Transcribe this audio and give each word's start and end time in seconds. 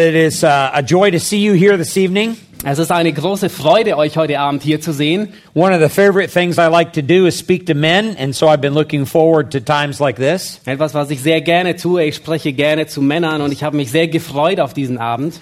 It 0.00 0.14
is 0.14 0.42
uh, 0.42 0.70
a 0.72 0.82
joy 0.82 1.10
to 1.10 1.20
see 1.20 1.38
you 1.38 1.52
here 1.52 1.76
this 1.76 1.96
evening. 1.96 2.36
Es 2.62 2.78
ist 2.78 2.90
eine 2.92 3.12
große 3.12 3.48
Freude, 3.48 3.96
euch 3.96 4.18
heute 4.18 4.38
Abend 4.38 4.62
hier 4.62 4.80
zu 4.80 4.92
sehen. 4.92 5.32
One 5.54 5.74
of 5.74 5.80
the 5.80 5.88
favorite 5.88 6.30
things 6.30 6.58
I 6.58 6.66
like 6.66 6.92
to 6.92 7.02
do 7.02 7.26
is 7.26 7.38
speak 7.38 7.66
to 7.66 7.74
men, 7.74 8.16
and 8.18 8.34
so 8.34 8.48
I've 8.48 8.60
been 8.60 8.74
looking 8.74 9.06
forward 9.06 9.50
to 9.52 9.60
times 9.60 9.98
like 9.98 10.16
this. 10.16 10.60
Etwas, 10.66 10.92
was 10.92 11.10
ich 11.10 11.22
sehr 11.22 11.40
gerne 11.40 11.76
tue. 11.76 12.04
Ich 12.04 12.16
spreche 12.16 12.52
gerne 12.52 12.86
zu 12.86 13.00
Männern 13.00 13.40
und 13.40 13.52
ich 13.52 13.62
habe 13.62 13.76
mich 13.76 13.90
sehr 13.90 14.08
gefreut 14.08 14.60
auf 14.60 14.74
diesen 14.74 14.98
Abend. 14.98 15.40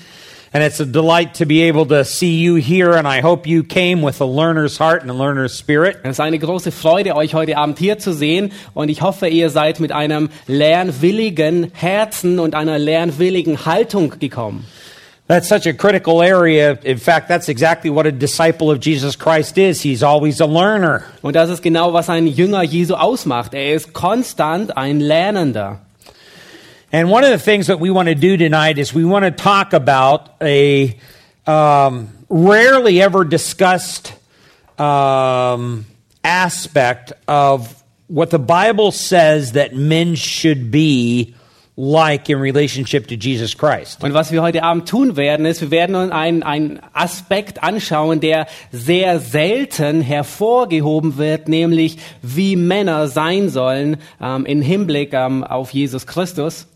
And 0.53 0.65
it's 0.65 0.81
a 0.81 0.87
delight 0.87 1.35
to 1.35 1.47
be 1.47 1.69
able 1.69 1.85
to 1.87 2.05
see 2.05 2.39
you 2.39 2.55
here, 2.55 2.93
and 2.93 3.07
I 3.07 3.21
hope 3.21 3.47
you 3.47 3.63
came 3.63 4.01
with 4.01 4.21
a 4.23 4.25
learner's 4.25 4.79
heart 4.79 5.03
and 5.03 5.11
a 5.11 5.15
learner's 5.15 5.53
spirit. 5.53 5.99
Es 6.05 6.13
ist 6.13 6.21
eine 6.21 6.39
große 6.39 6.73
Freude, 6.73 7.17
euch 7.17 7.35
heute 7.35 7.59
Abend 7.59 7.79
hier 7.79 7.99
zu 7.99 8.15
sehen 8.15 8.53
und 8.73 8.89
ich 8.89 9.03
hoffe, 9.03 9.29
ihr 9.29 9.51
seid 9.51 9.79
mit 9.79 9.93
einem 9.93 10.31
lernwilligen 10.47 11.71
Herzen 11.75 12.39
und 12.39 12.55
einer 12.55 12.79
lernwilligen 12.79 13.67
Haltung 13.67 14.19
gekommen. 14.19 14.65
That's 15.29 15.47
such 15.47 15.67
a 15.67 15.75
critical 15.75 16.23
area. 16.23 16.79
In 16.83 16.97
fact, 16.97 17.29
that's 17.29 17.51
exactly 17.51 17.91
what 17.91 18.07
a 18.07 18.11
disciple 18.11 18.71
of 18.71 18.79
Jesus 18.81 19.19
Christ 19.19 19.59
is. 19.59 19.83
He's 19.83 20.03
always 20.03 20.41
a 20.41 20.47
learner. 20.47 21.03
Und 21.21 21.37
das 21.37 21.51
ist 21.51 21.63
genau, 21.63 21.93
was 21.93 22.09
ein 22.09 22.27
Jünger 22.27 22.63
Jesu 22.63 22.95
ausmacht. 22.95 23.53
Er 23.53 23.75
ist 23.75 23.93
konstant 23.93 24.79
ein 24.79 25.01
Lernender. 25.01 25.81
And 26.91 27.11
one 27.11 27.23
of 27.23 27.31
the 27.31 27.39
things 27.39 27.67
that 27.67 27.81
we 27.81 27.91
want 27.91 28.09
to 28.09 28.15
do 28.15 28.39
tonight 28.39 28.79
is 28.79 28.95
we 28.95 29.05
want 29.05 29.27
to 29.27 29.31
talk 29.31 29.75
about 29.75 30.31
a 30.41 30.99
um, 31.47 32.09
rarely 32.31 33.03
ever 33.03 33.25
discussed 33.25 34.15
um, 34.79 35.85
aspect 36.25 37.13
of 37.27 37.83
what 38.07 38.31
the 38.31 38.39
Bible 38.39 38.91
says 38.91 39.53
that 39.53 39.75
men 39.75 40.15
should 40.15 40.71
be 40.71 41.35
like 41.77 42.31
in 42.31 42.41
relationship 42.41 43.07
to 43.09 43.17
Jesus 43.17 43.55
Christ. 43.55 44.03
Und 44.03 44.15
was 44.15 44.33
wir 44.33 44.41
heute 44.41 44.63
Abend 44.63 44.89
tun 44.89 45.17
werden, 45.17 45.45
ist, 45.45 45.61
wir 45.61 45.71
werden 45.71 45.95
uns 45.95 46.11
einen, 46.11 46.43
einen 46.43 46.81
Aspekt 46.95 47.63
anschauen, 47.63 48.21
der 48.21 48.47
sehr 48.73 49.21
selten 49.21 50.01
hervorgehoben 50.01 51.19
wird, 51.19 51.49
nämlich 51.49 51.99
wie 52.23 52.57
Männer 52.57 53.09
sein 53.09 53.51
sollen 53.51 53.99
ähm, 54.21 54.47
im 54.47 54.63
Hinblick 54.63 55.13
ähm, 55.13 55.45
auf 55.45 55.73
Jesus 55.73 56.07
Christus. 56.07 56.67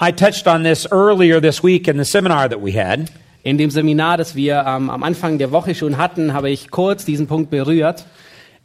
I 0.00 0.12
touched 0.12 0.46
on 0.46 0.62
this 0.62 0.86
earlier 0.92 1.40
this 1.40 1.60
week 1.60 1.88
in 1.88 1.96
the 1.96 2.04
seminar 2.04 2.48
that 2.48 2.60
we 2.60 2.70
had. 2.70 3.10
In 3.42 3.58
dem 3.58 3.68
Seminar, 3.70 4.16
das 4.16 4.36
wir 4.36 4.64
ähm, 4.64 4.90
am 4.90 5.02
Anfang 5.02 5.38
der 5.38 5.50
Woche 5.50 5.74
schon 5.74 5.98
hatten, 5.98 6.32
habe 6.34 6.50
ich 6.50 6.70
kurz 6.70 7.04
diesen 7.04 7.26
Punkt 7.26 7.50
berührt. 7.50 8.04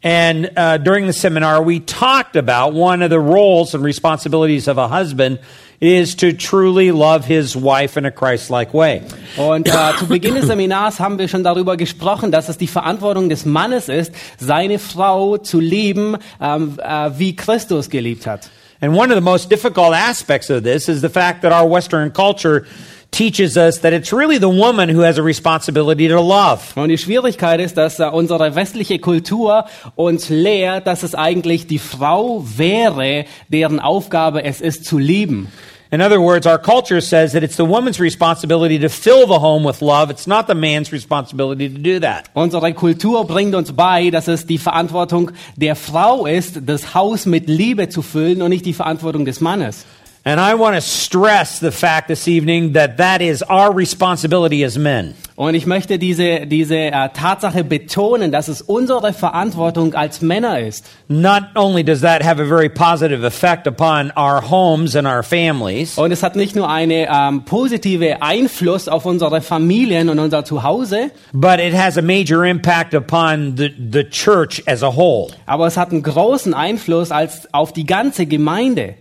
And 0.03 0.52
uh, 0.56 0.78
during 0.78 1.08
the 1.08 1.14
seminar, 1.14 1.66
we 1.66 1.80
talked 1.80 2.36
about 2.36 2.75
one 2.75 3.02
of 3.02 3.09
the 3.09 3.17
roles 3.17 3.73
and 3.73 3.84
responsibilities 3.84 4.67
of 4.67 4.78
a 4.78 4.88
husband 4.88 5.40
is 5.80 6.16
to 6.17 6.34
truly 6.34 6.92
love 6.92 7.25
his 7.25 7.56
wife 7.56 7.97
in 7.97 8.06
a 8.06 8.12
Christ 8.12 8.52
like 8.52 8.72
way. 8.72 9.02
Und 9.36 9.68
äh, 9.68 9.97
zu 9.97 10.06
Beginn 10.09 10.36
des 10.36 10.45
Seminars 10.45 11.00
haben 11.00 11.18
wir 11.18 11.28
schon 11.28 11.44
darüber 11.44 11.78
gesprochen, 11.78 12.31
dass 12.31 12.47
es 12.47 12.59
die 12.59 12.68
Verantwortung 12.68 13.30
des 13.30 13.45
Mannes 13.45 13.90
ist, 13.90 14.14
seine 14.38 14.78
Frau 14.78 15.38
zu 15.38 15.59
lieben, 15.59 16.16
ähm, 16.40 16.78
äh, 16.78 17.09
wie 17.18 17.35
Christus 17.35 17.90
geliebt 17.90 18.28
hat. 18.28 18.52
And 18.84 18.94
one 18.94 19.12
of 19.12 19.16
the 19.16 19.22
most 19.22 19.50
difficult 19.50 19.94
aspects 19.94 20.50
of 20.50 20.64
this 20.64 20.90
is 20.90 21.00
the 21.00 21.08
fact 21.08 21.44
that 21.44 21.54
our 21.54 21.66
Western 21.66 22.12
culture 22.12 22.68
teaches 23.12 23.56
us 23.56 23.78
that 23.80 23.94
it's 23.94 24.12
really 24.12 24.38
the 24.38 24.50
woman 24.50 24.90
who 24.90 25.00
has 25.00 25.18
a 25.18 25.24
responsibility 25.24 26.10
to 26.10 26.20
love. 26.20 26.74
Und 26.76 26.90
die 26.90 26.98
Schwierigkeit 26.98 27.62
ist, 27.62 27.78
dass 27.78 28.02
unsere 28.02 28.56
westliche 28.56 29.00
Kultur 29.00 29.68
uns 29.96 30.28
lehrt, 30.28 30.86
dass 30.86 31.04
es 31.04 31.16
eigentlich 31.16 31.66
die 31.66 31.80
Frau 31.80 32.44
wäre, 32.44 33.24
deren 33.48 33.80
Aufgabe 33.80 34.44
es 34.44 34.60
ist 34.60 34.84
zu 34.84 34.98
lieben. 34.98 35.48
In 35.94 36.02
other 36.02 36.20
words, 36.20 36.48
our 36.48 36.58
culture 36.58 37.02
says 37.02 37.34
that 37.34 37.44
it's 37.44 37.56
the 37.56 37.66
woman's 37.66 38.00
responsibility 38.00 38.80
to 38.80 38.90
fill 38.90 39.28
the 39.28 39.38
home 39.38 39.64
with 39.64 39.80
love. 39.84 40.09
It's 40.09 40.26
not 40.26 40.48
the 40.48 40.56
man's 40.56 40.92
responsibility 40.92 41.70
to 41.70 41.78
do 41.78 42.00
that. 42.00 42.31
Unsere 42.34 42.74
Kultur 42.74 43.26
bringt 43.26 43.54
uns 43.54 43.72
bei, 43.74 44.09
dass 44.09 44.28
es 44.28 44.48
die 44.48 44.58
Verantwortung 44.58 45.30
der 45.56 45.76
Frau 45.76 46.26
ist, 46.26 46.62
das 46.66 46.96
Haus 46.96 47.28
mit 47.28 47.48
Liebe 47.48 47.90
zu 47.90 48.02
füllen 48.02 48.42
und 48.42 48.50
nicht 48.50 48.66
die 48.66 48.74
Verantwortung 48.74 49.24
des 49.24 49.40
Mannes. 49.40 49.86
And 50.25 50.39
I 50.39 50.53
want 50.56 50.75
to 50.75 50.81
stress 50.81 51.59
the 51.59 51.72
fact 51.72 52.07
this 52.07 52.29
evening 52.29 52.73
that 52.73 52.95
that 52.95 53.22
is 53.22 53.44
our 53.50 53.73
responsibility 53.73 54.63
as 54.63 54.78
men. 54.78 55.16
Und 55.35 55.56
ich 55.56 55.66
möchte 55.66 55.97
diese, 55.97 56.45
diese 56.45 56.75
äh, 56.78 57.09
Tatsache 57.09 57.63
betonen, 57.63 58.31
dass 58.31 58.47
es 58.47 58.61
unsere 58.61 59.13
Verantwortung 59.13 59.95
als 59.95 60.22
Männer 60.22 60.59
ist. 60.59 60.85
Not 61.09 61.44
only 61.56 61.84
does 61.84 62.01
that 62.01 62.23
have 62.23 62.39
a 62.39 62.45
very 62.45 62.69
positive 62.69 63.25
effect 63.25 63.67
upon 63.67 64.13
our 64.16 64.41
homes 64.41 64.95
and 64.95 65.07
our 65.07 65.23
families, 65.23 65.97
Und 65.97 66.11
es 66.11 66.22
hat 66.23 66.35
nicht 66.38 66.55
nur 66.55 66.69
einen 66.69 67.07
ähm, 67.11 67.44
positive 67.45 68.22
Einfluss 68.22 68.88
auf 68.88 69.05
unsere 69.05 69.41
Familien 69.41 70.07
und 70.07 70.19
unser 70.19 70.45
Zuhause, 70.45 71.09
but 71.34 71.59
it 71.59 71.73
has 71.73 71.97
a 71.97 72.01
major 72.01 72.45
impact 72.45 72.94
upon 72.94 73.57
the, 73.57 73.73
the 73.91 74.03
church 74.05 74.61
as 74.67 74.84
a 74.84 74.95
whole. 74.95 75.31
aber 75.47 75.66
es 75.67 75.75
hat 75.75 75.91
einen 75.91 76.03
großen 76.03 76.53
Einfluss 76.53 77.11
als 77.11 77.51
auf 77.53 77.73
die 77.73 77.85
ganze 77.88 78.28
Gemeinde. 78.28 78.94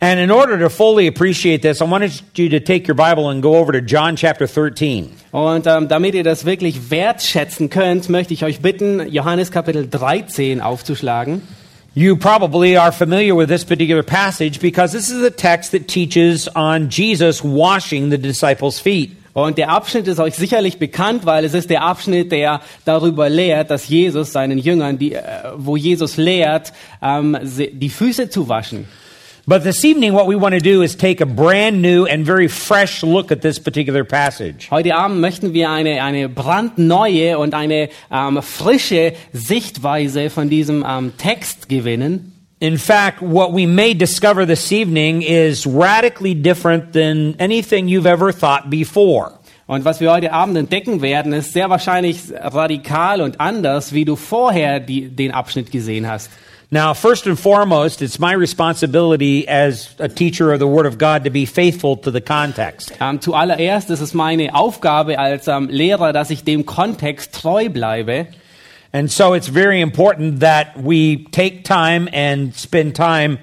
And 0.00 0.20
in 0.20 0.30
order 0.30 0.56
to 0.60 0.70
fully 0.70 1.08
appreciate 1.08 1.60
this, 1.62 1.80
I 1.80 1.84
wanted 1.84 2.12
you 2.36 2.48
to 2.50 2.60
take 2.60 2.86
your 2.86 2.94
Bible 2.94 3.30
and 3.30 3.42
go 3.42 3.56
over 3.56 3.72
to 3.72 3.80
John 3.80 4.14
chapter 4.14 4.46
13. 4.46 5.10
Und 5.32 5.66
ähm, 5.66 5.88
damit 5.88 6.14
ihr 6.14 6.22
das 6.22 6.44
wirklich 6.44 6.90
wertschätzen 6.90 7.68
könnt, 7.68 8.08
möchte 8.08 8.32
ich 8.32 8.44
euch 8.44 8.60
bitten, 8.60 9.08
Johannes 9.08 9.50
Kapitel 9.50 9.88
13 9.88 10.60
aufzuschlagen. 10.60 11.42
You 11.94 12.16
probably 12.16 12.76
are 12.76 12.92
familiar 12.92 13.36
with 13.36 13.48
this 13.48 13.64
particular 13.64 14.04
passage 14.04 14.60
because 14.60 14.96
this 14.96 15.10
is 15.10 15.24
a 15.24 15.30
text 15.30 15.72
that 15.72 15.88
teaches 15.88 16.48
on 16.54 16.90
Jesus 16.90 17.42
washing 17.42 18.08
the 18.10 18.18
disciples' 18.18 18.78
feet. 18.78 19.16
Und 19.32 19.58
der 19.58 19.70
Abschnitt 19.70 20.06
ist 20.06 20.20
euch 20.20 20.36
sicherlich 20.36 20.78
bekannt, 20.78 21.26
weil 21.26 21.44
es 21.44 21.54
ist 21.54 21.70
der 21.70 21.82
Abschnitt, 21.82 22.30
der 22.30 22.60
darüber 22.84 23.28
lehrt, 23.28 23.70
dass 23.70 23.88
Jesus 23.88 24.30
seinen 24.32 24.58
Jüngern, 24.58 24.96
die, 24.96 25.14
äh, 25.14 25.22
wo 25.56 25.76
Jesus 25.76 26.16
lehrt, 26.16 26.72
ähm, 27.02 27.36
die 27.42 27.90
Füße 27.90 28.30
zu 28.30 28.48
waschen. 28.48 28.86
But 29.48 29.62
this 29.62 29.82
evening, 29.82 30.12
what 30.12 30.26
we 30.26 30.36
want 30.36 30.52
to 30.56 30.60
do 30.60 30.82
is 30.82 30.94
take 30.94 31.22
a 31.22 31.26
brand 31.26 31.80
new 31.80 32.04
and 32.04 32.26
very 32.26 32.48
fresh 32.48 33.02
look 33.02 33.32
at 33.32 33.40
this 33.40 33.58
particular 33.58 34.04
passage. 34.04 34.68
Heute 34.70 34.94
Abend 34.94 35.22
möchten 35.22 35.54
wir 35.54 35.70
eine, 35.70 36.02
eine 36.02 36.28
brandneue 36.28 37.38
und 37.38 37.54
eine 37.54 37.88
ähm, 38.10 38.42
frische 38.42 39.14
Sichtweise 39.32 40.28
von 40.28 40.50
diesem 40.50 40.84
ähm, 40.86 41.14
Text 41.16 41.70
gewinnen. 41.70 42.34
In 42.60 42.76
fact, 42.76 43.22
what 43.22 43.54
we 43.54 43.66
may 43.66 43.94
discover 43.94 44.46
this 44.46 44.70
evening 44.70 45.22
is 45.22 45.66
radically 45.66 46.34
different 46.34 46.92
than 46.92 47.34
anything 47.38 47.88
you've 47.88 48.04
ever 48.04 48.34
thought 48.34 48.68
before. 48.68 49.32
Und 49.66 49.86
was 49.86 49.98
wir 50.00 50.12
heute 50.12 50.30
Abend 50.30 50.58
entdecken 50.58 51.00
werden, 51.00 51.32
ist 51.32 51.54
sehr 51.54 51.70
wahrscheinlich 51.70 52.18
radikal 52.34 53.22
und 53.22 53.40
anders, 53.40 53.94
wie 53.94 54.04
du 54.04 54.14
vorher 54.14 54.78
die, 54.78 55.08
den 55.08 55.30
Abschnitt 55.30 55.70
gesehen 55.70 56.06
hast. 56.06 56.30
Now, 56.70 56.92
first 56.92 57.26
and 57.26 57.38
foremost, 57.38 58.02
it's 58.02 58.18
my 58.18 58.32
responsibility 58.32 59.48
as 59.48 59.94
a 59.98 60.06
teacher 60.06 60.52
of 60.52 60.58
the 60.58 60.66
Word 60.66 60.84
of 60.84 60.98
God 60.98 61.24
to 61.24 61.30
be 61.30 61.46
faithful 61.46 61.96
to 61.96 62.10
the 62.10 62.20
context. 62.20 62.92
Ähm, 63.00 63.22
zuallererst 63.22 63.88
ist 63.88 64.02
es 64.02 64.12
meine 64.12 64.54
Aufgabe 64.54 65.18
als 65.18 65.48
ähm, 65.48 65.70
Lehrer, 65.70 66.12
dass 66.12 66.28
ich 66.28 66.44
dem 66.44 66.66
Kontext 66.66 67.34
treu 67.34 67.70
bleibe. 67.70 68.26
And 68.92 69.10
so 69.10 69.32
it's 69.32 69.48
very 69.48 69.80
important 69.80 70.40
that 70.40 70.76
we 70.76 71.24
take 71.30 71.62
time 71.64 72.06
and 72.12 72.54
spend 72.54 72.94
time 72.94 73.38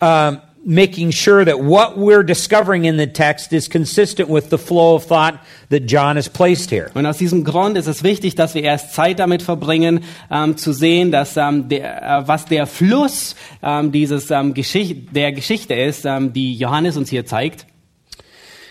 um, 0.00 0.40
making 0.68 1.10
sure 1.10 1.46
that 1.46 1.60
what 1.60 1.96
we're 1.96 2.22
discovering 2.22 2.84
in 2.84 2.98
the 2.98 3.06
text 3.06 3.54
is 3.54 3.68
consistent 3.68 4.28
with 4.28 4.50
the 4.50 4.58
flow 4.58 4.96
of 4.96 5.04
thought 5.04 5.42
that 5.70 5.86
John 5.86 6.16
has 6.16 6.28
placed 6.28 6.68
here. 6.68 6.90
Und 6.92 7.06
aus 7.06 7.16
diesem 7.16 7.42
Grund 7.42 7.78
ist 7.78 7.86
es 7.86 8.02
wichtig, 8.02 8.34
dass 8.34 8.54
wir 8.54 8.62
erst 8.62 8.92
Zeit 8.92 9.18
damit 9.18 9.40
verbringen, 9.40 10.04
ähm, 10.30 10.58
zu 10.58 10.74
sehen, 10.74 11.10
dass 11.10 11.38
ähm, 11.38 11.70
der, 11.70 12.02
äh, 12.02 12.28
was 12.28 12.44
der 12.44 12.66
Fluss 12.66 13.34
ähm, 13.62 13.92
dieses 13.92 14.30
ähm, 14.30 14.52
Geschicht 14.52 15.16
der 15.16 15.32
Geschichte 15.32 15.72
ist, 15.72 16.04
ähm, 16.04 16.34
die 16.34 16.54
Johannes 16.54 16.98
uns 16.98 17.08
hier 17.08 17.24
zeigt. 17.24 17.67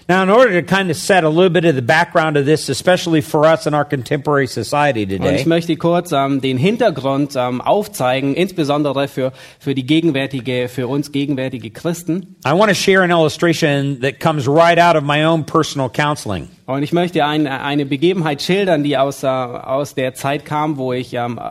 Now, 0.09 0.23
in 0.23 0.29
order 0.29 0.53
to 0.53 0.63
kind 0.63 0.89
of 0.89 0.95
set 0.95 1.25
a 1.25 1.29
little 1.29 1.49
bit 1.49 1.65
of 1.65 1.75
the 1.75 1.81
background 1.81 2.37
of 2.37 2.45
this, 2.45 2.69
especially 2.69 3.21
for 3.21 3.45
us 3.45 3.67
in 3.67 3.73
our 3.73 3.83
contemporary 3.83 4.47
society 4.47 5.03
Und 5.03 5.11
ich 5.11 5.19
today, 5.19 5.45
möchte 5.45 5.75
kurz 5.75 6.13
ähm, 6.13 6.39
den 6.39 6.57
Hintergrund 6.57 7.33
ähm, 7.35 7.59
aufzeigen, 7.59 8.33
insbesondere 8.33 9.09
für, 9.09 9.33
für 9.59 9.75
die 9.75 9.85
gegenwärtige, 9.85 10.69
für 10.69 10.87
uns 10.87 11.11
gegenwärtige 11.11 11.71
Christen. 11.71 12.37
I 12.45 12.53
want 12.53 12.69
to 12.69 12.73
share 12.73 13.03
an 13.03 13.11
illustration 13.11 13.99
that 13.99 14.21
comes 14.21 14.47
right 14.47 14.79
out 14.79 14.95
of 14.95 15.03
my 15.03 15.25
own 15.25 15.45
personal 15.45 15.89
counseling. 15.89 16.47
Und 16.67 16.83
ich 16.83 16.93
möchte 16.93 17.25
ein, 17.25 17.45
eine 17.45 17.85
Begebenheit 17.85 18.41
schildern, 18.41 18.85
die 18.85 18.97
aus, 18.97 19.23
äh, 19.23 19.27
aus 19.27 19.93
der 19.93 20.13
Zeit 20.13 20.45
kam, 20.45 20.77
wo 20.77 20.93
ich, 20.93 21.13
ähm, 21.15 21.37
äh, 21.37 21.41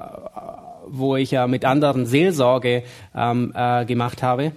wo 0.86 1.16
ich 1.16 1.34
äh, 1.34 1.46
mit 1.46 1.66
anderen 1.66 2.06
Seelsorge 2.06 2.84
ähm, 3.14 3.52
äh, 3.54 3.84
gemacht 3.84 4.22
habe. 4.22 4.52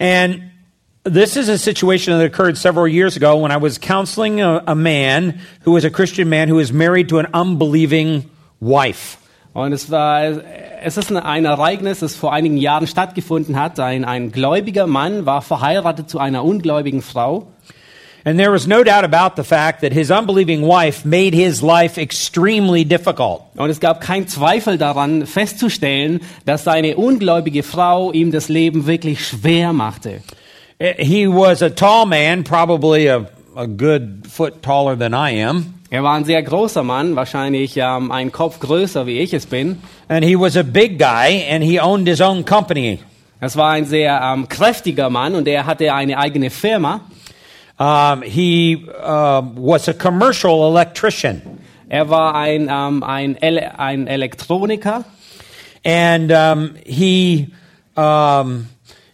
And 0.00 0.49
this 1.04 1.36
is 1.36 1.48
a 1.48 1.56
situation 1.58 2.16
that 2.18 2.24
occurred 2.24 2.56
several 2.58 2.86
years 2.86 3.16
ago 3.16 3.36
when 3.36 3.50
I 3.50 3.56
was 3.56 3.78
counseling 3.78 4.40
a, 4.40 4.62
a 4.66 4.74
man 4.74 5.40
who 5.64 5.72
was 5.72 5.84
a 5.84 5.90
Christian 5.90 6.28
man 6.28 6.48
who 6.48 6.56
was 6.56 6.72
married 6.72 7.08
to 7.08 7.18
an 7.18 7.26
unbelieving 7.32 8.28
wife. 8.60 9.16
Und 9.52 9.72
es 9.72 9.90
war, 9.90 10.22
es 10.82 10.96
ist 10.96 11.10
ein- 11.10 11.16
ein 11.16 11.44
Ereignis, 11.44 12.00
das 12.00 12.14
vor 12.14 12.32
einigen 12.32 12.56
Jahren 12.56 12.86
stattgefunden 12.86 13.58
hat. 13.58 13.80
Ein, 13.80 14.04
ein 14.04 14.30
gläubiger 14.30 14.86
Mann 14.86 15.26
war 15.26 15.42
verheiratet 15.42 16.08
zu 16.08 16.18
einer 16.20 16.44
ungläubigen 16.44 17.02
Frau. 17.02 17.48
And 18.22 18.38
there 18.38 18.52
was 18.52 18.66
no 18.66 18.84
doubt 18.84 19.02
about 19.02 19.40
the 19.40 19.42
fact 19.48 19.80
that 19.80 19.92
his 19.94 20.10
unbelieving 20.10 20.60
wife 20.62 21.08
made 21.08 21.34
his 21.34 21.62
life 21.62 21.98
extremely 21.98 22.84
difficult. 22.84 23.40
Und 23.56 23.70
es 23.70 23.80
gab 23.80 24.02
keinen 24.02 24.28
Zweifel 24.28 24.76
daran, 24.76 25.26
festzustellen, 25.26 26.20
dass 26.44 26.64
seine 26.64 26.96
ungläubige 26.96 27.62
Frau 27.62 28.12
ihm 28.12 28.30
das 28.30 28.50
Leben 28.50 28.86
wirklich 28.86 29.26
schwer 29.26 29.72
machte. 29.72 30.20
He 30.80 31.26
was 31.26 31.60
a 31.60 31.68
tall 31.68 32.06
man, 32.06 32.42
probably 32.42 33.06
a, 33.06 33.28
a 33.54 33.66
good 33.66 34.26
foot 34.26 34.62
taller 34.62 34.96
than 34.96 35.12
I 35.12 35.42
am. 35.42 35.74
Er 35.90 36.02
war 36.02 36.14
ein 36.14 36.24
sehr 36.24 36.42
großer 36.42 36.82
Mann, 36.82 37.16
wahrscheinlich 37.16 37.76
ähm, 37.76 38.10
ein 38.10 38.32
Kopf 38.32 38.60
größer, 38.60 39.06
wie 39.06 39.18
ich 39.18 39.34
es 39.34 39.44
bin. 39.44 39.82
And 40.08 40.24
he 40.24 40.36
was 40.36 40.56
a 40.56 40.62
big 40.62 40.98
guy, 40.98 41.44
and 41.50 41.62
he 41.62 41.78
owned 41.78 42.06
his 42.06 42.20
own 42.20 42.44
company. 42.44 43.00
Es 43.40 43.56
war 43.56 43.72
ein 43.72 43.84
sehr 43.84 44.20
ähm, 44.22 44.48
kräftiger 44.48 45.10
Mann 45.10 45.34
und 45.34 45.48
er 45.48 45.66
hatte 45.66 45.92
eine 45.92 46.16
eigene 46.16 46.48
Firma. 46.48 47.00
Um, 47.78 48.22
he 48.22 48.86
uh, 49.02 49.42
was 49.56 49.88
a 49.88 49.94
commercial 49.94 50.70
electrician. 50.70 51.42
Er 51.88 52.08
war 52.08 52.34
ein, 52.34 52.70
ähm, 52.70 53.02
ein, 53.02 53.36
Ele 53.36 53.78
ein 53.78 54.06
Elektroniker 54.06 55.04
and 55.84 56.30
um, 56.30 56.74
he 56.86 57.48
um, 57.96 58.68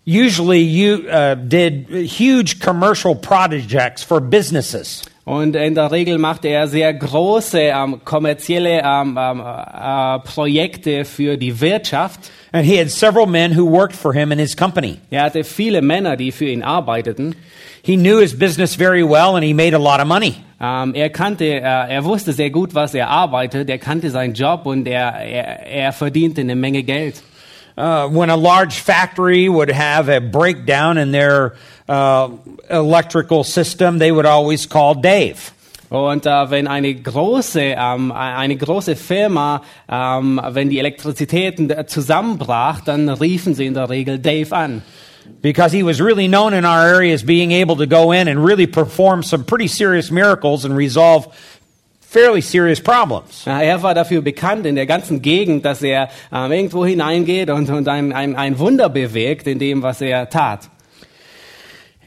usually 0.06 0.60
you 0.60 1.06
uh, 1.10 1.34
did 1.34 1.88
huge 1.90 2.60
commercial 2.60 3.14
projects 3.14 4.02
for 4.02 4.20
businesses. 4.20 5.04
und 5.26 5.56
in 5.56 5.74
der 5.74 5.90
Regel 5.90 6.18
machte 6.18 6.46
er 6.46 6.68
sehr 6.68 6.94
große 6.94 7.58
ähm, 7.58 8.00
kommerzielle 8.04 8.80
ähm, 8.84 9.18
ähm, 9.20 9.40
äh, 9.40 10.20
Projekte 10.20 11.04
für 11.04 11.36
die 11.36 11.60
Wirtschaft. 11.60 12.30
And 12.52 12.64
he 12.64 12.78
had 12.78 12.90
several 12.90 13.26
men 13.26 13.56
who 13.56 13.68
worked 13.68 13.96
for 13.96 14.14
him 14.14 14.30
in 14.30 14.38
his 14.38 14.56
company. 14.56 14.98
Er 15.10 15.24
hatte 15.24 15.42
viele 15.42 15.82
Männer, 15.82 16.16
die 16.16 16.30
für 16.30 16.44
ihn 16.44 16.62
arbeiteten. 16.62 17.34
He 17.82 17.96
knew 17.96 18.20
his 18.20 18.38
business 18.38 18.76
very 18.76 19.02
well 19.02 19.34
and 19.34 19.42
he 19.42 19.52
made 19.52 19.74
a 19.74 19.80
lot 19.80 20.00
of 20.00 20.06
money. 20.06 20.36
Ähm, 20.60 20.94
er 20.94 21.10
kannte, 21.10 21.44
äh, 21.44 21.60
er 21.60 22.04
wusste 22.04 22.32
sehr 22.32 22.50
gut, 22.50 22.72
was 22.76 22.94
er 22.94 23.08
arbeitet. 23.08 23.68
Er 23.68 23.78
kannte 23.78 24.10
seinen 24.10 24.34
Job 24.34 24.64
und 24.64 24.86
er, 24.86 25.12
er, 25.16 25.66
er 25.66 25.92
verdiente 25.92 26.40
eine 26.40 26.54
Menge 26.54 26.84
Geld. 26.84 27.20
Uh, 27.76 28.08
when 28.08 28.30
a 28.30 28.36
large 28.36 28.78
factory 28.78 29.48
would 29.48 29.70
have 29.70 30.08
a 30.08 30.18
breakdown 30.18 30.96
in 30.96 31.12
their 31.12 31.56
uh, 31.88 32.30
electrical 32.70 33.44
system, 33.44 33.98
they 33.98 34.10
would 34.10 34.24
always 34.24 34.64
call 34.64 34.94
Dave. 34.94 35.52
Und 35.88 36.26
äh, 36.26 36.50
wenn 36.50 36.66
eine 36.66 36.94
große, 36.94 37.60
ähm, 37.60 38.10
eine 38.10 38.56
große 38.56 38.96
Firma, 38.96 39.62
ähm, 39.88 40.40
wenn 40.50 40.68
die 40.68 40.78
Elektrizitäten 40.78 41.72
zusammenbrach, 41.86 42.80
dann 42.80 43.08
riefen 43.08 43.54
sie 43.54 43.66
in 43.66 43.74
der 43.74 43.88
Regel 43.88 44.18
Dave 44.18 44.52
an. 44.52 44.82
Because 45.42 45.72
he 45.72 45.82
was 45.82 46.00
really 46.00 46.28
known 46.28 46.54
in 46.54 46.64
our 46.64 46.82
area 46.82 47.12
as 47.12 47.24
being 47.24 47.52
able 47.52 47.76
to 47.76 47.86
go 47.86 48.12
in 48.12 48.28
and 48.28 48.44
really 48.44 48.66
perform 48.66 49.22
some 49.22 49.44
pretty 49.44 49.68
serious 49.68 50.10
miracles 50.10 50.64
and 50.64 50.76
resolve 50.76 51.28
fairly 52.08 52.40
serious 52.40 52.80
problems. 52.80 53.44
Ja, 53.44 53.60
er 53.60 53.82
war 53.82 53.94
dafür 53.94 54.22
bekannt 54.22 54.66
in 54.66 54.76
der 54.76 54.86
ganzen 54.86 55.22
Gegend, 55.22 55.64
dass 55.64 55.82
er 55.82 56.08
ähm, 56.32 56.52
irgendwo 56.52 56.86
hineingeht 56.86 57.50
und, 57.50 57.68
und 57.68 57.88
ein, 57.88 58.12
ein, 58.12 58.36
ein 58.36 58.58
Wunder 58.58 58.88
bewirkt 58.88 59.46
in 59.46 59.58
dem, 59.58 59.82
was 59.82 60.00
er 60.00 60.28
tat. 60.28 60.70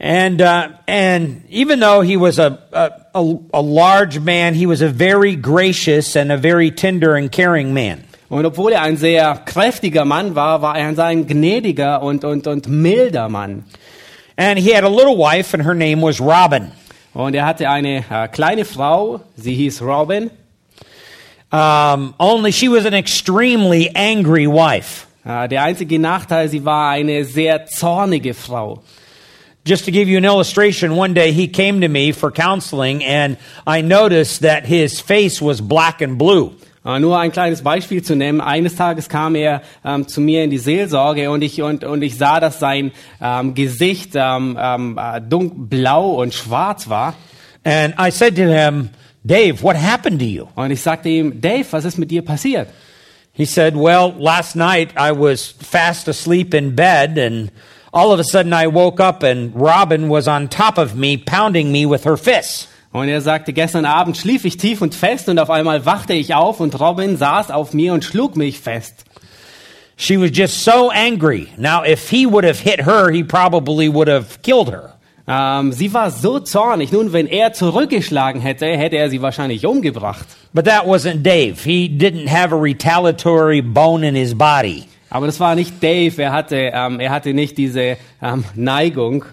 And 0.02 0.40
uh, 0.40 0.68
and 0.86 1.42
even 1.50 1.80
though 1.80 2.00
he 2.00 2.16
was 2.16 2.38
a, 2.38 2.58
a 2.72 2.90
a 3.14 3.38
a 3.52 3.60
large 3.60 4.18
man, 4.18 4.54
he 4.54 4.66
was 4.66 4.80
a 4.80 4.88
very 4.88 5.36
gracious 5.36 6.16
and 6.16 6.32
a 6.32 6.38
very 6.38 6.70
tender 6.70 7.16
and 7.16 7.30
caring 7.30 7.74
man. 7.74 8.04
Und 8.30 8.46
obwohl 8.46 8.72
er 8.72 8.82
ein 8.82 8.96
sehr 8.96 9.42
kräftiger 9.44 10.06
Mann 10.06 10.34
war, 10.34 10.62
war 10.62 10.78
er 10.78 10.86
ein 10.86 10.96
sehr 10.96 11.14
gnädiger 11.16 12.00
und, 12.00 12.24
und, 12.24 12.46
und 12.46 12.68
milder 12.68 13.28
Mann. 13.28 13.64
And 14.36 14.58
he 14.58 14.72
had 14.72 14.84
a 14.84 14.88
little 14.88 15.18
wife, 15.18 15.52
and 15.52 15.66
her 15.66 15.74
name 15.74 16.00
was 16.00 16.18
Robin. 16.18 16.72
Und 17.12 17.34
er 17.34 17.44
hatte 17.44 17.68
eine 17.68 18.04
äh, 18.08 18.28
kleine 18.28 18.64
Frau, 18.64 19.20
sie 19.36 19.54
hieß 19.54 19.82
Robin. 19.82 20.30
Um, 21.52 22.14
only 22.20 22.52
she 22.52 22.68
was 22.68 22.86
an 22.86 22.94
extremely 22.94 23.90
angry 23.96 24.46
wife. 24.46 25.06
Äh, 25.24 25.48
der 25.48 25.64
einzige 25.64 25.98
Nachteil, 25.98 26.48
sie 26.48 26.64
war 26.64 26.90
eine 26.90 27.24
sehr 27.24 27.66
zornige 27.66 28.34
Frau. 28.34 28.82
Just 29.66 29.84
to 29.84 29.90
give 29.90 30.08
you 30.08 30.16
an 30.16 30.24
illustration, 30.24 30.96
one 30.96 31.12
day 31.12 31.32
he 31.32 31.46
came 31.46 31.80
to 31.80 31.88
me 31.88 32.12
for 32.12 32.30
counseling, 32.30 33.04
and 33.04 33.36
I 33.66 33.82
noticed 33.82 34.42
that 34.42 34.64
his 34.64 35.00
face 35.00 35.42
was 35.42 35.60
black 35.60 36.00
and 36.00 36.16
blue. 36.16 36.52
Äh, 36.84 36.98
Nur 36.98 37.18
ein 37.18 37.32
kleines 37.32 37.62
Beispiel 37.62 38.02
zu 38.02 38.16
nennen. 38.16 38.40
Eines 38.40 38.76
Tages 38.76 39.08
kam 39.08 39.34
er 39.34 39.62
ähm, 39.84 40.08
zu 40.08 40.20
mir 40.20 40.44
in 40.44 40.50
die 40.50 40.58
Seelsorge 40.58 41.30
und 41.30 41.42
ich, 41.42 41.60
und, 41.60 41.84
und 41.84 42.02
ich 42.02 42.16
sah, 42.16 42.40
dass 42.40 42.58
sein 42.58 42.92
ähm, 43.20 43.54
Gesicht 43.54 44.12
ähm, 44.14 44.58
ähm, 44.60 44.98
äh, 44.98 45.20
dunkelblau 45.20 46.12
und 46.22 46.32
schwarz 46.32 46.88
war. 46.88 47.14
And 47.64 47.94
I 47.98 48.10
said 48.10 48.36
to 48.36 48.42
him, 48.42 48.90
Dave, 49.22 49.62
what 49.62 49.76
happened 49.76 50.18
to 50.20 50.24
you? 50.24 50.46
Und 50.54 50.70
ich 50.70 50.80
sagte 50.80 51.10
ihm, 51.10 51.40
Dave, 51.40 51.66
was 51.72 51.84
ist 51.84 51.98
mit 51.98 52.10
dir 52.10 52.22
passiert? 52.22 52.68
He 53.32 53.44
said, 53.44 53.74
Well, 53.74 54.14
last 54.18 54.56
night 54.56 54.92
I 54.96 55.12
was 55.12 55.54
fast 55.60 56.08
asleep 56.08 56.54
in 56.54 56.74
bed, 56.74 57.18
and 57.18 57.50
all 57.92 58.12
of 58.12 58.18
a 58.18 58.24
sudden 58.24 58.52
I 58.52 58.66
woke 58.66 59.00
up, 59.00 59.22
and 59.22 59.52
Robin 59.54 60.08
was 60.10 60.26
on 60.26 60.48
top 60.48 60.78
of 60.78 60.94
me, 60.94 61.18
pounding 61.18 61.70
me 61.70 61.86
with 61.86 62.04
her 62.04 62.16
fists. 62.16 62.66
Und 62.92 63.08
er 63.08 63.20
sagte, 63.20 63.52
gestern 63.52 63.84
Abend 63.84 64.16
schlief 64.16 64.44
ich 64.44 64.56
tief 64.56 64.82
und 64.82 64.94
fest 64.94 65.28
und 65.28 65.38
auf 65.38 65.50
einmal 65.50 65.86
wachte 65.86 66.12
ich 66.12 66.34
auf 66.34 66.58
und 66.58 66.78
Robin 66.80 67.16
saß 67.16 67.50
auf 67.50 67.72
mir 67.72 67.92
und 67.92 68.04
schlug 68.04 68.36
mich 68.36 68.58
fest. 68.58 69.04
She 69.96 70.18
was 70.18 70.30
just 70.32 70.64
so 70.64 70.90
angry. 70.90 71.48
Now, 71.56 71.84
if 71.84 72.08
he 72.08 72.26
would 72.26 72.44
have 72.44 72.58
hit 72.58 72.86
her, 72.86 73.10
he 73.10 73.22
probably 73.22 73.92
would 73.92 74.08
have 74.08 74.40
killed 74.42 74.70
her. 74.70 74.94
Ähm, 75.28 75.72
sie 75.72 75.92
war 75.92 76.10
so 76.10 76.40
zornig. 76.40 76.90
Nun, 76.90 77.12
wenn 77.12 77.26
er 77.26 77.52
zurückgeschlagen 77.52 78.40
hätte, 78.40 78.66
hätte 78.66 78.96
er 78.96 79.10
sie 79.10 79.22
wahrscheinlich 79.22 79.64
umgebracht. 79.66 80.26
But 80.52 80.64
that 80.64 80.84
wasn't 80.86 81.22
Dave. 81.22 81.56
He 81.62 81.86
didn't 81.86 82.28
have 82.28 82.52
a 82.52 82.58
retaliatory 82.58 83.62
bone 83.62 84.08
in 84.08 84.16
his 84.16 84.34
body. 84.34 84.86
Aber 85.10 85.26
das 85.26 85.38
war 85.38 85.54
nicht 85.54 85.82
Dave. 85.82 86.20
Er 86.20 86.32
hatte, 86.32 86.70
ähm, 86.72 86.98
er 86.98 87.10
hatte 87.10 87.34
nicht 87.34 87.58
diese 87.58 87.96
ähm, 88.22 88.44
Neigung. 88.54 89.24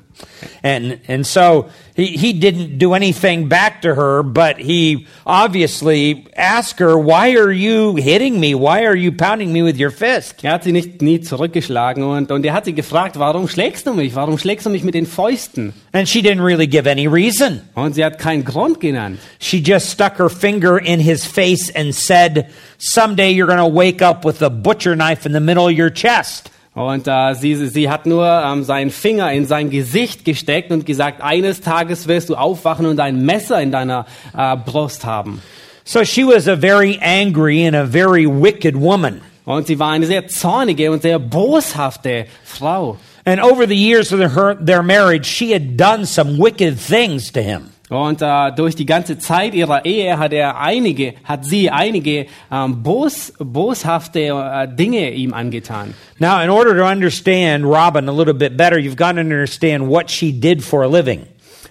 And, 0.63 0.99
and 1.07 1.25
so 1.25 1.69
he, 1.95 2.07
he 2.17 2.33
didn't 2.33 2.77
do 2.77 2.93
anything 2.93 3.47
back 3.47 3.81
to 3.81 3.95
her, 3.95 4.21
but 4.21 4.59
he 4.59 5.07
obviously 5.25 6.27
asked 6.35 6.79
her, 6.79 6.97
Why 6.97 7.35
are 7.35 7.51
you 7.51 7.95
hitting 7.95 8.39
me? 8.39 8.53
Why 8.53 8.85
are 8.85 8.95
you 8.95 9.11
pounding 9.11 9.51
me 9.51 9.63
with 9.63 9.77
your 9.77 9.89
fist? 9.89 10.43
Er 10.43 10.51
hat 10.51 10.63
sie 10.63 10.71
nicht 10.71 11.01
nie 11.01 11.21
zurückgeschlagen 11.21 12.03
und, 12.03 12.31
und 12.31 12.45
er 12.45 12.53
hat 12.53 12.65
sie 12.65 12.73
gefragt, 12.73 13.17
warum 13.17 13.47
schlägst 13.47 13.87
du 13.87 13.93
mich? 13.93 14.13
Warum 14.15 14.37
schlägst 14.37 14.65
du 14.65 14.69
mich 14.69 14.83
mit 14.83 14.93
den 14.93 15.07
Fäusten? 15.07 15.73
And 15.91 16.07
she 16.07 16.21
didn't 16.21 16.43
really 16.43 16.67
give 16.67 16.87
any 16.87 17.07
reason. 17.07 17.61
Und 17.73 17.95
sie 17.95 18.05
hat 18.05 18.19
keinen 18.19 18.45
Grund 18.45 18.79
genannt. 18.79 19.19
She 19.39 19.57
just 19.57 19.89
stuck 19.89 20.17
her 20.19 20.29
finger 20.29 20.77
in 20.77 20.99
his 20.99 21.25
face 21.25 21.71
and 21.71 21.95
said, 21.95 22.47
Someday 22.77 23.31
you're 23.31 23.47
going 23.47 23.57
to 23.57 23.67
wake 23.67 24.03
up 24.03 24.23
with 24.23 24.43
a 24.43 24.49
butcher 24.49 24.95
knife 24.95 25.25
in 25.25 25.33
the 25.33 25.39
middle 25.39 25.67
of 25.67 25.73
your 25.73 25.89
chest. 25.89 26.51
Und 26.77 27.07
äh, 27.07 27.33
sie, 27.33 27.55
sie 27.55 27.89
hat 27.89 28.05
nur 28.05 28.27
ähm, 28.27 28.63
seinen 28.63 28.91
Finger 28.91 29.31
in 29.31 29.47
sein 29.47 29.71
Gesicht 29.71 30.23
gesteckt 30.23 30.71
und 30.71 30.85
gesagt, 30.85 31.23
eines 31.23 31.61
Tages 31.61 32.07
wirst 32.07 32.29
du 32.29 32.35
aufwachen 32.35 32.85
und 32.85 32.99
ein 32.99 33.25
Messer 33.25 33.59
in 33.59 33.71
deiner 33.71 34.05
äh, 34.37 34.55
Brust 34.55 35.03
haben. 35.03 35.41
So 35.85 36.05
she 36.05 36.23
was 36.23 36.47
a 36.47 36.55
very 36.55 36.99
angry 37.01 37.65
and 37.65 37.75
a 37.75 37.83
very 37.83 38.27
wicked 38.27 38.79
woman. 38.79 39.21
Und 39.45 39.65
sie 39.65 39.79
war 39.79 39.89
eine 39.89 40.05
sehr 40.05 40.27
zornige 40.27 40.91
und 40.91 41.01
sehr 41.01 41.17
boshafte 41.17 42.27
Frau. 42.43 42.97
And 43.25 43.41
over 43.41 43.67
the 43.67 43.75
years 43.75 44.13
of 44.13 44.19
her, 44.19 44.55
their 44.63 44.83
marriage, 44.83 45.25
she 45.25 45.55
had 45.55 45.77
done 45.77 46.05
some 46.05 46.37
wicked 46.37 46.77
things 46.79 47.31
to 47.31 47.41
him. 47.41 47.71
Und 47.89 48.21
äh, 48.21 48.51
durch 48.51 48.75
die 48.75 48.85
ganze 48.85 49.17
Zeit 49.17 49.53
ihrer 49.53 49.85
Ehe 49.85 50.19
hat 50.19 50.33
er 50.33 50.59
einige, 50.59 51.13
hat 51.23 51.45
sie 51.45 51.69
einige 51.69 52.25
ähm, 52.51 52.83
bos, 52.83 53.31
boshafte 53.39 54.19
äh, 54.19 54.67
Dinge 54.67 55.11
ihm 55.11 55.33
angetan. 55.33 55.93
Now, 56.19 56.41
in 56.41 56.49
order 56.49 56.75
to 56.75 56.85
understand 56.85 57.63
Robin 57.63 58.09
a 58.09 58.11
little 58.11 58.33
bit 58.33 58.57
better, 58.57 58.77
you've 58.77 58.97
got 58.97 59.13
to 59.13 59.21
understand 59.21 59.87
what 59.87 60.09
she 60.09 60.33
did 60.37 60.61
for 60.61 60.83
a 60.83 60.87
living. 60.87 61.27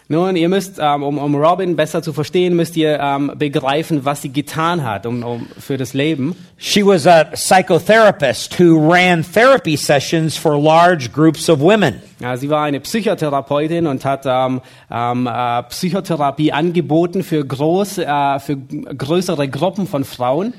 Nun, 0.09 0.37
ihr 0.37 0.49
müsst, 0.49 0.79
ähm, 0.81 1.03
um, 1.03 1.19
um 1.19 1.35
Robin 1.35 1.75
besser 1.75 2.01
zu 2.01 2.13
verstehen, 2.13 2.55
müsst 2.55 2.77
ihr 2.77 3.01
ähm, 3.01 3.33
begreifen, 3.37 4.05
was 4.05 4.23
sie 4.23 4.33
getan 4.33 4.85
hat 4.85 5.05
um, 5.05 5.25
um, 5.25 5.49
für 5.59 5.77
das 5.77 5.95
Leben. 5.95 6.37
She 6.59 6.87
was 6.87 7.09
a 7.09 7.25
psychotherapist 7.25 8.57
who 8.57 8.89
ran 8.89 9.25
therapy 9.25 9.77
sessions 9.77 10.37
for 10.37 10.57
large 10.57 11.11
groups 11.13 11.51
of 11.51 11.59
women. 11.59 12.01
Ja, 12.21 12.37
sie 12.37 12.49
war 12.49 12.63
eine 12.63 12.79
Psychotherapeutin 12.79 13.89
und 13.89 14.05
hat 14.05 14.23
ähm, 14.27 14.61
ähm, 14.93 15.27
äh, 15.27 15.63
Psychotherapie 15.65 16.53
angeboten 16.53 17.25
für, 17.25 17.45
groß, 17.45 17.99
äh, 17.99 18.39
für 18.39 18.57
größere 18.57 19.49
Gruppen 19.49 19.89
von 19.89 20.05
Frauen. 20.05 20.55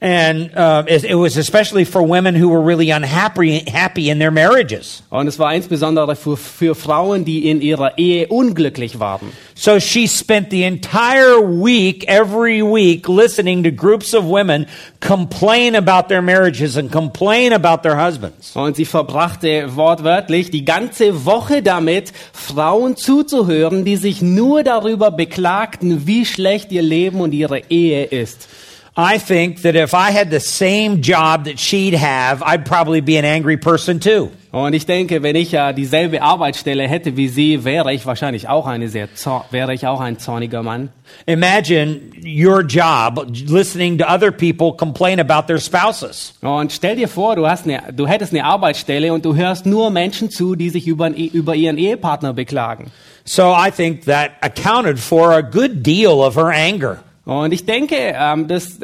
And 0.00 0.56
uh, 0.56 0.84
it, 0.86 1.16
was 1.16 1.36
especially 1.36 1.84
for 1.84 2.00
women 2.04 2.36
who 2.36 2.50
were 2.50 2.60
really 2.60 2.90
unhappy 2.90 3.68
happy 3.68 4.10
in 4.10 4.20
their 4.20 4.30
marriages. 4.30 5.02
Und 5.10 5.26
es 5.26 5.40
war 5.40 5.52
insbesondere 5.52 6.14
für, 6.14 6.36
für 6.36 6.76
Frauen, 6.76 7.24
die 7.24 7.50
in 7.50 7.60
ihrer 7.60 7.98
Ehe 7.98 8.28
unglücklich 8.28 9.00
waren. 9.00 9.32
So 9.56 9.80
she 9.80 10.06
spent 10.06 10.50
the 10.50 10.62
entire 10.62 11.40
week, 11.40 12.04
every 12.06 12.62
week, 12.62 13.08
listening 13.08 13.64
to 13.64 13.72
groups 13.72 14.14
of 14.14 14.24
women 14.24 14.66
complain 15.00 15.74
about 15.74 16.06
their 16.08 16.22
marriages 16.22 16.76
and 16.76 16.92
complain 16.92 17.52
about 17.52 17.82
their 17.82 17.96
husbands. 17.96 18.54
Und 18.54 18.76
sie 18.76 18.84
verbrachte 18.84 19.74
wortwörtlich 19.74 20.52
die 20.52 20.64
ganze 20.64 21.24
Woche 21.24 21.60
damit, 21.60 22.12
Frauen 22.32 22.94
zuzuhören, 22.96 23.84
die 23.84 23.96
sich 23.96 24.22
nur 24.22 24.62
darüber 24.62 25.10
beklagten, 25.10 26.06
wie 26.06 26.24
schlecht 26.24 26.70
ihr 26.70 26.82
Leben 26.82 27.20
und 27.20 27.32
ihre 27.32 27.62
Ehe 27.68 28.04
ist. 28.04 28.46
I 29.00 29.18
think 29.18 29.62
that 29.62 29.76
if 29.76 29.94
I 29.94 30.10
had 30.10 30.28
the 30.30 30.40
same 30.40 31.02
job 31.02 31.44
that 31.44 31.60
she'd 31.60 31.94
have, 31.94 32.42
I'd 32.42 32.66
probably 32.66 33.00
be 33.00 33.16
an 33.16 33.24
angry 33.24 33.56
person 33.56 34.00
too. 34.00 34.32
Oh, 34.52 34.64
und 34.64 34.72
ich 34.72 34.86
denke, 34.86 35.22
wenn 35.22 35.36
ich 35.36 35.52
ja 35.52 35.72
dieselbe 35.72 36.20
Arbeitsstelle 36.20 36.88
hätte 36.88 37.16
wie 37.16 37.28
sie, 37.28 37.64
wäre 37.64 37.94
ich 37.94 38.06
wahrscheinlich 38.06 38.48
auch 38.48 38.66
eine 38.66 38.88
sehr 38.88 39.08
wäre 39.52 39.72
ich 39.72 39.86
auch 39.86 40.00
ein 40.00 40.18
zorniger 40.18 40.64
Mann. 40.64 40.88
Imagine 41.26 42.00
your 42.24 42.62
job 42.62 43.24
listening 43.46 43.98
to 43.98 44.04
other 44.04 44.32
people 44.32 44.72
complain 44.72 45.20
about 45.20 45.46
their 45.46 45.60
spouses. 45.60 46.34
Oh, 46.42 46.56
und 46.56 46.72
stell 46.72 46.96
dir 46.96 47.06
vor, 47.06 47.36
du 47.36 47.46
hast 47.46 47.66
eine, 47.66 47.92
du 47.92 48.08
hättest 48.08 48.32
eine 48.32 48.42
Arbeitsstelle 48.42 49.12
und 49.12 49.24
du 49.24 49.36
hörst 49.36 49.64
nur 49.64 49.90
Menschen 49.90 50.28
zu, 50.28 50.56
die 50.56 50.70
sich 50.70 50.88
über, 50.88 51.08
über 51.16 51.54
ihren 51.54 51.78
Ehepartner 51.78 52.32
beklagen. 52.32 52.90
So 53.24 53.54
I 53.54 53.70
think 53.70 54.06
that 54.06 54.32
accounted 54.40 54.98
for 54.98 55.34
a 55.34 55.42
good 55.42 55.86
deal 55.86 56.18
of 56.20 56.34
her 56.34 56.50
anger. 56.50 56.98
Und 57.28 57.52
ich 57.52 57.66
denke, 57.66 57.94
ähm, 57.98 58.48
das, 58.48 58.78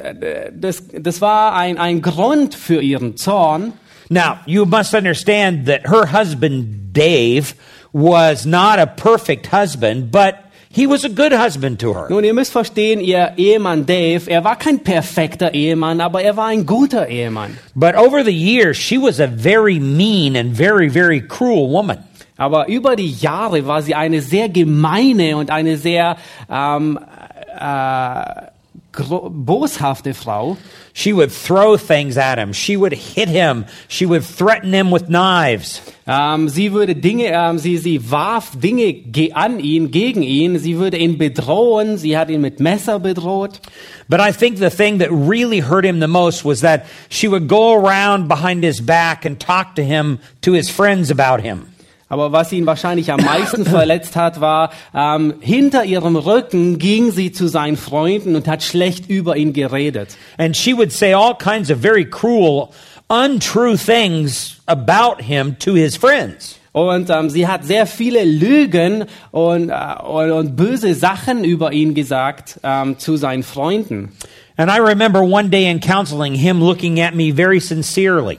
das, 0.53 0.83
das 0.93 1.21
war 1.23 1.55
ein, 1.55 1.79
ein 1.79 2.03
Grund 2.03 2.55
für 2.55 2.83
ihren 2.83 3.17
Zorn. 3.17 3.73
Now, 4.11 4.37
you 4.45 4.67
must 4.67 4.93
understand 4.93 5.67
that 5.67 5.89
her 5.89 6.13
husband, 6.13 6.93
Dave, 6.93 7.55
was 7.95 8.45
not 8.45 8.79
a 8.79 8.85
perfect 8.85 9.51
husband, 9.51 10.13
but 10.13 10.35
he 10.69 10.87
was 10.87 11.07
a 11.07 11.09
good 11.09 11.33
husband 11.33 11.81
to 11.81 11.95
her. 11.95 12.07
Nun, 12.11 12.23
ihr 12.23 12.35
müsst 12.35 12.53
verstehen, 12.53 13.01
ihr 13.01 13.33
Ehemann 13.39 13.87
Dave, 13.87 14.31
er 14.31 14.45
war 14.45 14.57
kein 14.57 14.81
perfekter 14.81 15.55
Ehemann, 15.55 16.03
aber 16.03 16.21
er 16.21 16.37
war 16.37 16.49
ein 16.49 16.67
guter 16.67 17.09
Ehemann. 17.09 17.57
But 17.75 17.97
over 17.97 18.23
the 18.23 18.31
years, 18.31 18.77
she 18.77 18.99
was 18.99 19.21
a 19.21 19.27
very 19.27 19.81
mean 19.81 20.37
and 20.37 20.55
very, 20.55 20.91
very 20.91 21.23
cruel 21.27 21.71
woman. 21.71 21.97
Aber 22.37 22.69
über 22.69 22.95
die 22.95 23.11
Jahre 23.11 23.67
war 23.67 23.81
sie 23.81 23.95
eine 23.95 24.21
sehr 24.21 24.51
gemeine 24.51 25.39
und 25.39 25.51
eine 25.51 25.79
sehr 25.79 26.17
ähm, 26.51 26.99
äh, 26.99 27.24
Uh, 27.55 28.51
boshafte 28.95 30.15
Frau. 30.15 30.57
She 30.93 31.13
would 31.13 31.33
throw 31.33 31.77
things 31.77 32.17
at 32.17 32.39
him. 32.39 32.53
She 32.53 32.77
would 32.77 32.93
hit 32.93 33.29
him. 33.29 33.67
She 33.89 34.07
would 34.07 34.25
threaten 34.25 34.73
him 34.73 34.91
with 34.91 35.09
knives. 35.09 35.81
Ähm, 36.07 36.49
sie 36.49 36.73
würde 36.73 36.95
Dinge, 36.95 37.33
ähm, 37.33 37.59
sie, 37.59 37.79
sie 37.79 38.11
warf 38.11 38.53
Dinge 38.61 38.93
ge 38.93 39.33
an 39.33 39.59
ihn, 39.59 39.91
gegen 39.91 40.23
ihn. 40.23 40.59
Sie 40.59 40.77
würde 40.77 40.99
ihn 40.99 41.19
bedrohen. 41.19 41.99
Sie 41.99 42.17
hat 42.17 42.31
ihn 42.31 42.43
mit 42.43 42.61
Messer 42.61 43.01
bedroht. 43.01 43.61
But 44.09 44.21
I 44.21 44.33
think 44.33 44.59
the 44.59 44.71
thing 44.71 44.99
that 44.99 45.11
really 45.11 45.61
hurt 45.61 45.85
him 45.85 46.01
the 46.01 46.09
most 46.09 46.45
was 46.45 46.61
that 46.61 46.87
she 47.09 47.27
would 47.27 47.49
go 47.49 47.75
around 47.75 48.29
behind 48.29 48.63
his 48.63 48.81
back 48.81 49.25
and 49.25 49.41
talk 49.41 49.75
to 49.77 49.83
him, 49.83 50.21
to 50.43 50.53
his 50.53 50.71
friends 50.71 51.11
about 51.11 51.41
him. 51.41 51.74
Aber 52.09 52.33
was 52.33 52.53
ihn 52.53 52.67
wahrscheinlich 52.67 53.13
am 53.13 53.25
meisten 53.25 53.65
verletzt 53.67 54.17
hat, 54.17 54.41
war, 54.41 54.71
ähm, 54.95 55.35
hinter 55.41 55.85
ihrem 55.85 56.17
Rücken 56.17 56.79
ging 56.79 57.11
sie 57.11 57.33
zu 57.33 57.49
seinen 57.49 57.77
Freunden 57.77 58.37
und 58.37 58.47
hat 58.47 58.63
schlecht 58.63 59.09
über 59.09 59.37
ihn 59.37 59.53
geredet. 59.53 60.17
And 60.39 60.57
she 60.57 60.77
would 60.77 60.93
say 60.93 61.15
all 61.15 61.35
kinds 61.37 61.71
of 61.71 61.79
very 61.79 62.05
cruel, 62.05 62.69
untrue 63.09 63.77
things 63.77 64.57
about 64.67 65.23
him 65.23 65.57
to 65.59 65.75
his 65.75 65.97
friends. 65.97 66.59
Und 66.73 67.09
ähm, 67.09 67.31
sie 67.31 67.47
hat 67.47 67.65
sehr 67.65 67.87
viele 67.87 68.25
Lügen 68.25 69.05
und, 69.31 69.71
äh, 69.71 70.03
und, 70.03 70.33
und 70.33 70.57
böse 70.57 70.95
Sachen 70.95 71.45
über 71.45 71.73
ihn 71.73 71.95
gesagt 71.95 72.59
ähm, 72.65 72.99
zu 72.99 73.17
seinen 73.17 73.45
Freunden. 73.45 74.11
And 74.57 74.71
I 74.71 74.79
remember 74.79 75.21
one 75.21 75.51
day 75.51 75.71
in 75.71 75.81
counseling 75.81 76.35
him 76.35 76.61
looking 76.61 77.01
at 77.01 77.15
me 77.15 77.33
very 77.33 77.61
sincerely. 77.61 78.39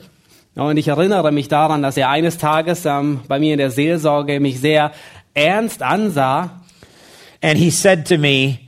Und 0.56 0.78
ich 0.78 0.88
erinnere 0.88 1.32
mich 1.32 1.48
daran, 1.48 1.82
dass 1.82 1.98
er 1.98 2.08
eines 2.08 2.38
Tages 2.38 2.86
ähm, 2.86 3.20
bei 3.28 3.38
mir 3.38 3.52
in 3.52 3.58
der 3.58 3.70
Seelsorge 3.70 4.40
mich 4.40 4.58
sehr 4.58 4.90
ernst 5.34 5.82
ansah. 5.82 6.62
And 7.42 7.58
he 7.58 7.70
said 7.70 8.08
to 8.08 8.16
me, 8.16 8.60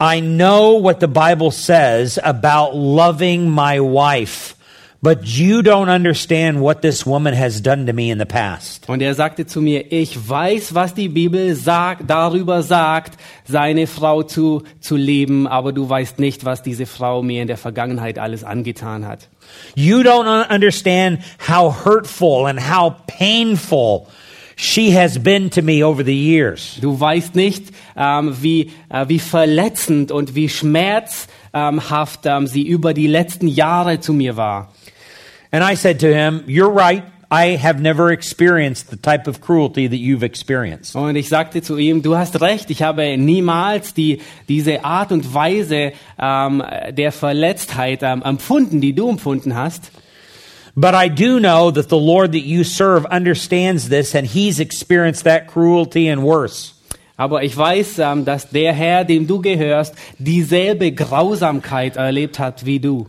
I 0.00 0.22
know 0.22 0.82
what 0.82 1.00
the 1.00 1.06
Bible 1.06 1.50
says 1.50 2.18
about 2.18 2.74
loving 2.74 3.50
my 3.50 3.78
wife, 3.78 4.56
but 5.02 5.24
you 5.24 5.62
don't 5.62 5.88
understand 5.88 6.60
what 6.60 6.82
this 6.82 7.06
woman 7.06 7.32
has 7.34 7.62
done 7.62 7.86
to 7.86 7.92
me 7.94 8.10
in 8.10 8.18
the 8.18 8.26
past. 8.26 8.86
und 8.88 9.00
er 9.00 9.14
sagte 9.14 9.46
zu 9.46 9.60
mir, 9.62 9.90
ich 9.92 10.28
weiß, 10.28 10.74
was 10.74 10.92
die 10.94 11.08
Bibel 11.08 11.54
sagt, 11.54 12.02
darüber 12.08 12.62
sagt, 12.62 13.14
seine 13.46 13.86
Frau 13.86 14.22
zu, 14.22 14.62
zu 14.80 14.96
lieben, 14.96 15.46
aber 15.46 15.72
du 15.72 15.88
weißt 15.88 16.18
nicht, 16.18 16.44
was 16.44 16.62
diese 16.62 16.84
Frau 16.86 17.22
mir 17.22 17.40
in 17.42 17.48
der 17.48 17.56
Vergangenheit 17.56 18.18
alles 18.18 18.44
angetan 18.44 19.06
hat. 19.06 19.28
You 19.74 20.00
don't 20.00 20.26
un- 20.28 20.54
understand 20.54 21.20
how 21.48 21.84
hurtful 21.84 22.46
and 22.46 22.60
how 22.70 22.92
painful 23.06 24.06
she 24.56 24.94
has 24.94 25.18
been 25.18 25.48
to 25.50 25.62
me 25.62 25.82
over 25.82 26.04
the 26.04 26.14
years. 26.14 26.76
Du 26.82 27.00
weißt 27.00 27.34
nicht, 27.34 27.68
ähm, 27.96 28.36
wie, 28.42 28.70
äh, 28.90 29.08
wie 29.08 29.18
verletzend 29.18 30.12
und 30.12 30.34
wie 30.34 30.50
schmerzhaft 30.50 31.30
ähm, 31.52 32.46
sie 32.46 32.66
über 32.66 32.94
die 32.94 33.06
letzten 33.06 33.48
Jahre 33.48 34.00
zu 34.00 34.12
mir 34.12 34.36
war. 34.36 34.72
And 35.52 35.64
I 35.64 35.74
said 35.74 36.00
to 36.00 36.06
him, 36.06 36.44
You're 36.46 36.72
right. 36.72 37.04
I 37.32 37.56
have 37.56 37.80
never 37.80 38.10
experienced 38.10 38.90
the 38.90 38.96
type 38.96 39.28
of 39.28 39.40
cruelty 39.40 39.86
that 39.86 40.00
you've 40.00 40.24
experienced. 40.24 40.96
Und 40.96 41.14
ich 41.14 41.28
sagte 41.28 41.62
zu 41.62 41.76
ihm, 41.76 42.02
du 42.02 42.16
hast 42.16 42.40
recht, 42.40 42.70
ich 42.70 42.82
habe 42.82 43.16
niemals 43.16 43.94
die, 43.94 44.20
diese 44.48 44.84
Art 44.84 45.12
und 45.12 45.32
Weise 45.32 45.92
ähm, 46.18 46.60
der 46.90 47.12
Verletztheit 47.12 48.00
ähm, 48.02 48.22
empfunden, 48.22 48.80
die 48.80 48.94
du 48.94 49.08
empfunden 49.08 49.54
hast. 49.54 49.92
But 50.74 50.94
I 50.94 51.08
do 51.08 51.38
know 51.38 51.70
that 51.70 51.88
the 51.88 51.98
Lord 51.98 52.32
that 52.32 52.42
you 52.42 52.64
serve 52.64 53.06
understands 53.06 53.88
this 53.88 54.16
and 54.16 54.26
he's 54.26 54.58
experienced 54.58 55.22
that 55.24 55.46
cruelty 55.46 56.10
and 56.10 56.22
worse. 56.24 56.74
Aber 57.20 57.42
ich 57.42 57.54
weiß, 57.54 57.96
dass 58.24 58.48
der 58.48 58.72
Herr, 58.72 59.04
dem 59.04 59.26
du 59.26 59.42
gehörst, 59.42 59.94
dieselbe 60.18 60.90
Grausamkeit 60.92 61.96
erlebt 61.96 62.38
hat 62.38 62.64
wie 62.64 62.80
du. 62.80 63.08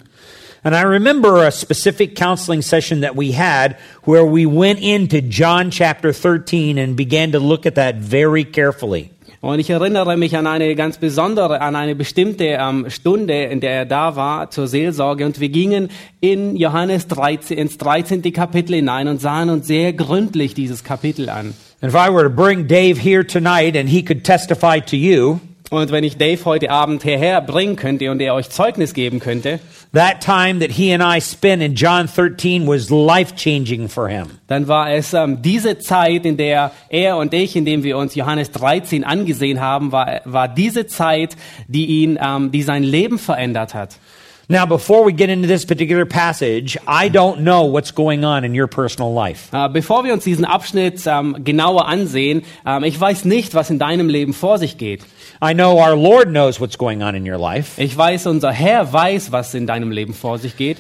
And 0.64 0.76
I 0.76 0.82
remember 0.82 1.48
a 1.48 1.50
specific 1.50 2.14
counseling 2.14 2.62
session 2.62 3.00
that 3.04 3.16
we 3.16 3.32
had 3.32 3.78
where 4.04 4.26
we 4.26 4.46
went 4.46 4.82
into 4.82 5.22
John 5.22 5.72
chapter 5.72 6.12
13 6.12 6.78
and 6.78 6.98
began 6.98 7.32
to 7.32 7.40
look 7.40 7.66
at 7.66 7.76
that 7.76 7.96
very 8.02 8.44
carefully. 8.44 9.12
Und 9.40 9.60
ich 9.60 9.70
erinnere 9.70 10.18
mich 10.18 10.36
an 10.36 10.46
eine 10.46 10.76
ganz 10.76 10.98
besondere, 10.98 11.62
an 11.62 11.78
eine 11.78 11.96
bestimmte 11.96 12.58
ähm, 12.60 12.90
Stunde, 12.90 13.46
in 13.46 13.62
der 13.62 13.72
er 13.72 13.86
da 13.86 14.18
war 14.18 14.52
zur 14.52 14.68
Seelsorge. 14.68 15.26
Und 15.26 15.40
wir 15.40 15.50
gingen 15.50 15.88
in 16.20 16.58
Johannes 16.58 17.08
13, 17.08 17.58
ins 17.58 17.78
13. 17.78 18.22
Kapitel 18.34 18.76
hinein 18.76 19.08
und 19.08 19.22
sahen 19.22 19.50
uns 19.50 19.68
sehr 19.68 19.94
gründlich 19.94 20.54
dieses 20.54 20.84
Kapitel 20.84 21.30
an. 21.30 21.54
And 21.82 21.90
if 21.90 21.96
I 21.96 22.10
were 22.12 22.24
to 22.24 22.30
bring 22.30 22.68
Dave 22.68 23.00
here 23.00 23.24
tonight 23.24 23.76
and 23.76 23.90
he 23.90 24.04
could 24.04 24.24
testify 24.24 24.80
to 24.82 24.96
you, 24.96 25.40
Und 25.72 25.90
wenn 25.90 26.04
ich 26.04 26.18
Dave 26.18 26.44
heute 26.44 26.70
Abend 26.70 27.02
hierher 27.02 27.40
bringen 27.40 27.78
könnte 27.78 28.12
und 28.12 28.22
er 28.22 28.34
euch 28.34 28.50
Zeugnis 28.50 28.94
geben 28.94 29.22
könnte, 29.22 29.62
that 29.94 30.20
time 30.20 30.60
that 30.60 30.70
he 30.70 30.94
and 30.94 31.02
I 31.02 31.22
spent 31.22 31.64
in 31.64 31.76
John 31.76 32.08
13 32.08 32.68
was 32.68 32.90
life 32.90 33.36
changing 33.36 33.88
for 33.88 34.10
him. 34.10 34.28
dann 34.48 34.68
war 34.68 34.92
es 34.92 35.14
ähm, 35.14 35.42
diese 35.42 35.78
Zeit, 35.80 36.26
in 36.26 36.36
der 36.36 36.72
er 36.90 37.16
und 37.16 37.34
ich, 37.34 37.56
in 37.56 37.64
dem 37.64 37.84
wir 37.84 37.98
uns 37.98 38.16
Johannes 38.16 38.52
13 38.52 39.06
angesehen 39.06 39.62
haben, 39.62 39.94
war, 39.94 40.20
war 40.26 40.50
diese 40.50 40.88
Zeit, 40.88 41.38
die 41.70 41.86
ihn, 42.04 42.20
ähm, 42.22 42.52
die 42.52 42.64
sein 42.64 42.84
Leben 42.84 43.18
verändert 43.18 43.74
hat. 43.74 43.98
Now, 44.52 44.66
before 44.66 45.06
we 45.06 45.14
get 45.14 45.30
into 45.30 45.48
this 45.48 45.64
particular 45.64 46.06
passage, 46.06 46.78
I 46.86 47.08
don't 47.08 47.46
know 47.46 47.64
what's 47.64 47.92
going 47.92 48.26
on 48.26 48.44
in 48.44 48.54
your 48.54 48.68
personal 48.68 49.14
life. 49.14 49.48
Äh, 49.54 49.70
bevor 49.70 50.04
wir 50.04 50.12
uns 50.12 50.26
diesen 50.26 50.44
Abschnitt 50.44 51.04
ähm, 51.08 51.46
genauer 51.46 51.88
ansehen, 51.88 52.44
ähm, 52.66 52.84
ich 52.84 53.00
weiß 53.00 53.24
nicht, 53.24 53.56
was 53.56 53.70
in 53.70 53.80
deinem 53.80 54.10
Leben 54.10 54.34
vor 54.34 54.58
sich 54.58 54.78
geht. 54.78 55.04
I 55.42 55.54
know 55.54 55.80
our 55.80 55.96
Lord 55.96 56.32
knows 56.32 56.60
what's 56.60 56.78
going 56.78 57.02
on 57.02 57.16
in 57.16 57.26
your 57.26 57.38
life. 57.38 57.82
Ich 57.82 57.98
weiß, 57.98 58.28
unser 58.28 58.52
Herr 58.52 58.92
weiß, 58.92 59.32
was 59.32 59.54
in 59.54 59.68
deinem 59.68 59.90
Leben 59.90 60.14
vor 60.14 60.38
sich 60.38 60.58
geht. 60.58 60.80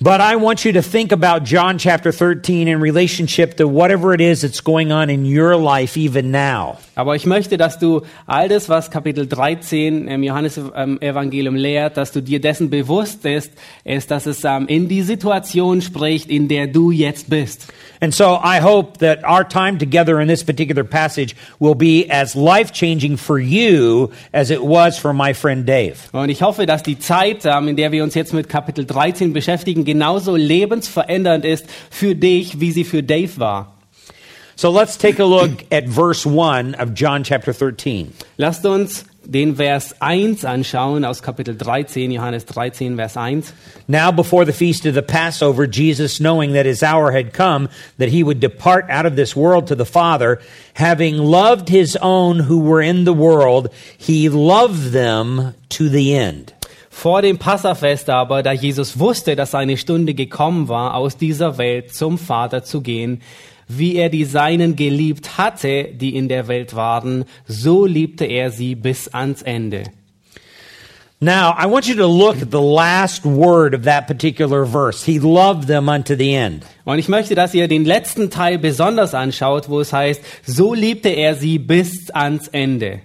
But 0.00 0.20
I 0.20 0.34
want 0.34 0.64
you 0.64 0.72
to 0.72 0.82
think 0.82 1.12
about 1.12 1.44
John 1.44 1.78
chapter 1.78 2.10
13 2.10 2.66
in 2.66 2.80
relationship 2.80 3.56
to 3.58 3.68
whatever 3.68 4.12
it 4.12 4.20
is 4.20 4.40
that's 4.40 4.60
going 4.60 4.90
on 4.90 5.10
in 5.10 5.24
your 5.24 5.56
life 5.56 5.96
even 5.96 6.32
now. 6.32 6.78
Aber 6.94 7.16
ich 7.16 7.24
möchte, 7.24 7.56
dass 7.56 7.78
du 7.78 8.02
all 8.26 8.48
das, 8.48 8.68
was 8.68 8.90
Kapitel 8.90 9.26
13 9.26 10.08
im 10.08 10.22
Johannes-Evangelium 10.22 11.54
lehrt, 11.54 11.96
dass 11.96 12.12
du 12.12 12.20
dir 12.20 12.40
dessen 12.40 12.68
bewusst 12.68 13.22
bist, 13.22 13.52
ist, 13.84 14.10
dass 14.10 14.26
es 14.26 14.44
ähm, 14.44 14.66
in 14.68 14.88
die 14.88 15.02
Situation 15.02 15.80
spricht, 15.80 16.28
in 16.28 16.48
der 16.48 16.66
du 16.66 16.90
jetzt 16.90 17.30
bist. 17.30 17.72
And 18.00 18.12
so 18.12 18.40
I 18.44 18.60
hope 18.60 18.98
that 18.98 19.22
our 19.24 19.48
time 19.48 19.78
together 19.78 20.20
in 20.20 20.28
this 20.28 20.42
particular 20.44 20.82
passage 20.82 21.34
will 21.60 21.76
be 21.76 22.06
as 22.10 22.34
life 22.34 22.72
changing 22.72 23.16
for 23.16 23.38
you 23.38 24.10
as 24.32 24.50
it 24.50 24.60
was 24.60 24.98
for 24.98 25.14
my 25.14 25.32
friend 25.32 25.66
Dave. 25.66 25.94
Und 26.12 26.28
ich 26.28 26.42
hoffe, 26.42 26.66
dass 26.66 26.82
die 26.82 26.98
Zeit, 26.98 27.44
ähm, 27.44 27.68
in 27.68 27.76
der 27.76 27.92
wir 27.92 28.02
uns 28.02 28.14
jetzt 28.14 28.34
mit 28.34 28.48
Kapitel 28.48 28.84
13 28.84 29.32
beschäftigen, 29.32 29.84
genauso 29.84 30.36
lebensverändernd 30.36 31.44
ist 31.44 31.66
für 31.90 32.14
dich, 32.14 32.60
wie 32.60 32.72
sie 32.72 32.84
für 32.84 33.02
Dave 33.02 33.38
war. 33.38 33.72
So 34.62 34.70
let's 34.70 34.96
take 34.96 35.18
a 35.18 35.24
look 35.24 35.64
at 35.72 35.88
verse 35.88 36.24
1 36.24 36.76
of 36.76 36.94
John 36.94 37.24
chapter 37.24 37.52
13. 37.52 38.12
Lasst 38.38 38.64
uns 38.64 39.04
den 39.28 39.56
Vers 39.56 39.92
1 40.00 40.44
anschauen 40.44 41.04
aus 41.04 41.20
Kapitel 41.20 41.56
13, 41.56 42.12
Johannes 42.12 42.44
13, 42.44 42.94
Vers 42.94 43.16
1. 43.16 43.52
Now, 43.88 44.12
before 44.12 44.44
the 44.44 44.52
feast 44.52 44.86
of 44.86 44.94
the 44.94 45.02
Passover, 45.02 45.66
Jesus, 45.66 46.20
knowing 46.20 46.52
that 46.52 46.64
his 46.64 46.84
hour 46.84 47.10
had 47.10 47.32
come, 47.32 47.70
that 47.98 48.10
he 48.10 48.22
would 48.22 48.38
depart 48.38 48.88
out 48.88 49.04
of 49.04 49.16
this 49.16 49.34
world 49.34 49.66
to 49.66 49.74
the 49.74 49.84
Father, 49.84 50.40
having 50.74 51.18
loved 51.18 51.68
his 51.68 51.96
own 51.96 52.38
who 52.38 52.60
were 52.60 52.80
in 52.80 53.02
the 53.02 53.12
world, 53.12 53.68
he 53.98 54.28
loved 54.28 54.92
them 54.92 55.56
to 55.70 55.88
the 55.88 56.14
end. 56.14 56.52
Vor 56.88 57.22
dem 57.22 57.38
Passafest 57.38 58.08
aber, 58.08 58.44
da 58.44 58.52
Jesus 58.52 58.96
wusste, 58.96 59.34
dass 59.34 59.50
seine 59.50 59.76
Stunde 59.76 60.14
gekommen 60.14 60.68
war, 60.68 60.94
aus 60.94 61.16
dieser 61.16 61.58
Welt 61.58 61.92
zum 61.92 62.16
Vater 62.16 62.62
zu 62.62 62.80
gehen, 62.80 63.22
wie 63.68 63.96
er 63.96 64.08
die 64.08 64.24
Seinen 64.24 64.76
geliebt 64.76 65.38
hatte, 65.38 65.84
die 65.92 66.16
in 66.16 66.28
der 66.28 66.48
Welt 66.48 66.74
waren, 66.74 67.24
so 67.46 67.86
liebte 67.86 68.24
er 68.24 68.50
sie 68.50 68.74
bis 68.74 69.08
ans 69.08 69.42
Ende. 69.42 69.84
Now, 71.24 71.54
I 71.56 71.66
want 71.66 71.86
you 71.86 71.94
to 71.94 72.06
look 72.08 72.42
at 72.42 72.50
the 72.50 72.60
last 72.60 73.24
word 73.24 73.76
of 73.76 73.84
that 73.84 74.08
particular 74.08 74.66
verse. 74.66 75.04
He 75.04 75.20
loved 75.20 75.68
them 75.68 75.88
unto 75.88 76.16
the 76.16 76.34
end. 76.34 76.64
Und 76.84 76.98
ich 76.98 77.08
möchte, 77.08 77.36
dass 77.36 77.54
ihr 77.54 77.68
den 77.68 77.84
letzten 77.84 78.28
Teil 78.28 78.58
besonders 78.58 79.14
anschaut, 79.14 79.68
wo 79.68 79.80
es 79.80 79.92
heißt, 79.92 80.20
so 80.44 80.74
liebte 80.74 81.10
er 81.10 81.36
sie 81.36 81.60
bis 81.60 82.10
ans 82.10 82.48
Ende. 82.48 83.02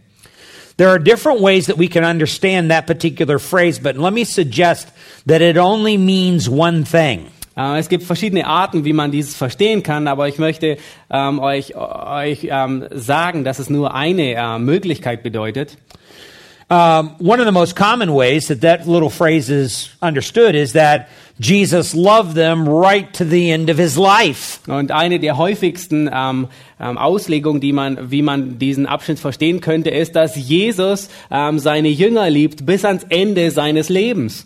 There 0.77 0.89
are 0.89 0.99
different 0.99 1.41
ways 1.41 1.67
that 1.67 1.77
we 1.77 1.87
can 1.87 2.03
understand 2.03 2.71
that 2.71 2.87
particular 2.87 3.37
phrase, 3.37 3.79
but 3.79 3.97
let 3.97 4.13
me 4.13 4.23
suggest 4.23 4.87
that 5.27 5.41
it 5.41 5.57
only 5.57 5.97
means 5.97 6.49
one 6.49 6.85
thing. 6.85 7.27
Äh, 7.57 7.79
Es 7.79 7.89
gibt 7.89 8.03
verschiedene 8.03 8.45
Arten, 8.45 8.85
wie 8.85 8.93
man 8.93 9.11
dieses 9.11 9.35
verstehen 9.35 9.83
kann, 9.83 10.07
aber 10.07 10.27
ich 10.27 10.37
möchte 10.37 10.77
ähm, 11.09 11.39
euch, 11.39 11.75
euch 11.75 12.47
ähm, 12.49 12.85
sagen, 12.91 13.43
dass 13.43 13.59
es 13.59 13.69
nur 13.69 13.93
eine 13.93 14.33
äh, 14.35 14.59
Möglichkeit 14.59 15.23
bedeutet. 15.23 15.77
Um, 16.69 17.15
one 17.19 17.39
of 17.39 17.45
the 17.45 17.53
most 17.53 17.77
common 17.77 18.13
ways 18.13 18.47
that 18.47 18.59
that 18.59 18.85
little 18.85 19.09
phrase 19.09 19.49
is 19.49 19.89
understood 20.01 20.53
is 20.53 20.73
that 20.73 21.07
Jesus 21.39 21.93
loved 21.93 22.35
them 22.35 22.67
right 22.67 23.13
to 23.13 23.23
the 23.23 23.51
end 23.51 23.69
of 23.69 23.77
his 23.77 23.95
life. 23.95 24.59
Und 24.67 24.91
eine 24.91 25.17
der 25.17 25.37
häufigsten 25.37 26.09
ähm, 26.13 26.49
ähm, 26.77 26.97
Auslegungen, 26.97 27.61
die 27.61 27.71
man, 27.71 28.11
wie 28.11 28.21
man 28.21 28.59
diesen 28.59 28.85
Abschnitt 28.85 29.17
verstehen 29.17 29.61
könnte, 29.61 29.91
ist, 29.91 30.17
dass 30.17 30.35
Jesus 30.35 31.07
ähm, 31.31 31.57
seine 31.57 31.87
Jünger 31.87 32.29
liebt 32.29 32.65
bis 32.65 32.83
ans 32.83 33.05
Ende 33.07 33.49
seines 33.51 33.87
Lebens. 33.87 34.45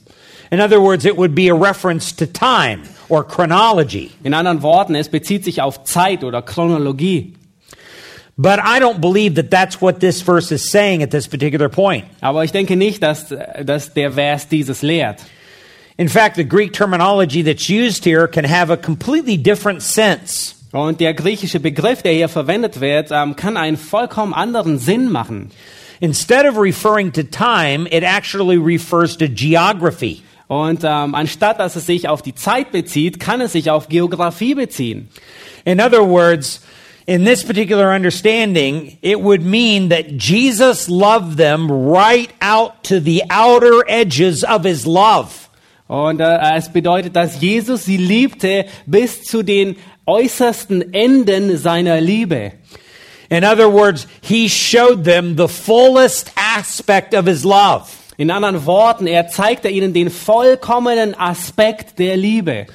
In 0.52 0.62
other 0.62 0.80
words, 0.80 1.06
it 1.06 1.18
would 1.18 1.34
be 1.34 1.50
a 1.50 1.56
reference 1.56 2.16
to 2.16 2.28
time 2.28 2.82
or 3.12 3.28
chronology. 3.28 4.10
In 4.24 4.34
anderen 4.34 4.62
Worten, 4.62 4.96
es 4.96 5.10
bezieht 5.10 5.44
sich 5.44 5.62
auf 5.62 5.84
Zeit 5.84 6.24
oder 6.24 6.42
Chronologie. 6.42 7.34
But 8.38 8.60
I 8.60 8.80
don't 8.80 9.02
believe 9.02 9.36
that 9.36 9.52
that's 9.52 9.82
what 9.82 10.00
this 10.00 10.22
verse 10.22 10.52
is 10.52 10.72
saying 10.72 11.04
at 11.04 11.12
this 11.12 11.28
particular 11.28 11.70
point. 11.70 12.06
Aber 12.22 12.44
ich 12.44 12.52
denke 12.52 12.76
nicht, 12.78 13.04
dass, 13.04 13.28
dass 13.64 13.94
der 13.94 14.14
Vers 14.14 14.48
dieses 14.48 14.82
lehrt. 14.82 15.20
In 15.98 16.08
fact, 16.08 16.38
the 16.38 16.46
Greek 16.46 16.72
terminology 16.72 17.44
that's 17.44 17.70
used 17.70 18.06
here 18.06 18.28
can 18.28 18.46
have 18.46 18.72
a 18.72 18.78
completely 18.78 19.38
different 19.38 19.84
sense. 19.84 20.56
Und 20.72 21.02
der 21.02 21.14
griechische 21.14 21.60
Begriff, 21.60 22.02
der 22.02 22.14
hier 22.14 22.30
verwendet 22.30 22.80
wird, 22.80 23.10
ähm, 23.12 23.36
kann 23.36 23.58
einen 23.58 23.76
vollkommen 23.76 24.34
anderen 24.34 24.80
Sinn 24.80 25.12
machen. 25.12 25.52
Instead 26.00 26.46
of 26.46 26.58
referring 26.58 27.12
to 27.12 27.24
time, 27.24 27.88
it 27.92 28.04
actually 28.04 28.58
refers 28.58 29.18
to 29.18 29.28
geography. 29.28 30.24
Und 30.52 30.84
ähm, 30.84 31.16
anstatt 31.16 31.62
dass 31.62 31.78
es 31.78 31.86
sich 31.86 32.10
auf 32.10 32.22
die 32.22 32.36
Zeit 32.36 32.74
bezieht, 32.74 33.22
kann 33.22 33.40
es 33.40 33.54
sich 33.54 33.72
auf 33.72 33.88
Geografie 33.88 34.54
beziehen. 34.54 35.08
In 35.64 35.80
other 35.80 36.06
words, 36.06 36.60
in 37.06 37.24
this 37.24 37.42
particular 37.42 37.96
understanding, 37.96 38.98
it 39.02 39.18
would 39.18 39.46
mean 39.46 39.88
that 39.92 40.08
Jesus 40.22 40.90
loved 40.90 41.38
them 41.38 41.72
right 41.72 42.34
out 42.42 42.84
to 42.84 43.00
the 43.00 43.24
outer 43.30 43.82
edges 43.88 44.44
of 44.44 44.66
his 44.66 44.86
love. 44.86 45.30
Und 45.88 46.20
äh, 46.20 46.38
es 46.58 46.68
bedeutet, 46.68 47.16
dass 47.16 47.40
Jesus 47.40 47.86
sie 47.86 47.96
liebte 47.96 48.66
bis 48.86 49.24
zu 49.24 49.44
den 49.44 49.78
äußersten 50.06 50.94
Enden 50.94 51.58
seiner 51.58 52.02
Liebe. 52.02 52.52
In 53.30 53.46
other 53.46 53.72
words, 53.72 54.06
he 54.22 54.50
showed 54.50 55.06
them 55.06 55.38
the 55.38 55.48
fullest 55.48 56.30
aspect 56.36 57.14
of 57.14 57.26
his 57.26 57.46
love. 57.46 58.01
In 58.18 58.32
anderen 58.32 58.66
Worten, 58.66 59.08
er 59.08 59.28
zeigte 59.28 59.70
ihnen 59.70 59.94
den 59.94 60.10
vollkommenen 60.10 61.18
Aspekt 61.18 62.00
der 62.00 62.18
Liebe. 62.18 62.68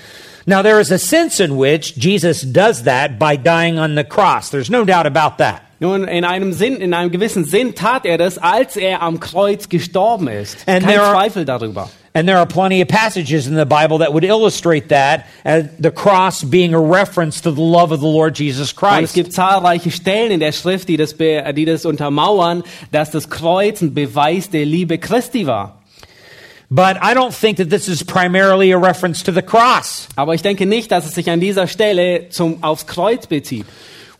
Now, 0.46 0.62
there 0.62 0.80
is 0.80 0.92
a 0.92 0.98
sense 0.98 1.40
in 1.40 1.58
which 1.58 1.94
Jesus 1.96 2.42
does 2.42 2.84
that 2.84 3.18
by 3.18 3.36
dying 3.36 3.78
on 3.78 3.96
the 3.96 4.04
cross. 4.04 4.50
There's 4.50 4.70
no 4.70 4.84
doubt 4.84 5.06
about 5.06 5.38
that. 5.38 5.60
Nun, 5.78 6.08
in 6.08 6.24
einem 6.24 6.52
Sinn, 6.52 6.76
in 6.76 6.94
einem 6.94 7.10
gewissen 7.10 7.44
Sinn 7.44 7.74
tat 7.74 8.06
er 8.06 8.16
das, 8.16 8.38
als 8.38 8.76
er 8.76 9.02
am 9.02 9.20
Kreuz 9.20 9.68
gestorben 9.68 10.28
ist. 10.28 10.56
And 10.66 10.84
Kein 10.84 10.98
Zweifel 10.98 11.44
darüber. 11.44 11.90
And 12.16 12.26
there 12.26 12.38
are 12.38 12.46
plenty 12.46 12.80
of 12.80 12.88
passages 12.88 13.46
in 13.46 13.56
the 13.56 13.66
Bible 13.66 13.98
that 13.98 14.14
would 14.14 14.24
illustrate 14.24 14.88
that, 14.88 15.26
as 15.44 15.68
the 15.78 15.90
cross 15.90 16.42
being 16.42 16.72
a 16.72 16.80
reference 16.80 17.42
to 17.42 17.50
the 17.50 17.60
love 17.60 17.92
of 17.92 18.00
the 18.00 18.06
Lord 18.06 18.34
Jesus 18.34 18.72
Und 18.72 19.04
es 19.04 19.12
Christ. 19.12 19.14
gibt 19.14 19.32
zahlreiche 19.34 19.90
Stellen 19.90 20.30
in 20.30 20.40
der 20.40 20.52
Schrift, 20.52 20.88
die 20.88 20.96
das, 20.96 21.14
die 21.14 21.64
das 21.66 21.84
untermauern, 21.84 22.62
dass 22.90 23.10
das 23.10 23.28
Kreuz 23.28 23.82
ein 23.82 23.92
Beweis 23.92 24.48
der 24.48 24.64
Liebe 24.64 24.96
Christi 24.96 25.46
war. 25.46 25.82
But 26.70 26.96
I 27.02 27.12
don't 27.12 27.38
think 27.38 27.58
that 27.58 27.68
this 27.68 27.86
is 27.86 28.02
primarily 28.02 28.72
a 28.72 28.78
reference 28.78 29.22
to 29.24 29.30
the 29.30 29.42
cross. 29.42 30.08
Aber 30.16 30.32
ich 30.32 30.40
denke 30.40 30.64
nicht, 30.64 30.90
dass 30.92 31.04
es 31.04 31.14
sich 31.14 31.28
an 31.28 31.40
dieser 31.40 31.66
Stelle 31.66 32.30
zum, 32.30 32.64
aufs 32.64 32.86
Kreuz 32.86 33.26
bezieht. 33.26 33.66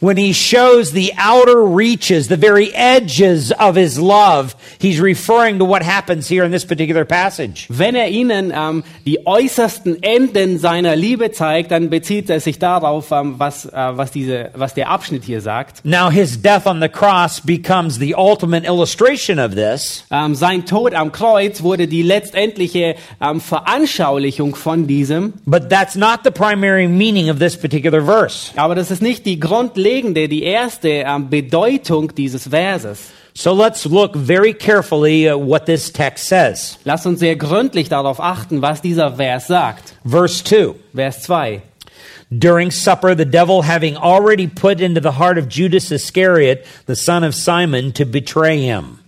When 0.01 0.19
he 0.19 0.33
shows 0.33 0.93
the 0.93 1.13
outer 1.17 1.63
reaches, 1.63 2.29
the 2.29 2.37
very 2.37 2.73
edges 2.75 3.51
of 3.53 3.77
his 3.77 3.99
love, 3.99 4.55
he's 4.79 5.01
referring 5.01 5.59
to 5.59 5.65
what 5.65 5.83
happens 5.83 6.29
here 6.29 6.45
in 6.45 6.53
this 6.53 6.67
particular 6.67 7.07
passage. 7.07 7.67
Wenn 7.71 7.95
er 7.95 8.09
ihnen 8.09 8.53
ähm, 8.55 8.85
die 9.07 9.27
äußersten 9.27 10.03
Enden 10.03 10.59
seiner 10.59 10.97
Liebe 10.97 11.33
zeigt, 11.33 11.71
dann 11.71 11.89
bezieht 11.89 12.29
er 12.29 12.41
sich 12.41 12.59
darauf, 12.59 13.11
ähm, 13.11 13.37
was, 13.39 13.65
äh, 13.67 13.73
was, 13.73 14.11
diese, 14.11 14.51
was 14.55 14.75
der 14.75 14.91
Abschnitt 14.91 15.25
hier 15.25 15.41
sagt. 15.41 15.85
Now, 15.85 16.11
his 16.11 16.41
death 16.41 16.67
on 16.67 16.81
the 16.81 16.89
cross 16.89 17.41
becomes 17.41 17.99
the 17.99 18.15
ultimate 18.15 18.67
illustration 18.67 19.39
of 19.39 19.55
this. 19.55 20.05
Ähm, 20.11 20.35
sein 20.35 20.67
Tod 20.67 20.95
am 20.95 21.11
Kreuz 21.11 21.63
wurde 21.63 21.89
die 21.89 22.03
letztendliche 22.03 22.97
ähm, 23.21 23.41
Veranschaulichung 23.41 24.55
von 24.57 24.87
diesem. 24.87 25.33
But 25.47 25.71
that's 25.71 25.95
not 25.95 26.21
the 26.25 26.31
primary 26.31 26.87
meaning 26.87 27.31
of 27.31 27.39
this 27.39 27.57
particular 27.57 28.05
verse. 28.05 28.53
Aber 28.57 28.75
das 28.75 28.91
ist 28.91 29.01
nicht 29.01 29.25
die 29.25 29.41
grundlegende, 29.87 30.29
die 30.29 30.43
erste 30.43 30.89
ähm, 30.89 31.31
Bedeutung 31.31 32.13
dieses 32.15 32.49
Verses. 32.49 33.11
So 33.35 33.53
let's 33.53 33.85
look 33.85 34.17
very 34.17 34.55
carefully 34.55 35.29
at 35.29 35.39
what 35.39 35.67
this 35.67 35.93
text 35.93 36.27
says. 36.27 36.79
Lass 36.85 37.07
uns 37.07 37.21
sehr 37.21 37.37
gründlich 37.37 37.89
darauf 37.89 38.19
achten, 38.19 38.63
was 38.63 38.81
dieser 38.81 39.17
Vers 39.17 39.47
sagt. 39.47 39.95
Verse 40.05 40.43
2. 40.43 40.75
Vers 40.95 41.23
2. 41.23 41.63
During 42.31 42.71
supper, 42.71 43.15
the 43.15 43.27
devil 43.27 43.63
having 43.63 43.97
already 43.97 44.49
put 44.49 44.81
into 44.81 45.01
the 45.01 45.19
heart 45.19 45.39
of 45.39 45.49
Judas 45.49 45.93
Iscariot, 45.93 46.65
the 46.87 46.97
son 46.97 47.23
of 47.23 47.35
Simon, 47.35 47.93
to 47.93 48.05
betray 48.05 48.59
him. 48.59 48.99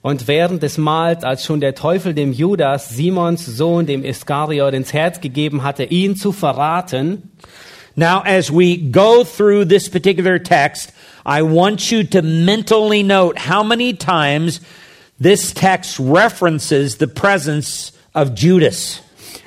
Und 0.00 0.26
während 0.26 0.62
des 0.62 0.78
Mahls, 0.78 1.22
als 1.22 1.44
schon 1.44 1.60
der 1.60 1.74
Teufel 1.74 2.14
dem 2.14 2.32
Judas, 2.32 2.88
Simons 2.88 3.44
Sohn, 3.44 3.86
dem 3.86 4.04
Iskariot, 4.04 4.74
ins 4.74 4.92
Herz 4.92 5.20
gegeben 5.20 5.62
hatte, 5.62 5.84
ihn 5.84 6.16
zu 6.16 6.32
verraten, 6.32 7.30
Now, 7.96 8.22
as 8.22 8.50
we 8.50 8.76
go 8.76 9.24
through 9.24 9.66
this 9.66 9.88
particular 9.88 10.38
text, 10.38 10.92
I 11.24 11.42
want 11.42 11.92
you 11.92 12.04
to 12.04 12.22
mentally 12.22 13.02
note 13.02 13.38
how 13.38 13.62
many 13.62 13.92
times 13.92 14.60
this 15.20 15.52
text 15.52 15.98
references 15.98 16.96
the 16.96 17.06
presence 17.06 17.92
of 18.14 18.34
Judas. 18.34 19.00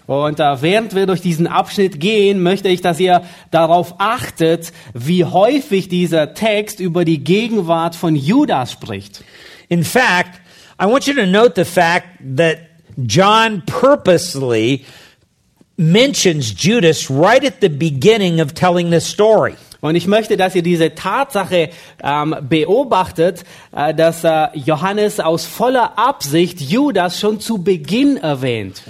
Und 0.07 0.39
äh, 0.39 0.61
während 0.61 0.93
wir 0.93 1.07
durch 1.07 1.21
diesen 1.21 1.47
Abschnitt 1.47 1.99
gehen, 1.99 2.43
möchte 2.43 2.69
ich, 2.69 2.81
dass 2.81 2.99
ihr 2.99 3.23
darauf 3.49 3.95
achtet, 3.97 4.71
wie 4.93 5.25
häufig 5.25 5.89
dieser 5.89 6.35
Text 6.35 6.79
über 6.79 7.05
die 7.05 7.23
Gegenwart 7.23 7.95
von 7.95 8.15
Judas 8.15 8.71
spricht. 8.71 9.23
In 9.67 9.83
fact, 9.83 10.39
I 10.79 10.85
want 10.85 11.07
you 11.07 11.15
to 11.15 11.25
note 11.25 11.53
the 11.55 11.65
fact 11.65 12.05
that 12.37 12.59
John 12.97 13.63
purposely 13.65 14.85
mentions 15.77 16.53
Judas 16.53 17.09
right 17.09 17.43
at 17.43 17.61
the 17.61 17.69
beginning 17.69 18.39
of 18.39 18.53
telling 18.53 18.91
this 18.91 19.05
story. 19.05 19.55
Und 19.81 19.95
ich 19.95 20.07
möchte, 20.07 20.35
dass 20.35 20.55
ihr 20.55 20.63
diese 20.63 20.95
Tatsache 20.95 21.69
ähm, 22.01 22.35
beobachtet, 22.41 23.43
äh, 23.71 23.93
dass 23.93 24.23
äh, 24.23 24.47
Johannes 24.55 25.19
aus 25.19 25.45
voller 25.45 25.99
Absicht 25.99 26.59
Judas 26.59 27.19
schon 27.19 27.39
zu 27.39 27.59
Beginn 27.59 28.17
erwähnt. 28.17 28.81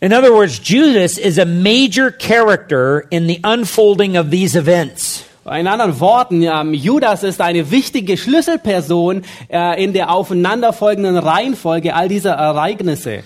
In 0.00 0.12
other 0.12 0.32
words, 0.32 0.60
Judas 0.64 1.16
is 1.16 1.38
a 1.38 1.44
major 1.44 2.10
character 2.10 3.04
in 3.10 3.28
the 3.28 3.40
unfolding 3.44 4.16
of 4.16 4.30
these 4.30 4.58
events. 4.58 5.24
In 5.44 5.66
anderen 5.68 6.00
Worten, 6.00 6.42
ähm, 6.42 6.74
Judas 6.74 7.22
ist 7.22 7.40
eine 7.40 7.70
wichtige 7.70 8.16
Schlüsselperson 8.16 9.22
äh, 9.48 9.82
in 9.82 9.92
der 9.92 10.10
aufeinanderfolgenden 10.10 11.18
Reihenfolge 11.18 11.94
all 11.94 12.08
dieser 12.08 12.32
Ereignisse. 12.32 13.22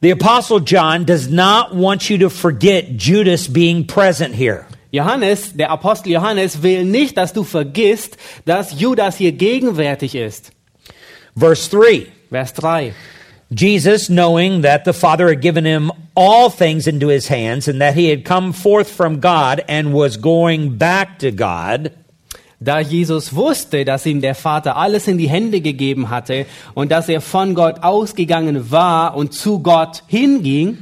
The 0.00 0.10
Apostle 0.10 0.60
John 0.60 1.04
does 1.04 1.28
not 1.28 1.74
want 1.74 2.08
you 2.08 2.18
to 2.18 2.30
forget 2.30 2.96
Judas 2.96 3.48
being 3.48 3.84
present 3.84 4.34
here. 4.34 4.66
Johannes, 4.92 5.52
der 5.52 5.70
Apostel 5.70 6.12
Johannes 6.12 6.62
will 6.62 6.84
nicht, 6.84 7.16
dass 7.16 7.32
du 7.32 7.42
vergisst, 7.42 8.16
dass 8.44 8.80
Judas 8.80 9.16
hier 9.16 9.32
gegenwärtig 9.32 10.14
ist. 10.14 10.52
Verse 11.34 11.68
3 11.68 12.06
Vers 12.30 12.52
3. 12.52 12.92
Jesus, 13.50 14.10
knowing 14.10 14.60
that 14.60 14.84
the 14.84 14.92
Father 14.92 15.28
had 15.28 15.40
given 15.40 15.64
him 15.64 15.90
all 16.14 16.50
things 16.50 16.86
into 16.86 17.08
his 17.08 17.28
hands, 17.28 17.66
and 17.66 17.80
that 17.80 17.94
he 17.94 18.10
had 18.10 18.24
come 18.24 18.52
forth 18.52 18.90
from 18.90 19.20
God 19.20 19.64
and 19.68 19.94
was 19.94 20.18
going 20.18 20.76
back 20.76 21.18
to 21.20 21.30
God, 21.30 21.92
Da 22.60 22.80
Jesus 22.80 23.34
wusste, 23.34 23.84
dass 23.84 24.04
ihm 24.04 24.20
der 24.20 24.34
Vater 24.34 24.76
alles 24.76 25.06
in 25.06 25.16
die 25.16 25.28
Hände 25.28 25.60
gegeben 25.60 26.10
hatte 26.10 26.46
und 26.74 26.90
dass 26.90 27.08
er 27.08 27.20
von 27.20 27.54
Gott 27.54 27.84
ausgegangen 27.84 28.70
war 28.70 29.16
und 29.16 29.32
zu 29.32 29.60
Gott 29.60 30.02
hinging, 30.08 30.78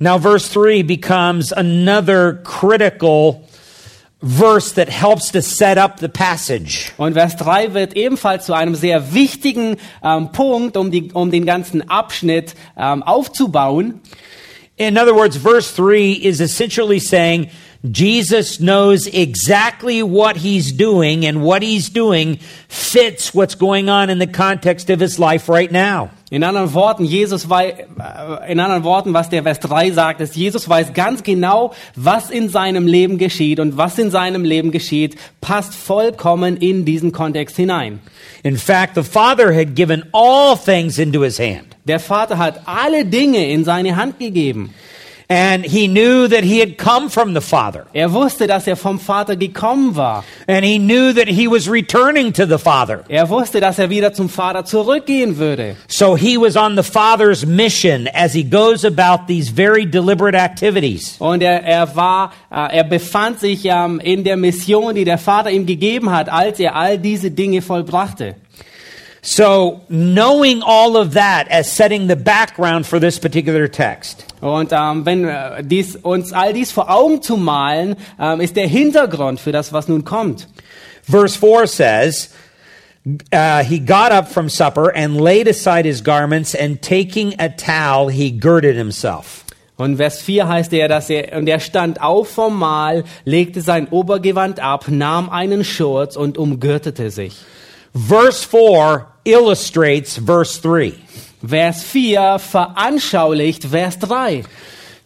Now, 0.00 0.16
verse 0.20 0.48
3 0.52 0.84
becomes 0.84 1.52
another 1.52 2.34
critical 2.44 3.42
verse 4.22 4.70
that 4.74 4.88
helps 4.88 5.32
to 5.32 5.42
set 5.42 5.76
up 5.76 5.98
the 5.98 6.08
passage. 6.08 6.92
Und 6.98 7.14
Vers 7.14 7.34
3 7.34 7.74
wird 7.74 7.96
ebenfalls 7.96 8.46
zu 8.46 8.52
einem 8.52 8.76
sehr 8.76 9.12
wichtigen 9.12 9.76
ähm, 10.04 10.30
Punkt, 10.30 10.76
um, 10.76 10.92
die, 10.92 11.10
um 11.12 11.32
den 11.32 11.44
ganzen 11.46 11.90
Abschnitt 11.90 12.54
ähm, 12.76 13.02
aufzubauen. 13.02 14.00
In 14.76 14.96
other 14.96 15.16
words, 15.16 15.36
verse 15.36 15.74
3 15.74 16.20
is 16.22 16.38
essentially 16.38 17.00
saying 17.00 17.48
Jesus 17.84 18.58
knows 18.58 19.06
exactly 19.06 20.02
what 20.02 20.38
he's 20.38 20.72
doing, 20.72 21.24
and 21.24 21.44
what 21.44 21.62
he's 21.62 21.88
doing 21.88 22.38
fits 22.66 23.32
what's 23.32 23.54
going 23.54 23.88
on 23.88 24.10
in 24.10 24.18
the 24.18 24.26
context 24.26 24.90
of 24.90 24.98
his 24.98 25.18
life 25.20 25.48
right 25.48 25.70
now. 25.70 26.10
In 26.30 26.42
anderen 26.42 26.74
Worten, 26.74 27.04
Jesus 27.04 27.46
äh, 27.48 27.86
in 28.48 28.58
anderen 28.58 28.82
Worten, 28.82 29.14
was 29.14 29.30
der 29.30 29.44
Vers 29.44 29.60
3 29.60 29.92
sagt, 29.92 30.20
ist, 30.20 30.34
Jesus 30.34 30.68
weiß 30.68 30.92
ganz 30.92 31.22
genau, 31.22 31.72
was 31.94 32.30
in 32.30 32.48
seinem 32.48 32.86
Leben 32.88 33.16
geschieht 33.16 33.60
und 33.60 33.76
was 33.76 33.96
in 33.98 34.10
seinem 34.10 34.44
Leben 34.44 34.72
geschieht, 34.72 35.16
passt 35.40 35.72
vollkommen 35.74 36.56
in 36.56 36.84
diesen 36.84 37.12
Kontext 37.12 37.56
hinein. 37.56 38.00
In 38.42 38.56
fact, 38.56 38.96
the 38.96 39.04
Father 39.04 39.54
had 39.54 39.74
given 39.74 40.04
all 40.12 40.56
things 40.56 40.98
into 40.98 41.22
his 41.22 41.38
hand. 41.38 41.76
Der 41.86 42.00
Vater 42.00 42.36
hat 42.36 42.62
alle 42.66 43.06
Dinge 43.06 43.48
in 43.48 43.64
seine 43.64 43.96
Hand 43.96 44.18
gegeben. 44.18 44.74
And 45.30 45.62
he 45.62 45.88
knew 45.88 46.26
that 46.26 46.42
he 46.42 46.58
had 46.58 46.78
come 46.78 47.10
from 47.10 47.34
the 47.34 47.42
Father. 47.42 47.86
Er 47.92 48.14
wusste, 48.14 48.46
dass 48.46 48.66
er 48.66 48.76
vom 48.76 48.98
Vater 48.98 49.36
gekommen 49.36 49.94
war. 49.94 50.24
And 50.46 50.64
he 50.64 50.78
knew 50.78 51.12
that 51.12 51.28
he 51.28 51.46
was 51.46 51.68
returning 51.68 52.32
to 52.32 52.46
the 52.46 52.56
Father. 52.56 53.04
Er 53.10 53.28
wusste, 53.28 53.60
dass 53.60 53.78
er 53.78 53.90
wieder 53.90 54.14
zum 54.14 54.30
Vater 54.30 54.64
zurückgehen 54.64 55.36
würde. 55.36 55.76
So 55.86 56.16
he 56.16 56.38
was 56.38 56.56
on 56.56 56.76
the 56.76 56.82
Father's 56.82 57.44
mission 57.44 58.08
as 58.14 58.32
he 58.32 58.42
goes 58.42 58.86
about 58.86 59.26
these 59.26 59.50
very 59.50 59.84
deliberate 59.84 60.34
activities. 60.34 61.16
Und 61.18 61.42
er, 61.42 61.62
er 61.62 61.94
war, 61.94 62.32
äh, 62.50 62.78
er 62.78 62.84
befand 62.84 63.38
sich 63.38 63.66
ähm, 63.66 64.00
in 64.00 64.24
der 64.24 64.38
Mission, 64.38 64.94
die 64.94 65.04
der 65.04 65.18
Vater 65.18 65.50
ihm 65.50 65.66
gegeben 65.66 66.10
hat, 66.10 66.30
als 66.30 66.58
er 66.58 66.74
all 66.74 66.96
diese 66.96 67.30
Dinge 67.30 67.60
vollbrachte. 67.60 68.36
So, 69.30 69.82
knowing 69.90 70.62
all 70.62 70.96
of 70.96 71.12
that 71.12 71.48
as 71.48 71.70
setting 71.70 72.06
the 72.06 72.16
background 72.16 72.86
for 72.86 72.98
this 72.98 73.18
particular 73.18 73.68
text, 73.68 74.24
Und 74.40 74.72
ähm, 74.72 75.04
wenn 75.04 75.28
äh, 75.28 75.62
dies, 75.62 75.96
uns 75.96 76.32
all 76.32 76.54
dies 76.54 76.72
vor 76.72 76.88
Augen 76.88 77.20
zu 77.20 77.36
malen, 77.36 77.96
ähm, 78.18 78.40
ist 78.40 78.56
der 78.56 78.66
Hintergrund 78.66 79.38
für 79.38 79.52
das, 79.52 79.70
was 79.74 79.86
nun 79.86 80.06
kommt. 80.06 80.48
verse 81.02 81.38
4 81.38 81.66
says, 81.66 82.30
uh, 83.30 83.62
He 83.62 83.78
got 83.78 84.12
up 84.12 84.32
from 84.32 84.48
supper 84.48 84.90
and 84.96 85.20
laid 85.20 85.46
aside 85.46 85.84
his 85.84 86.02
garments, 86.02 86.54
and 86.54 86.80
taking 86.80 87.34
a 87.38 87.50
towel, 87.50 88.08
he 88.08 88.30
girded 88.30 88.76
himself. 88.76 89.44
Und 89.76 89.98
Vers 89.98 90.22
4 90.22 90.48
heißt 90.48 90.72
er, 90.72 90.88
dass 90.88 91.10
er, 91.10 91.36
und 91.36 91.46
er 91.46 91.60
stand 91.60 92.00
auf 92.00 92.30
vom 92.30 92.58
Mahl, 92.58 93.04
legte 93.26 93.60
sein 93.60 93.88
Obergewand 93.88 94.58
ab, 94.58 94.86
nahm 94.88 95.28
einen 95.28 95.64
Schurz 95.64 96.16
und 96.16 96.38
umgürtete 96.38 97.10
sich. 97.10 97.36
Verse 97.94 98.46
4 98.46 99.06
illustrates 99.28 100.16
verse 100.16 100.58
3. 100.58 100.94
Vers 101.42 101.82
4 101.84 102.38
veranschaulicht 102.38 103.64
Vers 103.64 103.98
3. 103.98 104.44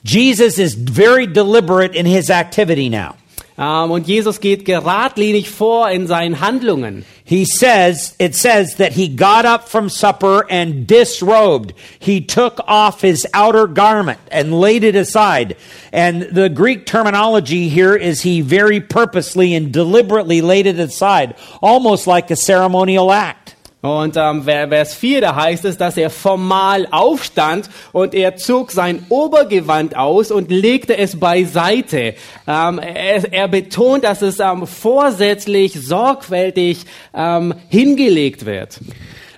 Jesus 0.05 0.59
is 0.59 0.75
very 0.75 1.27
deliberate 1.27 1.95
in 1.95 2.07
his 2.07 2.31
activity 2.31 2.89
now. 2.89 3.17
Ähm, 3.59 3.91
und 3.91 4.09
Jesus 4.09 4.41
geht 4.41 4.65
geradlinig 4.65 5.51
vor 5.51 5.91
in 5.91 6.07
seinen 6.07 6.41
Handlungen. 6.41 7.05
He 7.25 7.45
says, 7.45 8.15
it 8.19 8.35
says 8.35 8.77
that 8.77 8.93
he 8.93 9.09
got 9.09 9.45
up 9.45 9.69
from 9.69 9.89
supper 9.89 10.45
and 10.51 10.87
disrobed. 10.87 11.73
He 11.99 12.21
took 12.21 12.61
off 12.67 13.01
his 13.01 13.27
outer 13.33 13.67
garment 13.67 14.19
and 14.31 14.59
laid 14.59 14.85
it 14.85 14.97
aside. 14.97 15.57
And 15.93 16.23
the 16.23 16.49
Greek 16.49 16.87
terminology 16.87 17.69
here 17.69 17.95
is 17.95 18.23
he 18.23 18.41
very 18.41 18.81
purposely 18.81 19.55
and 19.55 19.73
deliberately 19.73 20.41
laid 20.41 20.67
it 20.67 20.79
aside, 20.79 21.37
almost 21.63 22.07
like 22.07 22.31
a 22.31 22.37
ceremonial 22.37 23.13
act. 23.13 23.42
Und 23.83 24.17
ähm, 24.17 24.45
Ver- 24.45 24.69
Vers 24.69 24.95
4, 24.95 25.21
da 25.21 25.35
heißt 25.35 25.65
es, 25.65 25.77
dass 25.77 25.97
er 25.97 26.09
formal 26.09 26.87
aufstand 26.93 27.69
und 27.91 28.15
er 28.15 28.37
zog 28.37 28.71
sein 28.71 29.05
Obergewand 29.09 29.97
aus 29.97 30.31
und 30.31 30.53
legte 30.53 30.97
es 30.97 31.19
beiseite. 31.19 32.15
Ähm, 32.47 32.79
er, 32.79 33.33
er 33.33 33.49
betont, 33.49 34.05
dass 34.05 34.23
es 34.23 34.39
ähm, 34.39 34.69
vorsätzlich, 34.69 35.73
sorgfältig 35.75 36.79
ähm, 37.13 37.55
hingelegt 37.69 38.47
wird. 38.47 38.79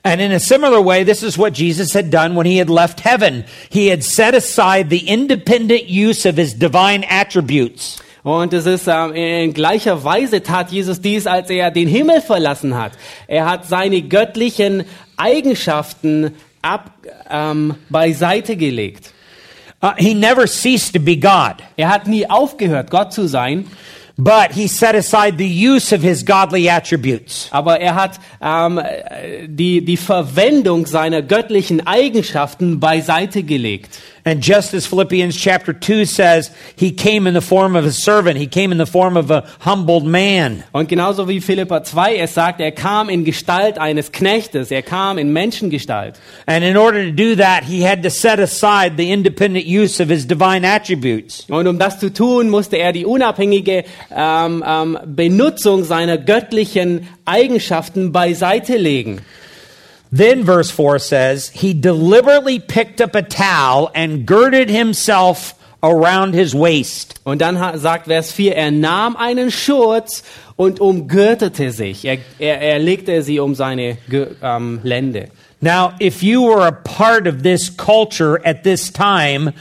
And 0.02 0.20
in 0.20 0.32
a 0.32 0.38
similar 0.38 0.84
way, 0.84 1.02
this 1.06 1.22
is 1.22 1.38
what 1.38 1.56
Jesus 1.56 1.94
had 1.94 2.10
done 2.12 2.36
when 2.36 2.44
he 2.44 2.58
had 2.60 2.68
left 2.68 3.00
heaven. 3.02 3.44
He 3.70 3.88
had 3.90 4.04
set 4.04 4.34
aside 4.34 4.90
the 4.90 4.98
independent 5.10 5.88
use 5.88 6.26
of 6.28 6.36
his 6.36 6.52
divine 6.54 7.02
attributes. 7.08 7.96
Und 8.24 8.54
es 8.54 8.64
ist 8.64 8.88
ähm, 8.88 9.14
in 9.14 9.52
gleicher 9.52 10.02
Weise 10.02 10.42
tat 10.42 10.72
Jesus 10.72 11.00
dies, 11.00 11.26
als 11.26 11.50
er 11.50 11.70
den 11.70 11.86
Himmel 11.86 12.22
verlassen 12.22 12.74
hat. 12.74 12.92
Er 13.26 13.44
hat 13.44 13.68
seine 13.68 14.00
göttlichen 14.00 14.84
Eigenschaften 15.18 16.32
ab, 16.62 16.90
ähm, 17.30 17.74
beiseite 17.90 18.56
gelegt. 18.56 19.12
Uh, 19.82 19.90
he 19.98 20.14
never 20.14 20.46
ceased 20.46 20.94
to 20.94 21.00
be 21.00 21.18
God. 21.18 21.56
Er 21.76 21.90
hat 21.90 22.06
nie 22.06 22.28
aufgehört, 22.28 22.90
Gott 22.90 23.12
zu 23.12 23.28
sein, 23.28 23.66
But 24.16 24.52
he 24.52 24.68
set 24.68 24.94
aside 24.94 25.38
the 25.38 25.68
use 25.68 25.92
of 25.92 26.00
his 26.00 26.24
godly 26.24 26.70
attributes. 26.70 27.48
aber 27.50 27.80
er 27.80 27.96
hat 27.96 28.20
ähm, 28.40 28.78
äh, 28.78 29.48
die, 29.48 29.84
die 29.84 29.96
Verwendung 29.96 30.86
seiner 30.86 31.20
göttlichen 31.20 31.84
Eigenschaften 31.84 32.78
beiseite 32.78 33.42
gelegt. 33.42 33.98
And 34.26 34.42
just 34.42 34.72
as 34.72 34.86
Philippians 34.86 35.36
chapter 35.36 35.74
2 35.74 36.06
says, 36.06 36.50
he 36.76 36.92
came 36.92 37.26
in 37.26 37.34
the 37.34 37.42
form 37.42 37.76
of 37.76 37.84
a 37.84 37.92
servant, 37.92 38.38
he 38.38 38.46
came 38.46 38.72
in 38.72 38.78
the 38.78 38.86
form 38.86 39.18
of 39.18 39.30
a 39.30 39.46
humbled 39.60 40.06
man. 40.06 40.64
Und 40.72 40.88
genauso 40.88 41.28
wie 41.28 41.40
Philippa 41.40 41.84
2 41.84 42.16
es 42.16 42.32
sagt, 42.32 42.60
er 42.62 42.72
kam 42.72 43.10
in 43.10 43.24
Gestalt 43.24 43.76
eines 43.76 44.12
Knechtes, 44.12 44.70
er 44.70 44.80
kam 44.80 45.18
in 45.18 45.30
Menschengestalt. 45.34 46.18
And 46.46 46.64
in 46.64 46.78
order 46.78 47.04
to 47.04 47.12
do 47.12 47.36
that, 47.36 47.64
he 47.64 47.82
had 47.82 48.02
to 48.02 48.10
set 48.10 48.38
aside 48.38 48.96
the 48.96 49.12
independent 49.12 49.66
use 49.66 50.00
of 50.00 50.08
his 50.08 50.26
divine 50.26 50.64
attributes. 50.64 51.44
Und 51.50 51.66
um 51.66 51.78
das 51.78 52.00
zu 52.00 52.10
tun, 52.10 52.48
musste 52.48 52.76
er 52.78 52.92
die 52.92 53.04
unabhängige 53.04 53.84
ähm, 54.10 54.64
ähm, 54.66 54.98
Benutzung 55.04 55.84
seiner 55.84 56.16
göttlichen 56.16 57.06
Eigenschaften 57.26 58.10
beiseite 58.10 58.78
legen. 58.78 59.20
Then 60.14 60.44
verse 60.44 60.70
4 60.70 61.00
says, 61.00 61.50
he 61.50 61.74
deliberately 61.74 62.60
picked 62.60 63.00
up 63.00 63.16
a 63.16 63.22
towel 63.22 63.90
and 63.96 64.24
girded 64.24 64.70
himself 64.70 65.54
around 65.82 66.34
his 66.34 66.54
waist. 66.54 67.20
Und 67.24 67.40
dann 67.40 67.56
sagt 67.80 68.06
Vers 68.06 68.30
4, 68.30 68.54
er 68.54 68.70
nahm 68.70 69.16
einen 69.16 69.50
Schurz 69.50 70.22
und 70.54 70.78
umgürtete 70.78 71.72
sich. 71.72 72.04
Er, 72.04 72.18
er, 72.38 72.60
er 72.60 72.78
legte 72.78 73.22
sie 73.24 73.40
um 73.40 73.56
seine 73.56 73.98
ähm, 74.40 74.78
Lände. 74.84 75.30
Now, 75.60 75.94
if 75.98 76.22
you 76.22 76.42
were 76.42 76.64
a 76.64 76.70
part 76.70 77.26
of 77.26 77.42
this 77.42 77.68
culture 77.68 78.40
at 78.46 78.62
this 78.62 78.92
time, 78.92 79.52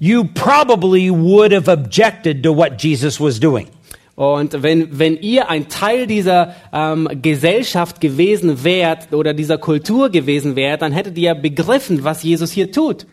you 0.00 0.24
probably 0.24 1.08
would 1.12 1.52
have 1.52 1.68
objected 1.68 2.42
to 2.42 2.52
what 2.52 2.78
Jesus 2.78 3.20
was 3.20 3.38
doing. 3.38 3.68
Und 4.16 4.62
wenn, 4.62 4.98
wenn 4.98 5.16
ihr 5.16 5.48
ein 5.48 5.68
Teil 5.68 6.06
dieser 6.06 6.54
ähm, 6.72 7.08
Gesellschaft 7.22 8.00
gewesen 8.00 8.64
wärt 8.64 9.12
oder 9.12 9.32
dieser 9.32 9.56
Kultur 9.56 10.10
gewesen 10.10 10.56
wärt, 10.56 10.82
dann 10.82 10.92
hättet 10.92 11.16
ihr 11.16 11.34
begriffen, 11.34 12.04
was 12.04 12.22
Jesus 12.22 12.52
hier 12.52 12.70
tut. 12.70 13.06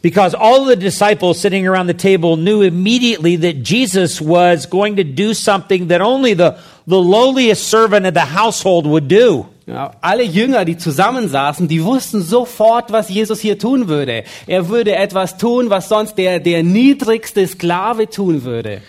Because 0.00 0.36
all 0.38 0.64
the 0.64 0.76
disciples 0.76 1.40
sitting 1.40 1.66
around 1.66 1.88
the 1.88 1.94
table 1.94 2.36
knew 2.36 2.62
immediately 2.62 3.36
that 3.36 3.64
Jesus 3.64 4.20
was 4.20 4.70
going 4.70 4.94
to 4.94 5.02
do 5.02 5.34
something 5.34 5.88
that 5.88 6.00
only 6.00 6.34
the, 6.34 6.56
the 6.86 7.00
lowliest 7.00 7.68
servant 7.68 8.06
of 8.06 8.14
the 8.14 8.20
household 8.20 8.86
would 8.86 9.08
do. 9.08 9.46
Ja, 9.66 9.90
alle 10.00 10.22
Jünger, 10.22 10.64
die 10.64 10.78
zusammensaßen, 10.78 11.68
die 11.68 11.84
wussten 11.84 12.22
sofort, 12.22 12.90
was 12.90 13.10
Jesus 13.10 13.40
hier 13.40 13.58
tun 13.58 13.88
würde. 13.88 14.24
Er 14.46 14.68
würde 14.68 14.94
etwas 14.94 15.36
tun, 15.36 15.68
was 15.68 15.90
sonst 15.90 16.16
der, 16.16 16.40
der 16.40 16.62
niedrigste 16.62 17.46
Sklave 17.46 18.08
tun 18.08 18.44
würde. 18.44 18.80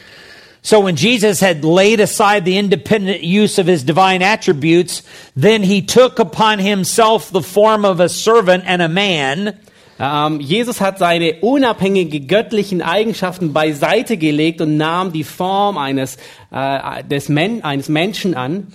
So 0.62 0.82
when 0.82 0.96
Jesus 0.96 1.40
had 1.40 1.64
laid 1.64 2.00
aside 2.00 2.44
the 2.44 2.58
independent 2.58 3.24
use 3.24 3.60
of 3.60 3.68
his 3.68 3.84
divine 3.84 4.22
attributes, 4.22 5.04
then 5.36 5.64
he 5.64 5.82
took 5.82 6.20
upon 6.20 6.60
himself 6.60 7.32
the 7.32 7.42
form 7.42 7.86
of 7.86 8.00
a 8.00 8.10
servant 8.10 8.66
and 8.68 8.82
a 8.82 8.90
man. 8.90 9.58
Ähm, 10.00 10.40
Jesus 10.40 10.80
hat 10.80 10.98
seine 10.98 11.42
unabhängigen 11.42 12.28
göttlichen 12.28 12.82
Eigenschaften 12.82 13.52
beiseite 13.52 14.18
gelegt 14.18 14.62
und 14.62 14.78
nahm 14.78 15.12
die 15.12 15.26
Form 15.26 15.78
eines, 15.78 16.18
äh, 16.52 17.04
des 17.04 17.30
Men 17.30 17.64
eines 17.64 17.90
Menschen 17.90 18.34
an. 18.34 18.68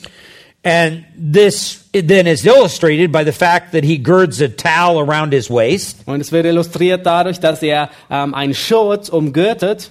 And 0.62 1.05
this 1.14 1.85
then 1.92 2.27
is 2.27 2.44
illustrated 2.47 3.12
by 3.12 3.23
the 3.23 3.33
fact 3.33 3.73
that 3.73 3.85
he 3.85 3.99
girds 3.99 4.40
a 4.40 4.49
towel 4.49 4.99
around 4.99 5.35
his 5.35 5.51
waist. 5.51 5.99
Und 6.07 6.23
es 6.23 6.33
wird 6.33 6.47
illustriert 6.47 7.05
dadurch, 7.05 7.38
dass 7.38 7.62
er 7.62 7.90
ähm, 8.11 8.35
einen 8.35 8.55
Schurz 8.55 9.11
umgürtet. 9.11 9.90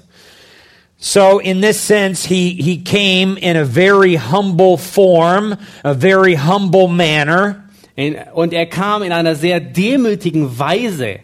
So 1.05 1.39
in 1.39 1.59
this 1.59 1.81
sense, 1.81 2.23
he, 2.23 2.53
he 2.53 2.77
came 2.77 3.35
in 3.35 3.57
a 3.57 3.65
very 3.65 4.15
humble 4.15 4.77
form, 4.77 5.57
a 5.83 5.93
very 5.93 6.35
humble 6.35 6.87
manner. 6.87 7.61
In, 7.97 8.15
und 8.33 8.53
er 8.53 8.67
kam 8.67 9.03
in 9.03 9.11
einer 9.11 9.35
sehr 9.35 9.59
demütigen 9.59 10.57
Weise. 10.57 11.19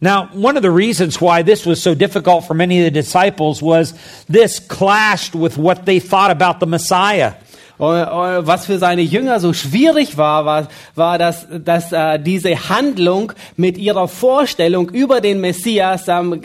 Now, 0.00 0.30
one 0.32 0.56
of 0.56 0.62
the 0.62 0.70
reasons 0.70 1.20
why 1.20 1.42
this 1.42 1.66
was 1.66 1.82
so 1.82 1.94
difficult 1.94 2.46
for 2.46 2.54
many 2.54 2.78
of 2.78 2.84
the 2.84 2.90
disciples 2.90 3.60
was 3.60 3.92
this 4.30 4.60
clashed 4.60 5.34
with 5.34 5.58
what 5.58 5.84
they 5.84 6.00
thought 6.00 6.30
about 6.30 6.60
the 6.60 6.66
Messiah. 6.66 7.34
Und, 7.76 8.02
und 8.02 8.46
was 8.46 8.64
für 8.64 8.78
seine 8.78 9.02
Jünger 9.02 9.40
so 9.40 9.52
schwierig 9.52 10.16
war, 10.16 10.46
war, 10.46 10.68
war 10.94 11.18
dass, 11.18 11.46
dass 11.50 11.92
äh, 11.92 12.18
diese 12.18 12.70
Handlung 12.70 13.34
mit 13.58 13.76
ihrer 13.76 14.08
Vorstellung 14.08 14.88
über 14.88 15.20
den 15.20 15.42
Messias 15.42 16.08
ähm, 16.08 16.40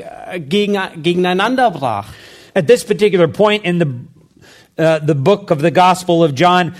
gegen, 0.49 0.77
gegeneinander 1.01 1.71
brach. 1.71 2.07
At 2.55 2.67
this 2.67 2.83
particular 2.83 3.27
point 3.27 3.65
in 3.65 3.79
the, 3.79 3.87
uh, 4.77 4.99
the 4.99 5.15
book 5.15 5.51
of 5.51 5.61
the 5.61 5.71
Gospel 5.71 6.23
of 6.23 6.35
John, 6.35 6.75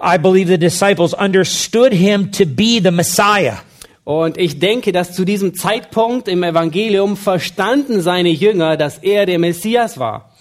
I 0.00 0.16
believe 0.16 0.48
the 0.48 0.58
disciples 0.58 1.14
understood 1.14 1.92
him 1.92 2.30
to 2.32 2.44
be 2.44 2.80
the 2.80 2.90
Messiah. 2.90 3.58
Und 4.04 4.36
ich 4.36 4.58
denke, 4.58 4.90
dass 4.90 5.14
zu 5.14 5.24
diesem 5.24 5.54
Zeitpunkt 5.54 6.26
im 6.26 6.42
Evangelium 6.42 7.16
verstanden 7.16 8.00
seine 8.00 8.30
Jünger, 8.30 8.76
dass 8.76 8.98
er 8.98 9.26
der 9.26 9.38
Messias 9.38 9.96
war. 9.96 10.32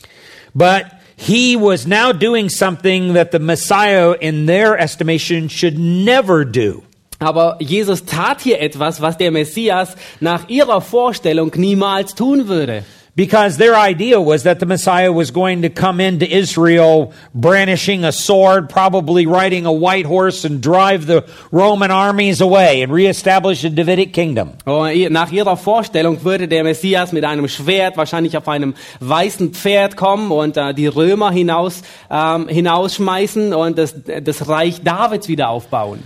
But 0.55 0.85
he 1.15 1.55
was 1.55 1.85
now 1.85 2.11
doing 2.11 2.49
something 2.49 3.13
that 3.13 3.31
the 3.31 3.39
Messiah, 3.39 4.15
in 4.19 4.47
their 4.47 4.79
estimation, 4.79 5.47
should 5.47 5.77
never 5.77 6.43
do. 6.43 6.83
Aber 7.19 7.57
Jesus 7.59 8.03
tat 8.03 8.41
hier 8.41 8.59
etwas, 8.59 8.99
was 8.99 9.15
der 9.15 9.29
Messias 9.29 9.95
nach 10.19 10.49
ihrer 10.49 10.81
Vorstellung 10.81 11.51
niemals 11.55 12.15
tun 12.15 12.47
würde. 12.47 12.83
Because 13.13 13.57
their 13.57 13.75
idea 13.75 14.21
was 14.21 14.43
that 14.43 14.61
the 14.61 14.65
Messiah 14.65 15.11
was 15.11 15.31
going 15.31 15.63
to 15.63 15.69
come 15.69 15.99
into 15.99 16.25
Israel 16.25 17.11
brandishing 17.35 18.05
a 18.05 18.11
sword, 18.13 18.69
probably 18.69 19.25
riding 19.25 19.65
a 19.65 19.71
white 19.71 20.05
horse, 20.05 20.45
and 20.45 20.61
drive 20.61 21.07
the 21.07 21.25
Roman 21.51 21.91
armies 21.91 22.39
away 22.39 22.81
and 22.81 22.93
reestablish 22.93 23.63
the 23.63 23.69
Davidic 23.69 24.13
kingdom. 24.13 24.53
Und 24.65 25.11
nach 25.11 25.29
ihrer 25.29 25.57
Vorstellung 25.57 26.23
würde 26.23 26.47
der 26.47 26.63
Messias 26.63 27.11
mit 27.11 27.25
einem 27.25 27.49
Schwert, 27.49 27.97
wahrscheinlich 27.97 28.37
auf 28.37 28.47
einem 28.47 28.75
weißen 29.01 29.53
Pferd 29.53 29.97
kommen 29.97 30.31
und 30.31 30.55
äh, 30.55 30.73
die 30.73 30.87
Römer 30.87 31.31
hinaus, 31.31 31.81
ähm, 32.09 32.47
hinausschmeißen 32.47 33.53
und 33.53 33.77
das, 33.77 33.93
das 34.23 34.47
Reich 34.47 34.83
Davids 34.83 35.27
wieder 35.27 35.49
aufbauen. 35.49 36.01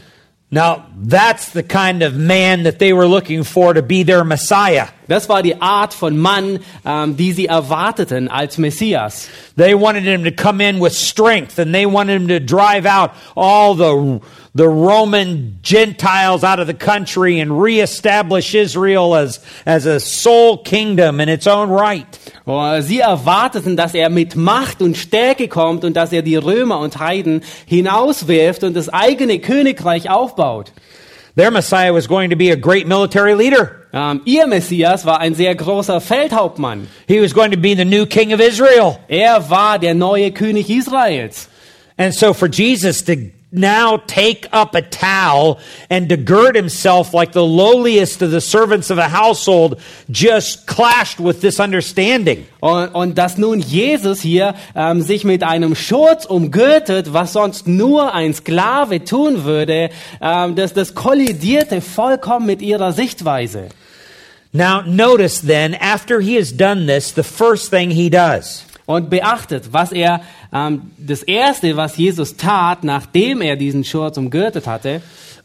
Now, 0.51 0.85
that's 0.95 1.49
the 1.49 1.63
kind 1.63 2.03
of 2.03 2.15
man 2.15 2.63
that 2.63 2.77
they 2.77 2.93
were 2.93 3.07
looking 3.07 3.43
for 3.43 3.73
to 3.73 3.81
be 3.81 4.03
their 4.03 4.23
Messiah. 4.23 4.87
Das 5.07 5.27
war 5.27 5.41
die 5.41 5.59
Art 5.59 5.93
von 5.93 6.17
Mann, 6.17 6.59
ähm, 6.85 7.17
die 7.17 7.31
sie 7.31 7.47
erwarteten 7.47 8.27
als 8.27 8.57
Messias. 8.57 9.27
They 9.55 9.73
wanted 9.73 10.03
him 10.03 10.23
to 10.23 10.31
come 10.31 10.61
in 10.61 10.79
with 10.79 10.93
strength 10.93 11.57
and 11.57 11.73
they 11.73 11.85
wanted 11.85 12.21
him 12.21 12.27
to 12.27 12.39
drive 12.39 12.85
out 12.85 13.11
all 13.35 13.75
the, 13.75 14.21
the 14.55 14.69
Roman 14.69 15.59
Gentiles 15.61 16.45
out 16.45 16.61
of 16.61 16.67
the 16.67 16.73
country 16.73 17.41
and 17.41 17.61
reestablish 17.61 18.55
Israel 18.55 19.13
as, 19.13 19.45
as 19.65 19.85
a 19.85 19.99
sole 19.99 20.57
kingdom 20.63 21.19
in 21.19 21.27
its 21.27 21.45
own 21.45 21.69
right. 21.69 22.07
Oh, 22.47 22.79
Sie 22.79 23.01
erwarteten, 23.01 23.75
dass 23.75 23.93
er 23.93 24.09
mit 24.09 24.37
Macht 24.37 24.81
und 24.81 24.95
Stärke 24.95 25.49
kommt 25.49 25.83
und 25.83 25.95
dass 25.97 26.13
er 26.13 26.21
die 26.21 26.37
Römer 26.37 26.79
und 26.79 26.99
Heiden 26.99 27.43
hinauswirft 27.65 28.63
und 28.63 28.75
das 28.75 28.87
eigene 28.87 29.39
Königreich 29.39 30.09
aufbaut. 30.09 30.71
Their 31.35 31.51
Messiah 31.51 31.93
was 31.93 32.07
going 32.07 32.29
to 32.29 32.37
be 32.37 32.49
a 32.51 32.55
great 32.55 32.87
military 32.87 33.33
leader. 33.33 33.87
Ähm, 33.91 34.21
ihr 34.23 34.47
Messias 34.47 35.05
war 35.05 35.19
ein 35.19 35.35
sehr 35.35 35.53
großer 35.53 35.99
Feldhauptmann. 35.99 36.87
He 37.09 37.21
was 37.21 37.33
going 37.33 37.51
to 37.51 37.57
be 37.57 37.75
the 37.75 37.83
new 37.83 38.05
king 38.05 38.33
of 38.33 38.39
Israel. 38.39 38.99
Er 39.09 39.49
war 39.49 39.79
der 39.79 39.95
neue 39.95 40.31
König 40.31 40.69
Israels. 40.69 41.49
And 41.97 42.13
so 42.13 42.33
for 42.33 42.47
Jesus 42.47 43.03
to 43.03 43.15
now 43.55 43.97
take 43.97 44.47
up 44.51 44.75
a 44.75 44.81
towel 44.81 45.59
and 45.89 46.09
to 46.09 46.17
gird 46.17 46.55
himself 46.55 47.13
like 47.13 47.31
the 47.31 47.45
lowliest 47.45 48.21
of 48.21 48.31
the 48.31 48.41
servants 48.41 48.89
of 48.89 48.97
a 48.97 49.09
household 49.09 49.79
just 50.09 50.67
clashed 50.67 51.19
with 51.19 51.41
this 51.41 51.59
understanding. 51.59 52.47
Und, 52.61 52.93
und 52.95 53.17
dass 53.17 53.37
nun 53.37 53.59
Jesus 53.59 54.21
hier 54.21 54.55
ähm, 54.75 55.01
sich 55.01 55.23
mit 55.23 55.43
einem 55.43 55.75
Schurz 55.75 56.25
umgürtet, 56.25 57.13
was 57.13 57.33
sonst 57.33 57.67
nur 57.67 58.13
ein 58.13 58.33
Sklave 58.33 59.03
tun 59.03 59.43
würde, 59.43 59.89
ähm, 60.21 60.55
das, 60.55 60.73
das 60.73 60.95
kollidierte 60.95 61.81
vollkommen 61.81 62.45
mit 62.45 62.61
ihrer 62.61 62.91
Sichtweise. 62.91 63.69
Now, 64.51 64.83
notice 64.83 65.41
then, 65.41 65.75
after 65.75 66.21
he 66.21 66.35
has 66.37 66.55
done 66.55 66.85
this, 66.87 67.11
the 67.11 67.23
first 67.23 67.69
thing 67.69 67.91
he 67.91 68.09
does. 68.09 68.63
Und 68.85 69.09
beachtet, 69.09 69.73
was 69.73 69.91
er, 69.91 70.21
ähm, 70.53 70.91
das 70.97 71.23
erste, 71.23 71.75
was 71.75 71.97
Jesus 71.97 72.37
tat, 72.37 72.83
nachdem 72.83 73.41
er 73.41 73.55
diesen 73.55 73.83
Schurz 73.83 74.17
umgürtet 74.17 74.67
hatte, 74.67 75.01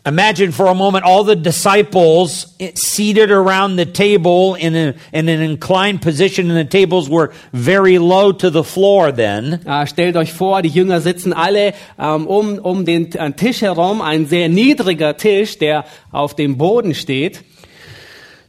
Imagine 0.06 0.50
for 0.50 0.66
a 0.68 0.74
moment 0.74 1.04
all 1.04 1.24
the 1.24 1.36
disciples 1.36 2.56
seated 2.74 3.30
around 3.30 3.76
the 3.76 3.84
table 3.84 4.54
in, 4.54 4.74
a, 4.74 4.94
in 5.12 5.28
an 5.28 5.42
inclined 5.42 6.00
position, 6.00 6.48
and 6.48 6.56
the 6.56 6.64
tables 6.64 7.06
were 7.10 7.34
very 7.52 7.98
low 7.98 8.32
to 8.32 8.48
the 8.48 8.64
floor 8.64 9.12
then. 9.12 9.60
äh, 9.66 9.86
stellt 9.86 10.16
euch 10.16 10.32
vor, 10.32 10.62
die 10.62 10.70
Jünger 10.70 11.02
sitzen 11.02 11.34
alle 11.34 11.74
ähm, 11.98 12.26
um, 12.26 12.58
um 12.58 12.86
den 12.86 13.12
äh, 13.12 13.30
Tisch 13.32 13.60
herum, 13.60 14.00
ein 14.00 14.24
sehr 14.24 14.48
niedriger 14.48 15.18
Tisch, 15.18 15.58
der 15.58 15.84
auf 16.12 16.34
dem 16.34 16.56
Boden 16.56 16.94
steht. 16.94 17.44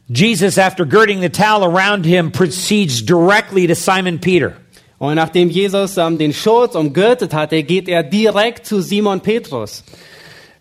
Jesus, 0.08 0.56
after 0.56 0.86
girding 0.86 1.20
the 1.20 1.28
towel 1.28 1.64
around 1.64 2.06
him, 2.06 2.32
proceeds 2.32 3.04
directly 3.04 3.66
to 3.66 3.74
Simon 3.74 4.18
Peter. 4.18 4.56
Und 5.02 5.16
nachdem 5.16 5.50
Jesus 5.50 5.96
ähm, 5.96 6.16
den 6.16 6.32
Schurz 6.32 6.76
umgürtet 6.76 7.34
hatte, 7.34 7.64
geht 7.64 7.88
er 7.88 8.04
direkt 8.04 8.64
zu 8.64 8.80
Simon 8.80 9.18
Petrus. 9.18 9.82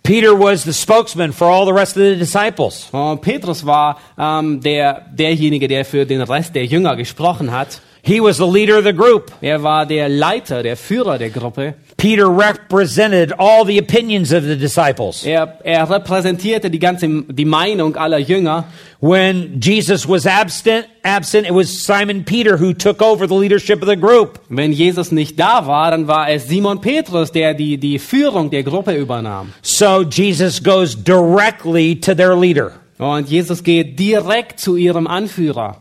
Peter 0.01 0.31
was 0.31 0.63
the 0.63 0.73
spokesman 0.73 1.31
for 1.31 1.47
all 1.47 1.67
the 1.67 1.71
rest 1.71 1.95
of 1.95 2.01
the 2.01 2.15
disciples. 2.15 2.89
Und 2.91 3.21
Petrus 3.21 3.63
war 3.63 3.99
ähm, 4.17 4.59
der, 4.59 5.05
derjenige, 5.13 5.67
der 5.67 5.85
für 5.85 6.07
den 6.07 6.23
Rest 6.23 6.55
der 6.55 6.65
Jünger 6.65 6.95
gesprochen 6.95 7.51
hat. 7.51 7.81
He 8.03 8.19
was 8.19 8.37
the 8.37 8.47
leader 8.47 8.77
of 8.77 8.83
the 8.83 8.93
group. 8.93 9.31
Er 9.41 9.61
war 9.61 9.85
der 9.85 10.09
Leiter, 10.09 10.63
der 10.63 10.75
Führer 10.75 11.19
der 11.19 11.29
Gruppe. 11.29 11.75
Peter 11.97 12.27
represented 12.27 13.31
all 13.37 13.63
the 13.63 13.77
opinions 13.77 14.33
of 14.33 14.43
the 14.43 14.55
disciples. 14.55 15.23
Er, 15.23 15.59
er 15.63 15.87
repräsentierte 15.87 16.71
die 16.71 16.79
ganze 16.79 17.07
die 17.07 17.45
Meinung 17.45 17.95
aller 17.95 18.17
Jünger. 18.17 18.65
When 19.01 19.59
Jesus 19.61 20.07
was 20.07 20.25
absent, 20.25 20.87
absent, 21.03 21.47
it 21.47 21.53
was 21.53 21.69
Simon 21.83 22.23
Peter 22.23 22.57
who 22.57 22.73
took 22.73 23.03
over 23.03 23.27
the 23.27 23.35
leadership 23.35 23.83
of 23.83 23.87
the 23.87 23.95
group. 23.95 24.39
Wenn 24.49 24.71
Jesus 24.71 25.11
nicht 25.11 25.39
da 25.39 25.67
war, 25.67 25.91
dann 25.91 26.07
war 26.07 26.27
es 26.27 26.47
Simon 26.47 26.81
Petrus, 26.81 27.31
der 27.31 27.53
die, 27.53 27.77
die 27.77 27.99
Führung 27.99 28.49
der 28.49 28.63
Gruppe 28.63 28.95
übernahm. 28.95 29.53
So 29.61 30.01
Jesus 30.01 30.63
goes 30.63 30.95
directly 30.95 31.99
to 31.99 32.15
their 32.15 32.35
leader. 32.35 32.71
Und 32.97 33.29
Jesus 33.29 33.63
geht 33.63 33.99
direkt 33.99 34.59
zu 34.59 34.75
ihrem 34.75 35.05
Anführer. 35.05 35.80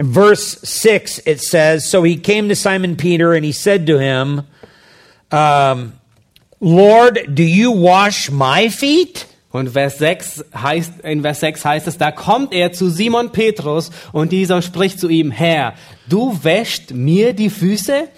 In 0.00 0.06
verse 0.06 0.58
6, 0.62 1.20
it 1.26 1.42
says 1.42 1.90
So 1.90 2.02
he 2.02 2.16
came 2.16 2.48
to 2.48 2.56
Simon 2.56 2.96
Peter 2.96 3.34
and 3.34 3.44
he 3.44 3.52
said 3.52 3.86
to 3.88 3.98
him, 3.98 4.46
um, 5.30 5.92
Lord, 6.58 7.34
do 7.34 7.42
you 7.42 7.70
wash 7.70 8.30
my 8.30 8.70
feet? 8.70 9.26
Und 9.52 9.68
Vers 9.68 9.98
6 9.98 10.44
heißt, 10.54 11.00
in 11.04 11.20
Vers 11.20 11.40
6 11.40 11.64
heißt 11.64 11.86
es, 11.86 11.98
da 11.98 12.12
kommt 12.12 12.54
er 12.54 12.72
zu 12.72 12.88
Simon 12.88 13.30
Petrus 13.30 13.90
und 14.12 14.32
dieser 14.32 14.62
spricht 14.62 14.98
zu 14.98 15.10
ihm, 15.10 15.30
Herr, 15.30 15.74
du 16.08 16.38
wäschst 16.42 16.94
mir 16.94 17.34
die 17.34 17.50
Füße? 17.50 18.08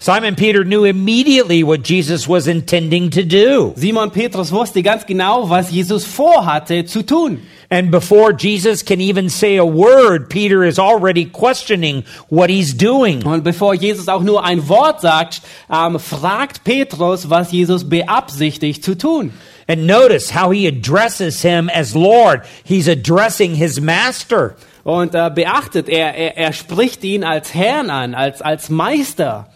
Simon 0.00 0.34
Peter 0.34 0.64
knew 0.64 0.84
immediately 0.84 1.64
what 1.64 1.88
Jesus 1.88 2.28
was 2.28 2.46
intending 2.46 3.08
to 3.08 3.22
do. 3.22 3.72
Simon 3.76 4.10
Petrus 4.10 4.52
wusste 4.52 4.82
ganz 4.82 5.06
genau, 5.06 5.48
was 5.48 5.70
Jesus 5.70 6.04
vorhatte 6.04 6.84
zu 6.84 7.06
tun. 7.06 7.40
And 7.72 7.90
before 7.90 8.34
Jesus 8.34 8.82
can 8.82 9.00
even 9.00 9.30
say 9.30 9.56
a 9.56 9.64
word, 9.64 10.28
Peter 10.28 10.62
is 10.62 10.78
already 10.78 11.24
questioning 11.24 12.04
what 12.28 12.50
he's 12.50 12.74
doing. 12.74 13.22
Und 13.24 13.44
bevor 13.44 13.72
Jesus 13.72 14.08
auch 14.08 14.20
nur 14.20 14.44
ein 14.44 14.68
Wort 14.68 15.00
sagt, 15.00 15.40
ähm, 15.70 15.98
fragt 15.98 16.64
Petrus, 16.64 17.30
was 17.30 17.50
Jesus 17.50 17.88
beabsichtigt 17.88 18.84
zu 18.84 18.94
tun. 18.94 19.32
And 19.66 19.86
notice 19.86 20.34
how 20.34 20.50
he 20.50 20.66
addresses 20.66 21.40
him 21.40 21.70
as 21.70 21.94
Lord. 21.94 22.42
He's 22.62 22.88
addressing 22.88 23.54
his 23.54 23.80
master. 23.80 24.54
Und 24.84 25.14
äh, 25.14 25.30
beachtet, 25.34 25.88
er, 25.88 26.14
er, 26.14 26.36
er 26.36 26.52
spricht 26.52 27.02
ihn 27.04 27.24
als 27.24 27.54
Herrn 27.54 27.88
an, 27.88 28.14
als, 28.14 28.42
als 28.42 28.68
Meister. 28.68 29.48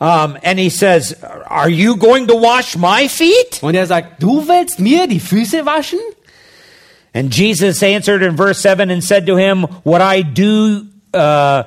Um, 0.00 0.38
and 0.42 0.58
he 0.58 0.70
says, 0.70 1.14
Are 1.46 1.68
you 1.68 1.96
going 1.96 2.26
to 2.28 2.36
wash 2.36 2.74
my 2.74 3.06
feet? 3.06 3.62
Und 3.62 3.74
er 3.74 3.86
sagt, 3.86 4.22
du 4.22 4.48
willst 4.48 4.78
mir 4.78 5.06
die 5.06 5.20
Füße 5.20 5.66
waschen? 5.66 5.98
And 7.14 7.32
Jesus 7.32 7.82
answered 7.82 8.22
in 8.24 8.36
verse 8.36 8.60
7 8.60 8.90
and 8.90 9.02
said 9.02 9.26
to 9.26 9.36
him, 9.36 9.62
What 9.84 10.00
I 10.00 10.22
do, 10.22 10.88
uh, 11.14 11.62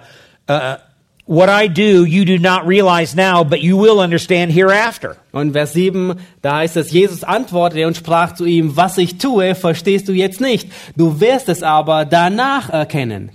uh, 0.47 0.77
what 1.25 1.47
I 1.47 1.67
do, 1.67 2.03
you 2.03 2.25
do 2.25 2.37
not 2.37 2.67
realize 2.67 3.15
now, 3.15 3.45
but 3.45 3.61
you 3.61 3.77
will 3.77 4.01
understand 4.01 4.51
hereafter. 4.51 5.15
Und 5.31 5.53
Vers 5.53 5.71
7, 5.71 6.19
da 6.41 6.57
heißt 6.57 6.75
es, 6.75 6.91
Jesus 6.91 7.23
antwortete 7.23 7.87
und 7.87 7.95
sprach 7.95 8.35
zu 8.35 8.45
ihm, 8.45 8.75
was 8.75 8.97
ich 8.97 9.17
tue, 9.17 9.55
verstehst 9.55 10.09
du 10.09 10.13
jetzt 10.13 10.41
nicht. 10.41 10.69
Du 10.97 11.21
wirst 11.21 11.47
es 11.47 11.63
aber 11.63 12.03
danach 12.03 12.69
erkennen. 12.69 13.31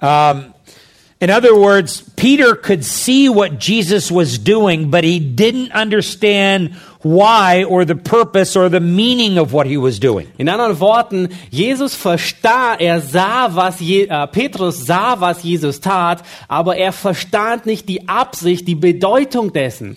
Um, 0.00 0.52
in 1.18 1.30
other 1.30 1.56
words, 1.56 2.02
Peter 2.16 2.54
could 2.54 2.84
see 2.84 3.28
what 3.28 3.58
Jesus 3.58 4.12
was 4.12 4.38
doing, 4.38 4.90
but 4.90 5.02
he 5.02 5.18
didn't 5.18 5.72
understand 5.72 6.76
why 7.06 7.64
or 7.64 7.84
the 7.84 7.94
purpose 7.94 8.56
or 8.56 8.68
the 8.68 8.80
meaning 8.80 9.38
of 9.38 9.52
what 9.52 9.66
he 9.66 9.76
was 9.76 10.00
doing. 10.00 10.26
In 10.38 10.48
anderen 10.48 10.80
Worten, 10.80 11.28
Jesus 11.50 11.94
verstah, 11.94 12.80
er 12.80 13.00
sah, 13.00 13.54
was 13.54 13.80
Je 13.80 14.06
äh, 14.06 14.26
Petrus 14.26 14.86
sah, 14.86 15.20
was 15.20 15.42
Jesus 15.42 15.80
tat, 15.80 16.22
aber 16.48 16.76
er 16.76 16.92
verstand 16.92 17.66
nicht 17.66 17.88
die 17.88 18.08
Absicht, 18.08 18.66
die 18.66 18.74
Bedeutung 18.74 19.52
dessen. 19.52 19.96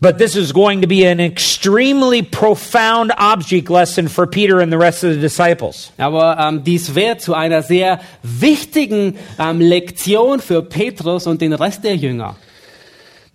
But 0.00 0.18
this 0.18 0.36
is 0.36 0.52
going 0.52 0.82
to 0.82 0.86
be 0.86 1.04
an 1.06 1.18
extremely 1.18 2.22
profound 2.22 3.10
object 3.18 3.68
lesson 3.68 4.06
for 4.06 4.28
Peter 4.28 4.60
and 4.60 4.70
the 4.70 4.78
rest 4.78 5.02
of 5.02 5.14
the 5.14 5.20
disciples. 5.20 5.90
Aber 5.98 6.36
ähm, 6.38 6.62
dies 6.62 6.94
wird 6.94 7.20
zu 7.20 7.34
einer 7.34 7.62
sehr 7.62 7.98
wichtigen 8.22 9.16
ähm, 9.40 9.60
Lektion 9.60 10.40
für 10.40 10.62
Petrus 10.62 11.26
und 11.26 11.40
den 11.40 11.52
Rest 11.52 11.82
der 11.82 11.96
Jünger. 11.96 12.36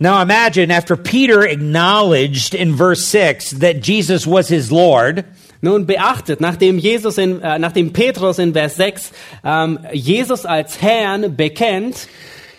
Now 0.04 0.22
imagine 0.22 0.70
after 0.70 0.98
Peter 0.98 1.44
acknowledged 1.44 2.54
in 2.54 2.76
verse 2.76 3.06
6 3.06 3.52
that 3.62 3.80
Jesus 3.82 4.28
was 4.28 4.50
his 4.50 4.70
Lord, 4.70 5.24
Nun 5.62 5.86
beachtet, 5.86 6.42
nachdem 6.42 6.78
Jesus 6.78 7.18
in, 7.18 7.40
äh, 7.42 7.58
nachdem 7.58 7.94
Petrus 7.94 8.38
in 8.38 8.52
Vers 8.52 8.76
6 8.76 9.14
ähm, 9.46 9.80
Jesus 9.94 10.46
als 10.46 10.82
Herrn 10.82 11.38
bekennt, 11.38 12.10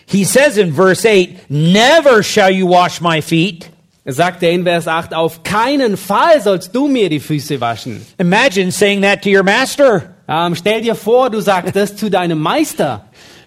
he 0.06 0.24
says 0.24 0.56
in 0.56 0.72
verse 0.72 1.04
8, 1.04 1.50
Never 1.50 2.22
shall 2.22 2.50
you 2.50 2.66
wash 2.66 3.02
my 3.02 3.20
feet. 3.20 3.68
sagt 4.06 4.42
er 4.42 4.52
in 4.52 4.64
Vers 4.64 4.88
8, 4.88 5.12
auf 5.12 5.42
keinen 5.42 5.98
Fall 5.98 6.40
sollst 6.40 6.74
du 6.74 6.88
mir 6.88 7.10
die 7.10 7.20
Füße 7.20 7.60
waschen. 7.60 8.06
Imagine 8.16 8.72
saying 8.72 9.02
that 9.02 9.20
to 9.20 9.28
your 9.28 9.42
master. 9.42 10.14
Ähm, 10.26 10.54
stell 10.54 10.80
dir 10.80 10.94
vor, 10.94 11.28
du 11.28 11.42
sagst 11.42 11.76
das 11.76 11.94
zu 11.94 12.08
deinem 12.08 12.38
Meister. 12.38 13.04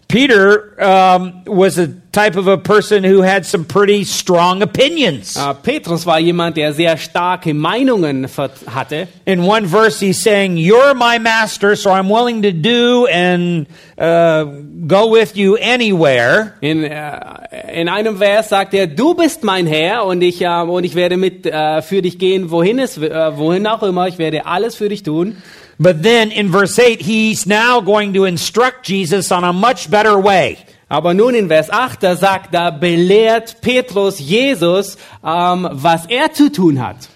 Peter 0.07 0.73
um, 0.81 1.43
was 1.45 1.77
a 1.77 1.87
type 2.13 2.37
of 2.37 2.47
a 2.47 2.57
person 2.57 3.03
who 3.03 3.21
had 3.21 3.45
some 3.45 3.65
pretty 3.65 4.05
strong 4.05 4.61
opinions. 4.61 5.35
Äh, 5.35 5.53
Petrus 5.61 6.05
war 6.05 6.17
jemand, 6.17 6.55
der 6.55 6.73
sehr 6.73 6.95
starke 6.97 7.53
Meinungen 7.53 8.25
hatte. 8.73 9.07
In 9.25 9.43
one 9.43 9.67
verse, 9.67 9.99
he's 9.99 10.21
saying, 10.21 10.55
You're 10.57 10.93
my 10.93 11.19
master, 11.19 11.75
so 11.75 11.91
I'm 11.91 12.09
willing 12.09 12.41
to 12.43 12.53
do 12.53 13.05
and 13.07 13.67
uh, 13.97 14.45
go 14.87 15.09
with 15.09 15.35
you 15.35 15.57
anywhere. 15.57 16.53
In, 16.61 16.85
äh, 16.85 17.81
in 17.81 17.89
einem 17.89 18.17
Vers 18.17 18.47
sagt 18.49 18.73
er, 18.73 18.87
du 18.87 19.13
bist 19.13 19.43
mein 19.43 19.67
Herr 19.67 20.05
und 20.05 20.21
ich, 20.21 20.41
äh, 20.41 20.61
und 20.61 20.85
ich 20.85 20.95
werde 20.95 21.17
mit 21.17 21.45
äh, 21.45 21.81
für 21.81 22.01
dich 22.01 22.17
gehen, 22.17 22.49
wohin, 22.49 22.79
es, 22.79 22.99
wohin 22.99 23.67
auch 23.67 23.83
immer. 23.83 24.07
Ich 24.07 24.17
werde 24.17 24.45
alles 24.45 24.75
für 24.75 24.87
dich 24.87 25.03
tun. 25.03 25.35
But 25.79 26.01
then 26.01 26.31
in 26.31 26.49
verse 26.49 26.79
8, 26.79 27.01
he's 27.01 27.45
now 27.45 27.81
going 27.81 28.13
to 28.13 28.25
instruct 28.25 28.85
Jesus 28.85 29.31
on 29.31 29.43
a 29.43 29.53
much 29.53 29.91
better 29.91 30.17
way. 30.19 30.65
Aber 30.89 31.13
nun 31.13 31.35
in 31.35 31.47
Vers 31.47 31.69
8, 31.69 31.99
da 31.99 32.15
sagt, 32.15 32.53
da 32.53 32.71
belehrt 32.71 33.61
Petrus 33.61 34.19
Jesus, 34.19 34.97
ähm, 35.23 35.67
was 35.71 36.05
er 36.07 36.33
zu 36.33 36.49
tun 36.49 36.77
hat. 36.77 37.09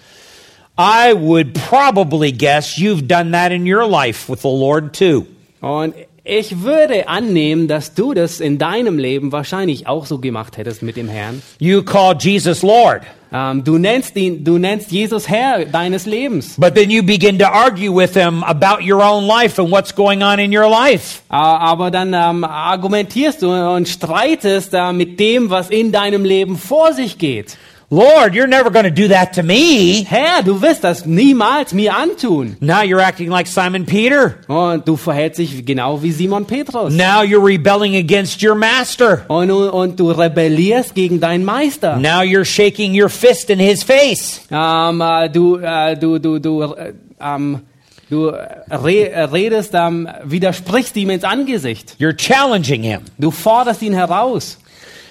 I 0.76 1.12
would 1.12 1.54
probably 1.54 2.32
guess 2.32 2.78
you've 2.78 3.06
done 3.06 3.32
that 3.32 3.52
in 3.52 3.66
your 3.66 3.86
life 3.86 4.28
with 4.28 4.42
the 4.42 4.48
Lord 4.48 4.92
too. 4.94 5.26
Und 5.60 5.94
ich 6.24 6.62
würde 6.62 7.08
annehmen, 7.08 7.66
dass 7.66 7.94
du 7.94 8.14
das 8.14 8.38
in 8.40 8.56
deinem 8.58 8.96
Leben 8.98 9.32
wahrscheinlich 9.32 9.86
auch 9.88 10.06
so 10.06 10.18
gemacht 10.18 10.56
hättest 10.56 10.82
mit 10.82 10.96
dem 10.96 11.08
Herrn. 11.08 11.42
You 11.58 11.82
call 11.82 12.16
Jesus 12.18 12.62
Lord, 12.62 13.02
Ähm, 13.34 13.64
du, 13.64 13.78
nennst 13.78 14.14
ihn, 14.16 14.44
du 14.44 14.58
nennst 14.58 14.92
Jesus 14.92 15.26
Herr 15.26 15.64
deines 15.64 16.04
Lebens. 16.06 16.54
but 16.58 16.74
then 16.74 16.90
you 16.90 17.02
begin 17.02 17.38
to 17.38 17.46
argue 17.46 17.90
with 17.90 18.12
him 18.14 18.44
about 18.44 18.82
your 18.86 19.02
own 19.02 19.26
life 19.26 19.58
and 19.60 19.70
what's 19.70 19.94
going 19.94 20.22
on 20.22 20.38
in 20.38 20.54
your 20.54 20.68
life. 20.68 21.22
Äh, 21.30 21.34
aber 21.36 21.90
dann 21.90 22.12
ähm, 22.14 22.44
argumentierst 22.44 23.40
du 23.42 23.50
und 23.50 23.88
streitest 23.88 24.74
äh, 24.74 24.92
mit 24.92 25.18
dem, 25.18 25.48
was 25.50 25.70
in 25.70 25.92
deinem 25.92 26.24
Leben 26.26 26.56
vor 26.58 26.92
sich 26.92 27.16
geht. 27.18 27.56
Lord, 27.92 28.34
you're 28.34 28.46
never 28.46 28.70
going 28.70 28.86
to 28.86 28.90
do 28.90 29.08
that 29.08 29.34
to 29.34 29.42
me. 29.42 30.02
Herr, 30.08 30.42
du 30.42 30.62
wirst 30.62 30.82
das 30.82 31.04
niemals 31.04 31.74
mir 31.74 31.94
antun. 31.94 32.56
Now 32.58 32.80
you're 32.80 33.02
acting 33.02 33.28
like 33.28 33.46
Simon 33.46 33.84
Peter. 33.84 34.36
Und 34.48 34.88
du 34.88 34.96
verhältst 34.96 35.38
dich 35.38 35.66
genau 35.66 36.02
wie 36.02 36.10
Simon 36.10 36.46
Petrus. 36.46 36.94
Now 36.94 37.20
you're 37.22 37.44
rebelling 37.44 37.94
against 37.96 38.42
your 38.42 38.54
master. 38.54 39.26
Und, 39.28 39.48
du- 39.48 39.70
und 39.70 40.00
du 40.00 40.10
rebellierst 40.10 40.94
gegen 40.94 41.20
deinen 41.20 41.44
Meister. 41.44 41.96
Now 41.98 42.22
you're 42.22 42.46
shaking 42.46 42.98
your 42.98 43.10
fist 43.10 43.50
in 43.50 43.58
his 43.58 43.82
face. 43.82 44.40
Ähm, 44.50 45.02
äh, 45.02 45.28
du, 45.28 45.58
äh, 45.58 45.94
du, 45.94 46.18
du, 46.18 46.38
du, 46.38 46.62
äh, 46.62 46.94
ähm, 47.20 47.60
du 48.08 48.28
re 48.70 49.28
redest, 49.30 49.72
ähm, 49.74 50.08
widersprichst 50.24 50.96
ihm 50.96 51.10
ins 51.10 51.24
Angesicht. 51.24 51.96
You're 52.00 52.16
challenging 52.16 52.84
him. 52.84 53.00
Du 53.18 53.30
forderst 53.30 53.82
ihn 53.82 53.92
heraus. 53.92 54.56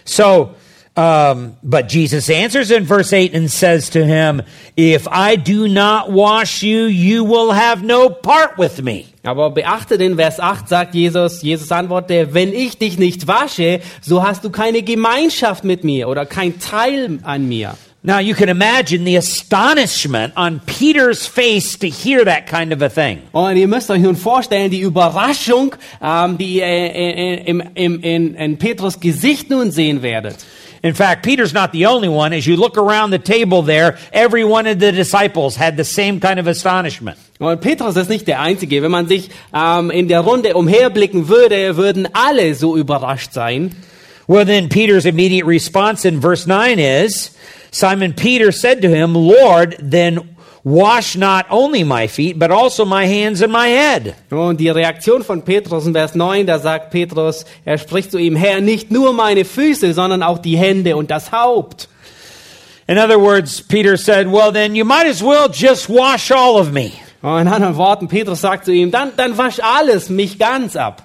So, 0.03 0.55
um, 0.97 1.55
but 1.63 1.87
Jesus 1.87 2.29
answers 2.29 2.69
in 2.69 2.83
verse 2.83 3.13
8 3.13 3.33
and 3.33 3.49
says 3.49 3.89
to 3.91 4.05
him, 4.05 4.41
If 4.75 5.07
I 5.07 5.37
do 5.37 5.69
not 5.69 6.11
wash 6.11 6.63
you, 6.63 6.83
you 6.83 7.23
will 7.23 7.51
have 7.51 7.81
no 7.81 8.09
part 8.09 8.57
with 8.57 8.81
me. 8.81 9.07
Aber 9.23 9.51
beachte 9.51 9.97
den 9.97 10.17
Vers 10.17 10.39
8 10.39 10.67
sagt 10.67 10.95
Jesus, 10.95 11.43
Jesus 11.43 11.71
antwortete, 11.71 12.33
wenn 12.33 12.53
ich 12.53 12.77
dich 12.77 12.97
nicht 12.97 13.27
wasche, 13.27 13.79
so 14.01 14.23
hast 14.23 14.43
du 14.43 14.49
keine 14.49 14.81
Gemeinschaft 14.81 15.63
mit 15.63 15.83
mir 15.83 16.09
oder 16.09 16.25
kein 16.25 16.59
Teil 16.59 17.19
an 17.23 17.47
mir. 17.47 17.77
Now 18.03 18.17
you 18.17 18.33
can 18.33 18.49
imagine 18.49 19.05
the 19.05 19.15
astonishment 19.17 20.33
on 20.35 20.59
Peter's 20.65 21.27
face 21.27 21.77
to 21.77 21.87
hear 21.87 22.25
that 22.25 22.47
kind 22.47 22.73
of 22.73 22.81
a 22.81 22.89
thing. 22.89 23.21
Und 23.31 23.57
ihr 23.57 23.67
müsst 23.67 23.91
euch 23.91 24.01
nun 24.01 24.15
vorstellen, 24.15 24.71
die 24.71 24.81
Überraschung, 24.81 25.75
ähm, 26.01 26.35
die 26.39 26.55
ihr 26.55 26.65
äh, 26.65 27.43
im, 27.45 27.61
im, 27.75 28.01
in, 28.01 28.33
in 28.33 28.57
Petrus 28.57 28.99
Gesicht 28.99 29.51
nun 29.51 29.69
sehen 29.69 30.01
werdet. 30.01 30.37
In 30.83 30.95
fact, 30.95 31.23
Peter's 31.23 31.53
not 31.53 31.71
the 31.71 31.85
only 31.85 32.09
one. 32.09 32.33
As 32.33 32.47
you 32.47 32.55
look 32.55 32.75
around 32.75 33.11
the 33.11 33.19
table 33.19 33.61
there, 33.61 33.97
every 34.11 34.43
one 34.43 34.65
of 34.65 34.79
the 34.79 34.91
disciples 34.91 35.55
had 35.55 35.77
the 35.77 35.83
same 35.83 36.19
kind 36.19 36.39
of 36.39 36.47
astonishment. 36.47 37.17
Und 37.39 37.61
Petrus 37.61 37.95
ist 37.95 38.09
nicht 38.09 38.27
der 38.27 38.39
Einzige. 38.39 38.81
Wenn 38.81 38.91
man 38.91 39.07
sich 39.07 39.29
ähm, 39.53 39.91
in 39.91 40.07
der 40.07 40.21
Runde 40.21 40.55
umherblicken 40.55 41.27
würde, 41.27 41.77
würden 41.77 42.07
alle 42.13 42.55
so 42.55 42.75
überrascht 42.75 43.33
sein. 43.33 43.75
Well, 44.27 44.45
then 44.45 44.69
Peter's 44.69 45.05
immediate 45.05 45.45
response 45.45 46.07
in 46.07 46.21
verse 46.21 46.47
9 46.47 46.79
is 46.79 47.31
Simon 47.71 48.13
Peter 48.13 48.51
said 48.51 48.81
to 48.81 48.89
him, 48.89 49.13
Lord, 49.13 49.75
then 49.79 50.35
wash 50.63 51.15
not 51.15 51.45
only 51.49 51.83
my 51.83 52.07
feet, 52.07 52.37
but 52.37 52.51
also 52.51 52.85
my 52.85 53.05
hands 53.05 53.41
and 53.41 53.51
my 53.51 53.67
head. 53.67 54.15
Und 54.29 54.59
die 54.59 54.69
Reaktion 54.69 55.23
von 55.23 55.41
Petrus 55.41 55.85
in 55.85 55.93
Vers 55.93 56.15
9, 56.15 56.45
da 56.45 56.59
sagt 56.59 56.91
Petrus, 56.91 57.45
er 57.65 57.77
spricht 57.77 58.11
zu 58.11 58.17
ihm, 58.17 58.35
Herr, 58.35 58.61
nicht 58.61 58.91
nur 58.91 59.13
meine 59.13 59.45
Füße, 59.45 59.93
sondern 59.93 60.23
auch 60.23 60.39
die 60.39 60.57
Hände 60.57 60.95
und 60.95 61.11
das 61.11 61.31
Haupt. 61.31 61.89
In 62.87 62.97
other 62.97 63.19
words, 63.19 63.61
Peter 63.61 63.95
said, 63.95 64.27
Well, 64.27 64.51
then 64.51 64.75
you 64.75 64.83
might 64.83 65.07
as 65.07 65.23
well 65.23 65.47
just 65.51 65.89
wash 65.89 66.31
all 66.31 66.59
of 66.59 66.71
me. 66.71 66.91
Und 67.21 67.41
in 67.41 67.47
anderen 67.47 67.77
Worten, 67.77 68.07
Petrus 68.07 68.41
sagt 68.41 68.65
zu 68.65 68.71
ihm, 68.71 68.91
dann, 68.91 69.11
dann 69.15 69.37
wasch 69.37 69.59
alles, 69.59 70.09
mich 70.09 70.39
ganz 70.39 70.75
ab. 70.75 71.03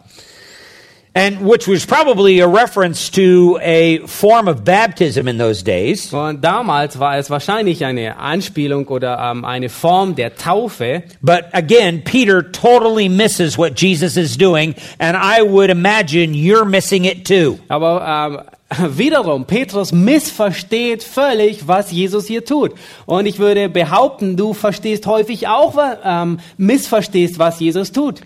And 1.16 1.46
which 1.46 1.66
was 1.66 1.86
probably 1.86 2.40
a 2.40 2.46
reference 2.46 3.08
to 3.12 3.58
a 3.62 4.00
form 4.06 4.48
of 4.48 4.66
baptism 4.66 5.26
in 5.28 5.38
those 5.38 5.62
days. 5.62 6.12
Und 6.12 6.42
damals 6.42 6.98
war 6.98 7.16
es 7.16 7.30
wahrscheinlich 7.30 7.86
eine 7.86 8.18
Anspielung 8.18 8.86
oder 8.88 9.18
ähm, 9.18 9.46
eine 9.46 9.70
Form 9.70 10.14
der 10.14 10.36
Taufe. 10.36 11.04
But 11.22 11.46
again, 11.54 12.04
Peter 12.04 12.42
totally 12.42 13.08
misses 13.08 13.56
what 13.56 13.80
Jesus 13.80 14.18
is 14.18 14.36
doing, 14.36 14.74
and 14.98 15.16
I 15.16 15.40
would 15.40 15.70
imagine 15.70 16.34
you're 16.34 16.66
missing 16.66 17.06
it 17.06 17.26
too. 17.26 17.60
Aber 17.68 18.46
ähm, 18.68 18.96
wiederum, 18.98 19.46
Petrus 19.46 19.92
missversteht 19.92 21.02
völlig, 21.02 21.66
was 21.66 21.92
Jesus 21.92 22.26
hier 22.26 22.44
tut. 22.44 22.74
Und 23.06 23.24
ich 23.24 23.38
würde 23.38 23.70
behaupten, 23.70 24.36
du 24.36 24.52
verstehst 24.52 25.06
häufig 25.06 25.48
auch, 25.48 25.78
ähm, 26.04 26.40
missverstehst, 26.58 27.38
was 27.38 27.58
Jesus 27.58 27.90
tut. 27.92 28.20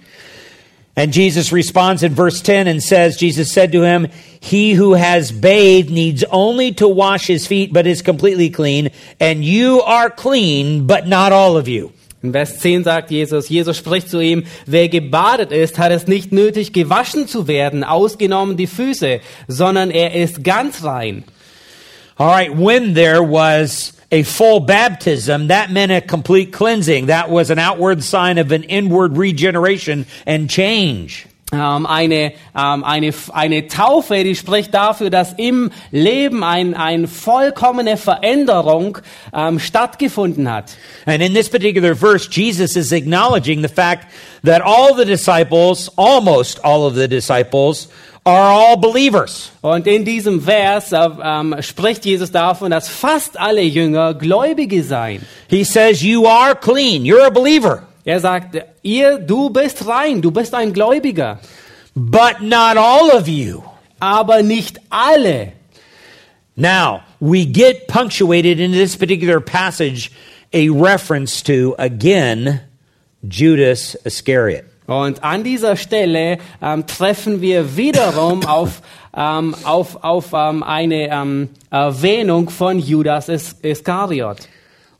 And 0.97 1.15
Jesus 1.15 1.53
responds 1.53 2.03
in 2.03 2.15
verse 2.15 2.43
10 2.43 2.67
and 2.67 2.83
says, 2.83 3.17
Jesus 3.17 3.53
said 3.53 3.73
to 3.73 3.83
him, 3.83 4.09
He 4.41 4.73
who 4.73 4.95
has 4.95 5.33
bathed 5.33 5.91
needs 5.91 6.25
only 6.31 6.73
to 6.75 6.89
wash 6.89 7.27
his 7.27 7.47
feet, 7.47 7.73
but 7.73 7.87
is 7.87 8.03
completely 8.03 8.51
clean. 8.51 8.91
And 9.19 9.45
you 9.45 9.81
are 9.83 10.11
clean, 10.11 10.87
but 10.87 11.07
not 11.07 11.33
all 11.33 11.57
of 11.57 11.69
you. 11.69 11.93
In 12.23 12.33
Vers 12.33 12.59
10 12.59 12.85
sagt 12.85 13.11
Jesus, 13.11 13.49
Jesus 13.49 13.79
spricht 13.79 14.11
zu 14.11 14.21
ihm, 14.21 14.45
wer 14.67 14.89
gebadet 14.89 15.53
ist, 15.53 15.79
hat 15.79 15.91
es 15.91 16.07
nicht 16.07 16.33
nötig, 16.33 16.75
gewaschen 16.75 17.27
zu 17.27 17.49
werden, 17.49 17.83
ausgenommen 17.83 18.59
die 18.59 18.67
Füße, 18.67 19.21
sondern 19.49 19.91
er 19.91 20.15
ist 20.15 20.45
ganz 20.45 20.85
rein. 20.85 21.25
All 22.17 22.29
right, 22.29 22.55
when 22.55 22.93
there 22.95 23.23
was 23.23 23.95
a 24.11 24.23
full 24.23 24.61
baptism, 24.61 25.49
that 25.49 25.71
meant 25.71 25.93
a 25.93 26.01
complete 26.01 26.53
cleansing. 26.53 27.07
That 27.07 27.31
was 27.31 27.51
an 27.51 27.59
outward 27.59 28.03
sign 28.03 28.39
of 28.39 28.51
an 28.53 28.65
inward 28.65 29.17
regeneration 29.17 30.07
and 30.27 30.51
change. 30.51 31.27
Ähm, 31.53 31.85
eine, 31.87 32.33
ähm, 32.57 32.85
eine, 32.85 33.13
eine 33.33 33.67
Taufe, 33.67 34.23
die 34.23 34.37
spricht 34.37 34.73
dafür, 34.73 35.11
dass 35.11 35.33
im 35.33 35.73
Leben 35.91 36.45
ein, 36.45 36.75
eine 36.75 37.09
vollkommene 37.09 37.97
Veränderung 37.97 38.99
ähm, 39.35 39.59
stattgefunden 39.59 40.51
hat. 40.51 40.77
And 41.07 41.23
in 41.23 41.35
this 41.35 41.49
particular 41.49 41.97
verse, 41.97 42.29
Jesus 42.31 42.77
is 42.77 42.93
acknowledging 42.93 43.63
the 43.63 43.69
fact 43.69 44.13
that 44.45 44.63
all 44.63 44.95
the 44.95 45.05
disciples, 45.05 45.91
almost 45.97 46.65
all 46.65 46.87
of 46.87 46.95
the 46.95 47.09
disciples, 47.09 47.89
are 48.25 48.51
all 48.51 48.77
believers. 48.77 49.51
Und 49.63 49.87
in 49.87 50.05
diesem 50.05 50.41
Vers 50.43 50.93
ähm, 50.93 51.57
spricht 51.61 52.05
Jesus 52.05 52.31
davon, 52.31 52.71
dass 52.71 52.89
fast 52.89 53.39
alle 53.39 53.63
Jünger 53.63 54.15
Gläubige 54.15 54.83
seien. 54.83 55.25
He 55.49 55.65
says, 55.65 56.03
You 56.03 56.27
are 56.27 56.55
clean. 56.55 57.05
You're 57.05 57.27
a 57.27 57.31
believer. 57.31 57.83
Er 58.05 58.21
sagt, 58.21 58.57
ihr, 58.83 59.19
du 59.19 59.51
bist 59.51 59.87
rein, 59.87 60.23
du 60.23 60.31
bist 60.31 60.55
ein 60.55 60.73
Gläubiger, 60.73 61.39
But 61.95 62.41
not 62.41 62.77
all 62.77 63.11
of 63.11 63.29
you. 63.29 63.63
aber 64.01 64.43
nicht 64.43 64.81
alle. 64.91 65.53
Now, 66.57 67.03
we 67.21 67.45
get 67.45 67.87
punctuated 67.89 68.59
in 68.61 68.73
this 68.73 68.97
particular 68.97 69.41
passage 69.41 70.11
a 70.53 70.69
reference 70.71 71.43
to, 71.43 71.75
again, 71.79 72.61
Judas 73.27 73.95
Iscariot. 74.05 74.65
Und 74.91 75.23
an 75.23 75.45
dieser 75.45 75.77
Stelle 75.77 76.39
ähm, 76.61 76.85
treffen 76.85 77.41
wir 77.41 77.77
wiederum 77.77 78.45
auf, 78.47 78.83
ähm, 79.17 79.55
auf, 79.63 80.03
auf 80.03 80.33
ähm, 80.33 80.65
eine 80.65 81.09
ähm, 81.13 81.49
Erwähnung 81.71 82.51
von 82.51 82.81
Judas 82.81 83.29
Is 83.29 83.55
Iskariot. 83.63 84.49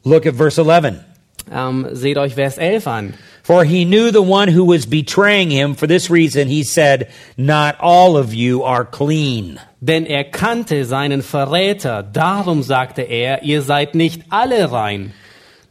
Look 0.05 0.27
at 0.27 0.37
verse 0.37 0.61
11. 0.61 0.95
Ähm, 1.53 1.89
seht 1.91 2.19
euch 2.19 2.35
Vers 2.37 2.57
11 2.57 2.87
an. 2.87 3.15
For 3.43 3.65
he 3.65 3.85
knew 3.85 4.13
the 4.13 4.23
one 4.23 4.55
who 4.55 4.65
was 4.65 4.87
betraying 4.87 5.51
him. 5.51 5.75
For 5.75 5.89
this 5.89 6.09
reason, 6.09 6.47
he 6.47 6.63
said, 6.63 7.09
Not 7.37 7.75
all 7.81 8.17
of 8.17 8.33
you 8.33 8.63
are 8.63 8.85
clean. 8.85 9.59
Denn 9.81 10.07
er 10.07 10.23
kannte 10.23 10.85
seinen 10.85 11.23
Verräter, 11.23 12.05
darum 12.05 12.63
sagte 12.63 13.03
er, 13.03 13.43
ihr 13.43 13.63
seid 13.63 13.97
nicht 13.97 14.23
alle 14.29 14.71
rein. 14.71 15.15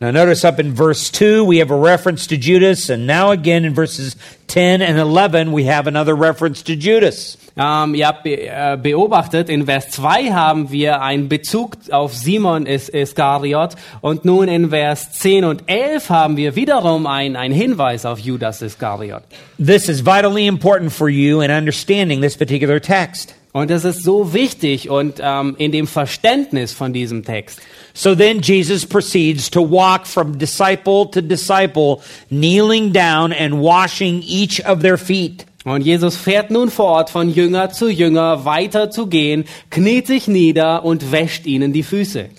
Now, 0.02 0.12
notice 0.12 0.46
up 0.46 0.60
in 0.62 0.74
verse 0.74 1.10
2, 1.10 1.44
we 1.44 1.58
have 1.58 1.72
a 1.72 1.76
reference 1.76 2.26
to 2.28 2.38
Judas, 2.38 2.90
and 2.90 3.06
now 3.06 3.32
again 3.32 3.66
in 3.66 3.74
verses 3.74 4.16
10 4.48 4.82
and 4.82 4.98
11, 4.98 5.52
we 5.52 5.66
have 5.66 5.88
another 5.88 6.16
reference 6.16 6.64
to 6.64 6.76
Judas. 6.78 7.38
Ähm, 7.58 7.94
ihr 7.96 8.08
habt 8.08 8.24
be 8.24 8.48
äh, 8.48 8.78
beobachtet, 8.82 9.50
in 9.50 9.66
Vers 9.66 9.90
2 9.90 10.32
haben 10.32 10.72
wir 10.72 11.02
einen 11.02 11.28
Bezug 11.28 11.76
auf 11.92 12.14
Simon 12.14 12.66
Is 12.66 12.88
Iskariot 12.88 13.76
und 14.00 14.24
nun 14.24 14.48
in 14.48 14.70
Vers 14.70 15.12
10 15.12 15.44
und 15.44 15.64
11 15.68 16.10
haben 16.10 16.38
wir 16.38 16.56
wiederum 16.56 17.06
einen 17.06 17.36
einen 17.36 17.54
Hinweis 17.54 18.06
auf 18.06 18.20
Judas 18.20 18.62
Iskariot. 18.62 19.24
This 19.58 19.90
is 19.90 20.06
vitally 20.06 20.48
important 20.48 20.94
for 20.94 21.10
you 21.10 21.42
in 21.42 21.52
understanding 21.52 22.22
this 22.22 22.38
particular 22.38 22.80
text. 22.80 23.36
Und 23.52 23.72
das 23.72 23.84
ist 23.84 24.04
so 24.04 24.34
wichtig 24.34 24.90
und 24.90 25.20
ähm, 25.22 25.56
in 25.58 25.72
dem 25.72 25.88
Verständnis 25.88 26.72
von 26.72 26.94
diesem 26.94 27.26
Text. 27.26 27.60
So 27.94 28.14
then 28.14 28.42
Jesus 28.42 28.86
proceeds 28.86 29.50
to 29.50 29.62
walk 29.62 30.06
from 30.06 30.38
disciple 30.38 31.10
to 31.12 31.22
disciple, 31.22 32.02
kneeling 32.30 32.94
down 32.94 33.34
and 33.34 33.56
washing 33.56 34.22
each 34.22 34.64
of 34.66 34.82
their 34.82 34.98
feet. 34.98 35.46
Und 35.66 35.82
Jesus 35.82 36.16
fährt 36.16 36.52
nun 36.52 36.70
fort, 36.70 37.10
von 37.10 37.30
Jünger 37.30 37.72
zu 37.72 37.90
Jünger 37.90 38.46
weiter 38.46 38.92
zu 38.92 39.08
gehen, 39.08 39.46
kniet 39.72 40.08
sich 40.08 40.28
nieder 40.28 40.86
und 40.86 41.12
wäscht 41.12 41.46
ihnen 41.46 41.74
die 41.74 41.84
Füße. 41.84 42.30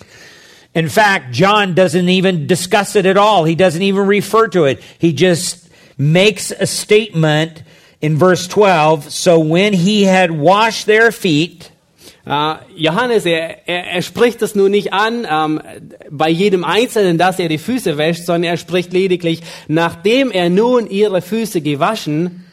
In 0.73 0.89
fact, 0.89 1.35
John 1.35 1.75
doesn't 1.75 2.09
even 2.09 2.47
discuss 2.47 2.95
it 2.95 3.05
at 3.05 3.17
all. 3.17 3.45
He 3.45 3.57
doesn't 3.57 3.83
even 3.83 4.07
refer 4.07 4.49
to 4.49 4.67
it. 4.67 4.79
He 4.99 5.13
just 5.13 5.69
makes 5.99 6.53
a 6.53 6.67
statement 6.67 7.65
in 8.01 8.18
verse 8.18 8.48
12. 8.48 9.11
So 9.11 9.38
when 9.38 9.72
he 9.72 10.05
had 10.05 10.30
washed 10.30 10.86
their 10.86 11.12
feet, 11.12 11.70
Äh, 12.26 12.57
Johannes, 12.76 13.24
er, 13.24 13.66
er, 13.66 13.86
er 13.92 14.03
spricht 14.03 14.42
es 14.42 14.55
nun 14.55 14.70
nicht 14.70 14.92
an 14.92 15.26
ähm, 15.28 15.61
bei 16.11 16.28
jedem 16.28 16.64
Einzelnen, 16.64 17.18
dass 17.18 17.38
er 17.38 17.48
die 17.48 17.59
Füße 17.59 17.96
wäscht, 17.96 18.26
sondern 18.26 18.44
er 18.44 18.57
spricht 18.57 18.92
lediglich, 18.92 19.40
nachdem 19.68 20.30
er 20.30 20.51
nun 20.51 20.88
ihre 20.88 21.22
Füße 21.22 21.61
gewaschen 21.61 22.44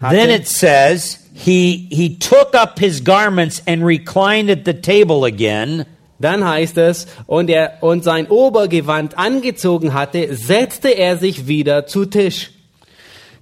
hatte, 0.00 0.16
then 0.16 0.30
it 0.30 0.46
says, 0.46 1.18
he, 1.34 1.88
he 1.90 2.16
took 2.18 2.54
up 2.54 2.78
his 2.78 3.02
garments 3.02 3.62
and 3.66 3.84
reclined 3.84 4.50
at 4.50 4.64
the 4.64 4.74
table 4.74 5.26
again. 5.26 5.84
Dann 6.18 6.48
heißt 6.48 6.78
es, 6.78 7.06
und 7.26 7.50
er 7.50 7.82
und 7.82 8.04
sein 8.04 8.28
Obergewand 8.28 9.18
angezogen 9.18 9.92
hatte, 9.92 10.34
setzte 10.34 10.88
er 10.88 11.18
sich 11.18 11.46
wieder 11.46 11.86
zu 11.86 12.06
Tisch. 12.06 12.52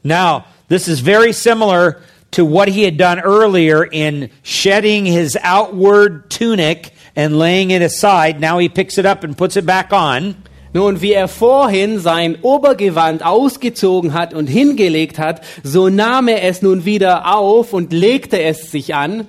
Now, 0.02 0.42
this 0.68 0.88
is 0.88 1.00
very 1.00 1.32
similar 1.32 2.00
to 2.32 2.44
what 2.44 2.68
he 2.68 2.82
had 2.82 2.96
done 2.96 3.20
earlier 3.20 3.84
in 3.84 4.30
shedding 4.42 5.06
his 5.06 5.38
outward 5.42 6.30
tunic 6.30 6.92
and 7.14 7.38
laying 7.38 7.70
it 7.70 7.82
aside. 7.82 8.40
Now 8.40 8.58
he 8.58 8.68
picks 8.68 8.98
it 8.98 9.06
up 9.06 9.22
and 9.24 9.36
puts 9.36 9.56
it 9.56 9.64
back 9.64 9.92
on. 9.92 10.34
Nun, 10.74 11.00
wie 11.00 11.14
er 11.14 11.28
vorhin 11.28 12.00
sein 12.00 12.36
Obergewand 12.42 13.24
ausgezogen 13.24 14.12
hat 14.12 14.34
und 14.34 14.48
hingelegt 14.48 15.20
hat, 15.20 15.44
so 15.62 15.88
nahm 15.88 16.26
er 16.26 16.42
es 16.42 16.62
nun 16.62 16.84
wieder 16.84 17.32
auf 17.32 17.72
und 17.72 17.92
legte 17.92 18.42
es 18.42 18.72
sich 18.72 18.92
an. 18.92 19.28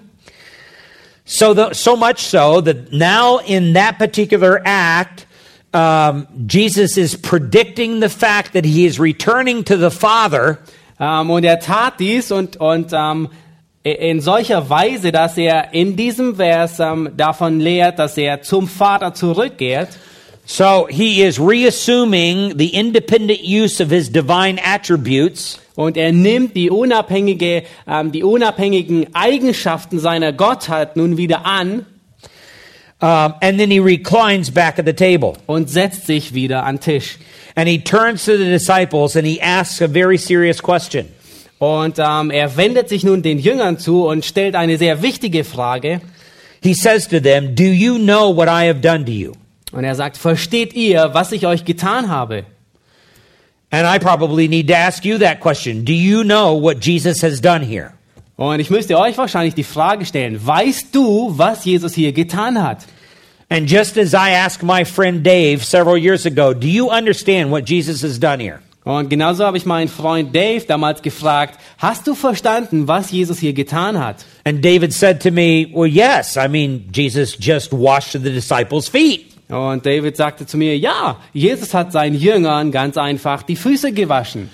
So, 1.23 1.53
the, 1.53 1.73
so 1.73 1.95
much 1.95 2.19
so 2.19 2.61
that 2.61 2.91
now 2.91 3.37
in 3.37 3.73
that 3.73 3.99
particular 3.99 4.59
act, 4.65 5.27
um, 5.71 6.27
Jesus 6.47 6.97
is 6.97 7.15
predicting 7.15 7.99
the 7.99 8.09
fact 8.09 8.53
that 8.53 8.65
he 8.65 8.87
is 8.87 8.99
returning 8.99 9.63
to 9.65 9.77
the 9.77 9.91
Father. 9.91 10.59
Ähm, 10.99 11.29
und 11.29 11.43
er 11.43 11.59
tat 11.59 11.99
dies 11.99 12.31
und, 12.31 12.57
und 12.57 12.91
ähm, 12.93 13.29
in 13.83 14.19
solcher 14.19 14.69
Weise, 14.69 15.11
dass 15.11 15.37
er 15.37 15.73
in 15.73 15.95
diesem 15.95 16.37
Vers 16.37 16.79
ähm, 16.79 17.11
davon 17.15 17.59
lehrt, 17.59 17.99
dass 17.99 18.17
er 18.17 18.41
zum 18.41 18.67
Vater 18.67 19.13
zurückkehrt. 19.13 19.89
So 20.45 20.87
he 20.89 21.23
is 21.23 21.39
reassuming 21.39 22.57
the 22.57 22.67
independent 22.67 23.41
use 23.43 23.81
of 23.81 23.89
his 23.89 24.11
divine 24.11 24.59
attributes. 24.63 25.59
Und 25.75 25.97
er 25.97 26.11
nimmt 26.13 26.55
die, 26.55 26.69
unabhängige, 26.69 27.63
ähm, 27.87 28.11
die 28.11 28.23
unabhängigen 28.23 29.13
Eigenschaften 29.13 29.99
seiner 29.99 30.33
Gottheit 30.33 30.95
nun 30.95 31.17
wieder 31.17 31.45
an 31.45 31.85
Um, 33.01 33.35
and 33.41 33.59
then 33.59 33.69
he 33.69 33.79
reclines 33.79 34.49
back 34.49 34.79
at 34.79 34.85
the 34.85 34.93
table. 34.93 35.35
und 35.47 35.69
setzt 35.69 36.07
sich 36.07 36.33
wieder 36.33 36.63
an 36.63 36.79
Tisch. 36.79 37.17
And 37.55 37.67
he 37.67 37.79
turns 37.79 38.25
to 38.25 38.37
the 38.37 38.45
disciples 38.45 39.15
and 39.15 39.27
he 39.27 39.39
asks 39.41 39.81
a 39.81 39.87
very 39.87 40.17
serious 40.17 40.61
question. 40.61 41.07
Und 41.59 41.99
ähm, 41.99 42.31
er 42.31 42.55
wendet 42.57 42.89
sich 42.89 43.03
nun 43.03 43.21
den 43.21 43.39
Jüngern 43.39 43.79
zu 43.79 44.07
und 44.07 44.25
stellt 44.25 44.55
eine 44.55 44.77
sehr 44.77 45.01
wichtige 45.01 45.43
Frage. 45.43 46.01
He 46.61 46.73
says 46.73 47.07
to 47.09 47.19
them, 47.19 47.55
Do 47.55 47.63
you 47.63 47.97
know 47.97 48.35
what 48.35 48.47
I 48.47 48.67
have 48.67 48.81
done 48.81 49.05
to 49.05 49.11
you? 49.11 49.33
Und 49.71 49.83
er 49.83 49.95
sagt, 49.95 50.17
versteht 50.17 50.73
ihr, 50.73 51.09
was 51.13 51.31
ich 51.31 51.45
euch 51.45 51.65
getan 51.65 52.09
habe? 52.09 52.45
And 53.71 53.85
I 53.85 53.99
probably 53.99 54.47
need 54.47 54.67
to 54.69 54.75
ask 54.75 55.03
you 55.03 55.17
that 55.17 55.41
question. 55.41 55.83
Do 55.83 55.91
you 55.91 56.23
know 56.23 56.53
what 56.55 56.79
Jesus 56.79 57.21
has 57.23 57.41
done 57.41 57.61
here? 57.61 57.94
Und 58.37 58.59
ich 58.59 58.69
müsste 58.69 58.97
euch 58.99 59.17
wahrscheinlich 59.17 59.55
die 59.55 59.63
Frage 59.63 60.05
stellen, 60.05 60.45
weißt 60.45 60.93
du, 60.93 61.37
was 61.37 61.63
Jesus 61.63 61.93
hier 61.93 62.11
getan 62.11 62.61
hat? 62.61 62.85
And 63.49 63.69
just 63.69 63.97
as 63.97 64.13
I 64.13 64.33
asked 64.35 64.63
my 64.63 64.83
friend 64.83 65.25
Dave 65.25 65.63
several 65.63 65.97
years 65.97 66.25
ago, 66.25 66.53
do 66.53 66.67
you 66.67 66.89
understand 66.89 67.51
what 67.51 67.69
Jesus 67.69 68.03
has 68.03 68.19
done 68.19 68.41
here? 68.41 68.59
Und 68.83 69.09
genauso 69.09 69.43
habe 69.45 69.57
ich 69.57 69.65
meinen 69.65 69.87
Freund 69.87 70.35
Dave 70.35 70.63
damals 70.67 71.01
gefragt, 71.01 71.59
hast 71.79 72.05
du 72.05 72.13
verstanden, 72.13 72.87
was 72.87 73.11
Jesus 73.11 73.39
hier 73.39 73.53
getan 73.53 73.99
hat? 73.99 74.17
And 74.43 74.63
David 74.63 74.93
said 74.93 75.21
to 75.23 75.31
me, 75.31 75.67
Well, 75.73 75.89
yes. 75.89 76.37
I 76.37 76.47
mean, 76.47 76.85
Jesus 76.93 77.35
just 77.39 77.71
washed 77.71 78.11
the 78.11 78.19
disciples' 78.19 78.87
feet. 78.87 79.35
Und 79.47 79.85
David 79.85 80.17
sagte 80.17 80.45
zu 80.45 80.57
mir, 80.57 80.77
ja, 80.77 81.17
Jesus 81.31 81.73
hat 81.73 81.91
seinen 81.91 82.15
Jüngern 82.15 82.71
ganz 82.71 82.97
einfach 82.97 83.43
die 83.43 83.55
Füße 83.55 83.91
gewaschen. 83.91 84.49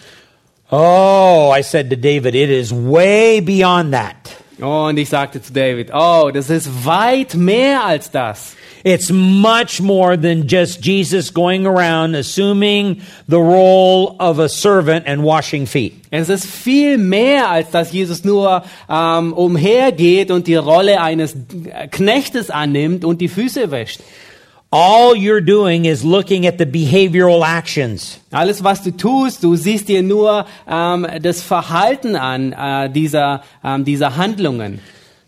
Oh, 0.74 1.52
I 1.52 1.64
said 1.64 1.90
to 1.90 1.98
David, 1.98 2.34
it 2.34 2.50
is 2.50 2.72
way 2.72 3.42
beyond 3.42 3.94
that. 3.94 4.16
Und 4.62 4.98
ich 4.98 5.10
sagte 5.10 5.42
zu 5.42 5.52
David, 5.52 5.90
oh, 5.94 6.32
das 6.34 6.50
ist 6.50 6.86
weit 6.86 7.34
mehr 7.36 7.84
als 7.84 8.10
das. 8.10 8.56
It's 8.84 9.12
much 9.12 9.82
more 9.82 10.16
than 10.16 10.48
just 10.48 10.84
Jesus 10.86 11.34
going 11.34 11.68
around 11.68 12.16
assuming 12.16 13.02
the 13.28 13.38
role 13.38 14.16
of 14.20 14.40
a 14.40 14.48
servant 14.48 15.08
and 15.08 15.24
washing 15.24 15.68
feet. 15.68 15.94
Es 16.10 16.30
ist 16.30 16.46
viel 16.46 16.98
mehr, 16.98 17.50
als 17.50 17.70
dass 17.72 17.92
Jesus 17.92 18.24
nur 18.24 18.64
ähm, 18.90 19.34
umhergeht 19.34 20.32
und 20.32 20.48
die 20.48 20.56
Rolle 20.56 21.02
eines 21.02 21.36
Knechtes 21.92 22.50
annimmt 22.50 23.04
und 23.04 23.20
die 23.20 23.28
Füße 23.28 23.72
wäscht. 23.72 24.00
All 24.74 25.14
you're 25.14 25.42
doing 25.42 25.84
is 25.84 26.06
looking 26.06 26.46
at 26.46 26.58
the 26.58 26.66
behavioral 26.66 27.44
actions. 27.44 28.20
Alles, 28.32 28.64
was 28.64 28.82
du 28.82 28.92
tust, 28.92 29.44
du 29.44 29.58
siehst 29.58 29.90
dir 29.90 30.02
nur 30.02 30.46
ähm, 30.66 31.06
das 31.22 31.42
Verhalten 31.42 32.16
an 32.16 32.54
äh, 32.54 32.90
dieser, 32.90 33.44
ähm, 33.66 33.84
dieser 33.84 34.16
Handlungen. 34.16 34.80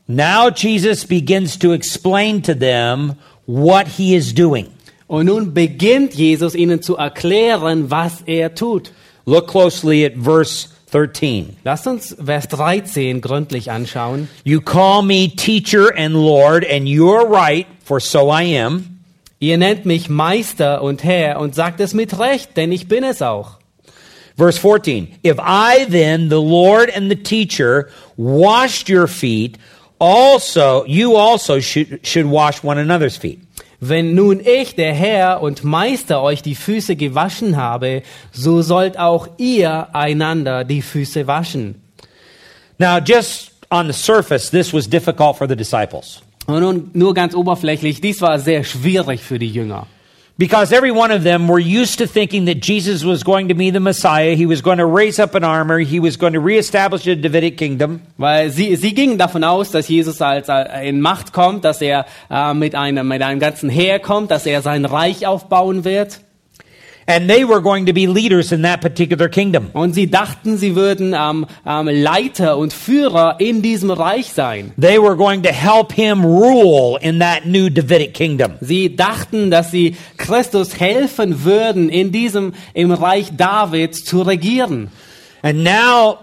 Now 0.07 0.49
Jesus 0.49 1.03
begins 1.03 1.59
to 1.59 1.73
explain 1.73 2.41
to 2.43 2.53
them 2.53 3.15
what 3.45 3.85
he 3.97 4.15
is 4.15 4.33
doing. 4.33 4.67
Und 5.07 5.25
nun 5.25 5.53
beginnt 5.53 6.13
Jesus 6.13 6.55
ihnen 6.55 6.81
zu 6.81 6.95
erklären, 6.95 7.91
was 7.91 8.21
er 8.25 8.55
tut. 8.55 8.93
Look 9.25 9.47
closely 9.47 10.05
at 10.05 10.13
verse 10.15 10.69
13. 10.91 11.57
Lasst 11.65 11.85
uns 11.85 12.15
Vers 12.23 12.47
13 12.47 13.19
gründlich 13.19 13.71
anschauen. 13.71 14.29
You 14.45 14.61
call 14.61 15.03
me 15.03 15.27
teacher 15.35 15.93
and 15.97 16.15
Lord, 16.15 16.63
and 16.63 16.87
you're 16.87 17.29
right, 17.29 17.67
for 17.83 17.99
so 17.99 18.31
I 18.31 18.43
am. 18.57 18.92
Ihr 19.43 19.57
nennt 19.57 19.85
mich 19.85 20.07
Meister 20.07 20.81
und 20.81 21.03
Herr 21.03 21.37
und 21.37 21.53
sagt 21.53 21.81
es 21.81 21.93
mit 21.93 22.17
Recht, 22.17 22.55
denn 22.55 22.71
ich 22.71 22.87
bin 22.87 23.03
es 23.03 23.21
auch. 23.21 23.59
Verse 24.37 24.57
14. 24.57 25.15
If 25.21 25.37
I 25.37 25.85
then, 25.85 26.29
the 26.29 26.37
Lord 26.37 26.89
and 26.95 27.09
the 27.09 27.17
teacher, 27.17 27.89
washed 28.15 28.89
your 28.89 29.05
feet, 29.05 29.57
also, 29.99 30.85
you 30.87 31.17
also 31.17 31.59
should, 31.59 31.99
should 32.07 32.25
wash 32.25 32.63
one 32.63 32.79
another's 32.79 33.17
feet. 33.17 33.41
Wenn 33.81 34.15
nun 34.15 34.39
ich, 34.39 34.75
der 34.75 34.93
Herr 34.93 35.41
und 35.41 35.65
Meister, 35.65 36.21
euch 36.21 36.41
die 36.41 36.55
Füße 36.55 36.95
gewaschen 36.95 37.57
habe, 37.57 38.01
so 38.31 38.61
sollt 38.61 38.97
auch 38.97 39.27
ihr 39.37 39.93
einander 39.93 40.63
die 40.63 40.81
Füße 40.81 41.27
waschen. 41.27 41.81
Now, 42.79 42.99
just 42.99 43.51
on 43.69 43.87
the 43.87 43.93
surface, 43.93 44.49
this 44.49 44.73
was 44.73 44.87
difficult 44.87 45.35
for 45.35 45.49
the 45.49 45.55
disciples. 45.57 46.22
Und 46.45 46.59
nun 46.59 46.91
nur 46.93 47.13
ganz 47.13 47.35
oberflächlich, 47.35 48.01
dies 48.01 48.21
war 48.21 48.39
sehr 48.39 48.63
schwierig 48.63 49.21
für 49.21 49.39
die 49.39 49.49
Jünger. 49.49 49.87
Because 50.35 50.73
every 50.73 50.89
one 50.89 51.11
of 51.11 51.23
them 51.23 51.47
were 51.47 51.59
used 51.59 51.99
to 51.99 52.07
thinking 52.07 52.47
that 52.47 52.59
Jesus 52.59 53.05
was 53.05 53.23
going 53.23 53.49
to 53.49 53.53
be 53.53 53.69
the 53.69 53.79
Messiah. 53.79 54.35
He 54.35 54.47
was 54.47 54.63
going 54.63 54.79
to 54.79 54.85
raise 54.85 55.19
up 55.19 55.35
an 55.35 55.43
army. 55.43 55.85
He 55.85 55.99
was 55.99 56.17
going 56.17 56.33
to 56.33 56.39
reestablish 56.39 57.03
the 57.03 57.15
Davidic 57.15 57.55
kingdom. 57.55 58.01
Weil 58.17 58.49
sie, 58.49 58.75
sie 58.75 58.95
gingen 58.95 59.19
davon 59.19 59.43
aus, 59.43 59.69
dass 59.69 59.87
Jesus 59.87 60.19
als 60.23 60.49
äh, 60.49 60.89
in 60.89 61.01
Macht 61.01 61.33
kommt, 61.33 61.63
dass 61.63 61.81
er 61.81 62.07
äh, 62.31 62.55
mit, 62.55 62.73
einem, 62.73 63.07
mit 63.07 63.21
einem 63.21 63.39
ganzen 63.39 63.69
Heer 63.69 63.99
kommt, 63.99 64.31
dass 64.31 64.47
er 64.47 64.63
sein 64.63 64.85
Reich 64.85 65.27
aufbauen 65.27 65.85
wird. 65.85 66.21
And 67.05 67.29
they 67.29 67.43
were 67.43 67.61
going 67.61 67.85
to 67.87 67.93
be 67.93 68.07
leaders 68.07 68.51
in 68.51 68.61
that 68.61 68.81
particular 68.81 69.27
kingdom. 69.29 69.69
Und 69.73 69.93
sie 69.93 70.09
dachten, 70.09 70.57
sie 70.57 70.75
würden 70.75 71.13
ähm, 71.13 71.45
ähm, 71.65 71.87
Leiter 71.87 72.57
und 72.57 72.73
Führer 72.73 73.35
in 73.39 73.61
diesem 73.61 73.91
Reich 73.91 74.31
sein. 74.33 74.71
They 74.77 74.97
were 74.97 75.15
going 75.15 75.43
to 75.43 75.51
help 75.51 75.91
him 75.91 76.23
rule 76.23 76.97
in 77.01 77.19
that 77.19 77.45
new 77.45 77.69
Davidic 77.69 78.13
kingdom. 78.13 78.53
Sie 78.61 78.95
dachten, 78.95 79.51
dass 79.51 79.71
sie 79.71 79.95
Christus 80.17 80.79
helfen 80.79 81.43
würden, 81.43 81.89
in 81.89 82.11
diesem, 82.11 82.53
im 82.73 82.91
Reich 82.91 83.35
Davids 83.35 84.03
zu 84.05 84.21
regieren. 84.21 84.89
And 85.43 85.63
now 85.63 86.19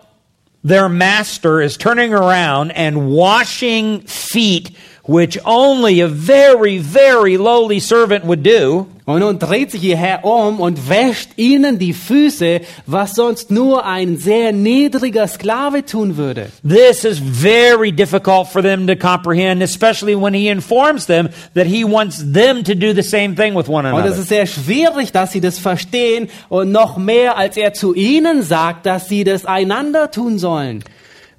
their 0.63 0.89
master 0.89 1.61
is 1.61 1.77
turning 1.77 2.15
around 2.15 2.71
and 2.73 3.11
washing 3.11 4.03
feet, 4.03 4.71
which 5.05 5.39
only 5.45 6.01
a 6.01 6.09
very, 6.09 6.79
very 6.79 7.37
lowly 7.37 7.81
servant 7.81 8.25
would 8.27 8.43
do. 8.43 8.87
Und 9.07 9.21
nun 9.21 9.41
dreht 9.41 9.73
sich 9.73 9.83
ihr 9.83 9.97
Herr 9.97 10.25
um 10.25 10.61
und 10.61 10.89
wäscht 10.89 11.31
ihnen 11.37 11.81
die 11.81 11.95
Füße, 11.95 12.61
was 12.87 13.17
sonst 13.17 13.51
nur 13.51 13.85
ein 13.85 14.19
sehr 14.19 14.53
niedriger 14.53 15.27
Sklave 15.27 15.85
tun 15.85 16.17
würde. 16.17 16.51
This 16.63 17.05
is 17.05 17.19
very 17.19 17.91
difficult 17.91 18.47
for 18.47 18.63
them 18.63 18.87
to 18.87 18.95
comprehend, 18.95 19.63
especially 19.63 20.15
when 20.15 20.33
he 20.33 20.49
informs 20.49 21.07
them 21.07 21.29
that 21.55 21.67
he 21.67 21.83
wants 21.83 22.19
them 22.33 22.63
to 22.63 22.75
do 22.75 22.95
the 22.95 23.03
same 23.03 23.35
thing 23.35 23.57
with 23.57 23.69
one 23.69 23.85
Und 23.93 23.99
es 24.05 24.13
another. 24.13 24.21
ist 24.21 24.29
sehr 24.29 24.47
schwierig, 24.47 25.11
dass 25.11 25.33
sie 25.33 25.41
das 25.41 25.59
verstehen 25.59 26.29
und 26.49 26.71
noch 26.71 26.97
mehr, 26.97 27.37
als 27.37 27.57
er 27.57 27.73
zu 27.73 27.95
ihnen 27.95 28.45
sagt, 28.45 28.87
dass 28.87 29.09
sie 29.09 29.25
das 29.25 29.45
einander 29.45 30.13
tun 30.13 30.39
sollen. 30.39 30.85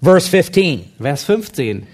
Verse 0.01 0.27
15. 0.29 0.85
Vers 0.99 1.23
15. 1.23 1.87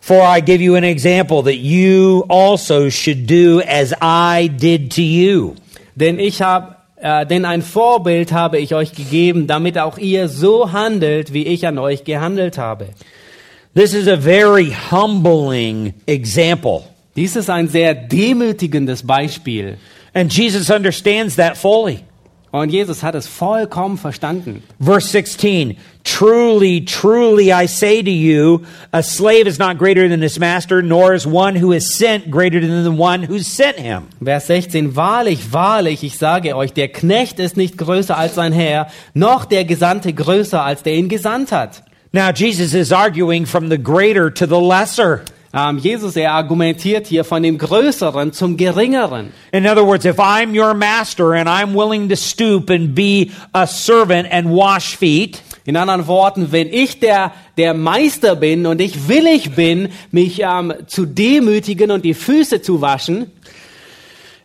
For 0.00 0.22
I 0.22 0.40
give 0.40 0.62
you 0.62 0.76
an 0.76 0.84
example 0.84 1.42
that 1.42 1.58
you 1.58 2.24
also 2.28 2.88
should 2.88 3.26
do 3.26 3.60
as 3.62 3.92
I 4.00 4.48
did 4.48 4.92
to 4.92 5.02
you. 5.02 5.54
Denn 5.96 6.18
ich 6.18 6.40
habe 6.40 6.76
äh, 7.00 7.26
denn 7.26 7.44
ein 7.44 7.62
Vorbild 7.62 8.32
habe 8.32 8.58
ich 8.58 8.74
euch 8.74 8.92
gegeben, 8.92 9.46
damit 9.46 9.78
auch 9.78 9.98
ihr 9.98 10.28
so 10.28 10.72
handelt, 10.72 11.32
wie 11.32 11.46
ich 11.46 11.66
an 11.66 11.78
euch 11.78 12.04
gehandelt 12.04 12.58
habe. 12.58 12.88
This 13.74 13.94
is 13.94 14.08
a 14.08 14.16
very 14.16 14.72
humbling 14.90 15.94
example. 16.06 16.82
Dies 17.14 17.36
ist 17.36 17.50
ein 17.50 17.68
sehr 17.68 17.94
demütigendes 17.94 19.06
Beispiel. 19.06 19.78
And 20.14 20.32
Jesus 20.32 20.70
understands 20.70 21.36
that 21.36 21.56
fully. 21.56 22.00
Und 22.50 22.70
Jesus 22.70 23.02
hat 23.02 23.14
es 23.14 23.26
vollkommen 23.26 23.98
verstanden. 23.98 24.62
Verse 24.80 25.08
16 25.08 25.76
Truly, 26.02 26.86
truly, 26.86 27.52
I 27.52 27.66
say 27.66 28.02
to 28.02 28.10
you, 28.10 28.64
a 28.92 29.02
slave 29.02 29.46
is 29.46 29.58
not 29.58 29.76
greater 29.76 30.08
than 30.08 30.22
his 30.22 30.38
master, 30.38 30.80
nor 30.80 31.12
is 31.12 31.26
one 31.26 31.60
who 31.60 31.72
is 31.72 31.94
sent 31.94 32.30
greater 32.30 32.60
than 32.60 32.84
the 32.84 32.90
one 32.90 33.22
who 33.22 33.40
sent 33.40 33.76
him. 33.78 34.04
Vers 34.24 34.46
16, 34.46 34.96
wahrlich, 34.96 35.52
wahrlich, 35.52 36.02
ich 36.02 36.16
sage 36.16 36.56
euch, 36.56 36.72
der 36.72 36.88
Knecht 36.88 37.38
ist 37.38 37.58
nicht 37.58 37.76
größer 37.76 38.16
als 38.16 38.36
sein 38.36 38.54
Herr, 38.54 38.86
noch 39.12 39.44
der 39.44 39.66
Gesandte 39.66 40.14
größer 40.14 40.62
als 40.62 40.82
der 40.82 40.94
ihn 40.94 41.10
gesandt 41.10 41.52
hat. 41.52 41.82
Now, 42.10 42.30
Jesus 42.30 42.72
is 42.72 42.90
arguing 42.90 43.44
from 43.44 43.68
the 43.68 43.76
greater 43.76 44.32
to 44.32 44.46
the 44.46 44.58
lesser. 44.58 45.24
Ähm, 45.54 45.78
Jesus, 45.78 46.16
er 46.16 46.32
argumentiert 46.32 47.06
hier 47.06 47.24
von 47.24 47.42
dem 47.42 47.56
Größeren 47.56 48.32
zum 48.32 48.56
Geringeren. 48.56 49.32
In 49.52 49.66
other 49.66 49.86
words, 49.86 50.04
if 50.04 50.18
I'm 50.18 50.58
your 50.58 50.74
master 50.74 51.32
and 51.32 51.48
I'm 51.48 51.74
willing 51.74 52.08
to 52.10 52.16
stoop 52.16 52.70
and 52.70 52.94
be 52.94 53.30
a 53.52 53.66
servant 53.66 54.30
and 54.30 54.50
wash 54.50 54.96
feet, 54.96 55.42
In 55.68 55.76
anderen 55.76 56.06
Worten, 56.06 56.50
wenn 56.50 56.72
ich 56.72 56.98
der, 56.98 57.30
der 57.58 57.74
Meister 57.74 58.36
bin 58.36 58.64
und 58.64 58.80
ich 58.80 59.06
willig 59.06 59.54
bin, 59.54 59.90
mich 60.10 60.40
ähm, 60.40 60.72
zu 60.86 61.04
demütigen 61.04 61.90
und 61.90 62.06
die 62.06 62.14
Füße 62.14 62.62
zu 62.62 62.80
waschen, 62.80 63.30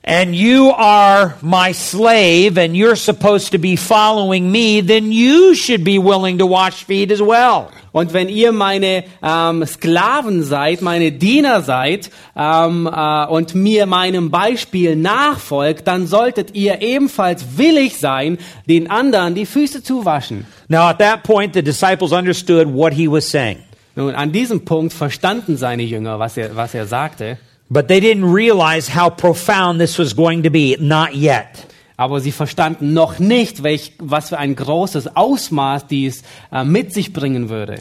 and 0.04 0.36
you 0.36 0.72
are 0.72 1.36
my 1.41 1.72
slave 1.72 2.58
and 2.58 2.76
you're 2.76 2.95
supposed 2.95 3.51
to 3.54 3.58
be 3.58 3.76
following 3.76 4.51
me, 4.51 4.82
then 4.82 5.12
you 5.12 5.56
should 5.56 5.84
be 5.84 5.97
willing 5.97 6.39
to 6.39 6.45
wash 6.45 6.84
feet 6.84 7.12
as 7.12 7.22
well. 7.22 7.72
Und 7.93 8.12
wenn 8.12 8.28
ihr 8.28 8.51
meine 8.51 9.04
ähm, 9.22 9.66
Sklaven 9.66 10.43
seid, 10.43 10.82
meine 10.82 11.12
Diener 11.12 11.62
seid 11.62 12.10
ähm, 12.36 12.89
äh, 12.91 13.26
und 13.28 13.54
mir 13.54 13.86
meinem 13.86 14.32
Beispiel 14.32 14.95
nachfolgt, 14.95 15.88
dann 15.88 16.08
solltet 16.08 16.56
ihr 16.56 16.82
ebenfalls 16.82 17.58
willig 17.58 17.99
sein, 17.99 18.39
den 18.68 18.89
anderen 18.89 19.36
die 19.36 19.45
Füße 19.45 19.84
zu 19.84 20.06
waschen. 20.06 20.47
Now, 20.68 20.89
at 20.89 20.97
that 20.99 21.24
point, 21.24 21.54
the 21.54 21.62
disciples 21.62 22.12
understood 22.12 22.68
what 22.68 22.93
he 22.93 23.08
was 23.08 23.30
saying, 23.30 23.60
Nun, 23.95 24.16
an 24.16 24.32
diesem 24.32 24.66
Punkt 24.66 24.91
verstanden 24.91 25.56
seine 25.56 25.84
Jünger, 25.84 26.18
was 26.18 26.36
er, 26.36 26.56
was 26.56 26.74
er 26.74 26.88
sagte, 26.88 27.38
but 27.74 27.88
they 27.88 27.99
didn't 27.99 28.32
realize 28.32 28.88
how 28.88 29.09
profound 29.09 29.82
this 29.82 29.97
was 29.97 30.13
going 30.13 30.43
to 30.43 30.49
be. 30.49 30.78
Not 30.80 31.15
yet. 31.15 31.65
aber 31.97 32.19
sie 32.19 32.32
verstanden 32.32 32.93
noch 32.93 33.19
nicht, 33.19 33.63
welch, 33.63 33.93
was 33.99 34.30
für 34.30 34.38
ein 34.38 34.55
großes 34.55 35.15
Ausmaß 35.15 35.88
dies 35.88 36.24
äh, 36.51 36.63
mit 36.63 36.93
sich 36.93 37.13
bringen 37.13 37.49
würde. 37.49 37.80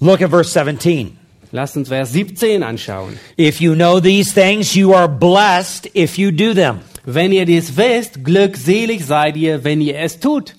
Look 0.00 0.22
at 0.22 0.30
verse 0.30 0.50
17. 0.50 1.18
Lasst 1.52 1.76
uns 1.76 1.88
Vers 1.88 2.12
17 2.12 2.62
anschauen. 2.62 3.18
If 3.38 3.60
you 3.60 3.74
know 3.74 4.00
these 4.00 4.32
things, 4.32 4.74
you 4.74 4.94
are 4.94 5.08
blessed 5.08 5.90
if 5.94 6.18
you 6.18 6.30
do 6.30 6.54
them. 6.54 6.80
Wenn 7.04 7.32
ihr 7.32 7.46
dies 7.46 7.76
wisst, 7.76 8.24
glückselig 8.24 9.04
seid 9.04 9.36
ihr, 9.36 9.62
wenn 9.64 9.80
ihr 9.80 9.98
es 9.98 10.18
tut. 10.18 10.54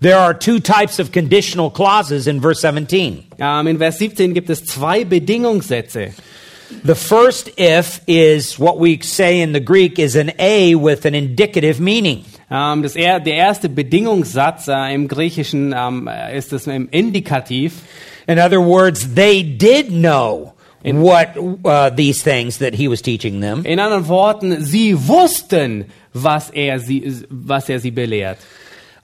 There 0.00 0.18
are 0.18 0.38
two 0.38 0.58
types 0.58 0.98
of 0.98 1.12
conditional 1.12 1.70
clauses 1.70 2.26
in 2.26 2.40
verse 2.40 2.60
17. 2.60 3.24
Ähm, 3.38 3.66
in 3.66 3.78
Vers 3.78 3.98
17 3.98 4.34
gibt 4.34 4.50
es 4.50 4.64
zwei 4.64 5.04
Bedingungssätze. 5.04 6.12
The 6.82 6.94
first 6.94 7.50
if 7.56 8.00
is 8.06 8.58
what 8.58 8.78
we 8.78 9.00
say 9.00 9.40
in 9.40 9.52
the 9.52 9.60
Greek 9.60 9.98
is 9.98 10.16
an 10.16 10.32
A 10.38 10.74
with 10.74 11.06
an 11.06 11.14
indicative 11.14 11.80
meaning. 11.80 12.24
Ähm, 12.50 12.82
das 12.82 12.94
er, 12.94 13.20
der 13.20 13.34
erste 13.34 13.68
Bedingungssatz 13.68 14.68
äh, 14.68 14.94
im 14.94 15.08
Griechischen 15.08 15.74
ähm, 15.76 16.08
ist 16.32 16.52
es 16.52 16.66
im 16.66 16.88
Indikativ. 16.90 17.82
In 18.26 18.38
other 18.38 18.60
words, 18.60 19.14
they 19.14 19.42
did 19.42 19.88
know 19.88 20.54
what 20.84 21.36
uh, 21.64 21.90
these 21.90 22.22
things 22.22 22.58
that 22.58 22.74
he 22.74 22.88
was 22.88 23.00
teaching 23.00 23.40
them. 23.40 23.64
In 23.64 23.78
anderen 23.78 24.08
Worten, 24.08 24.64
sie 24.64 24.94
wussten, 24.94 25.86
was 26.12 26.50
er 26.50 26.78
sie, 26.78 27.24
was 27.30 27.68
er 27.68 27.80
sie 27.80 27.90
belehrt. 27.90 28.38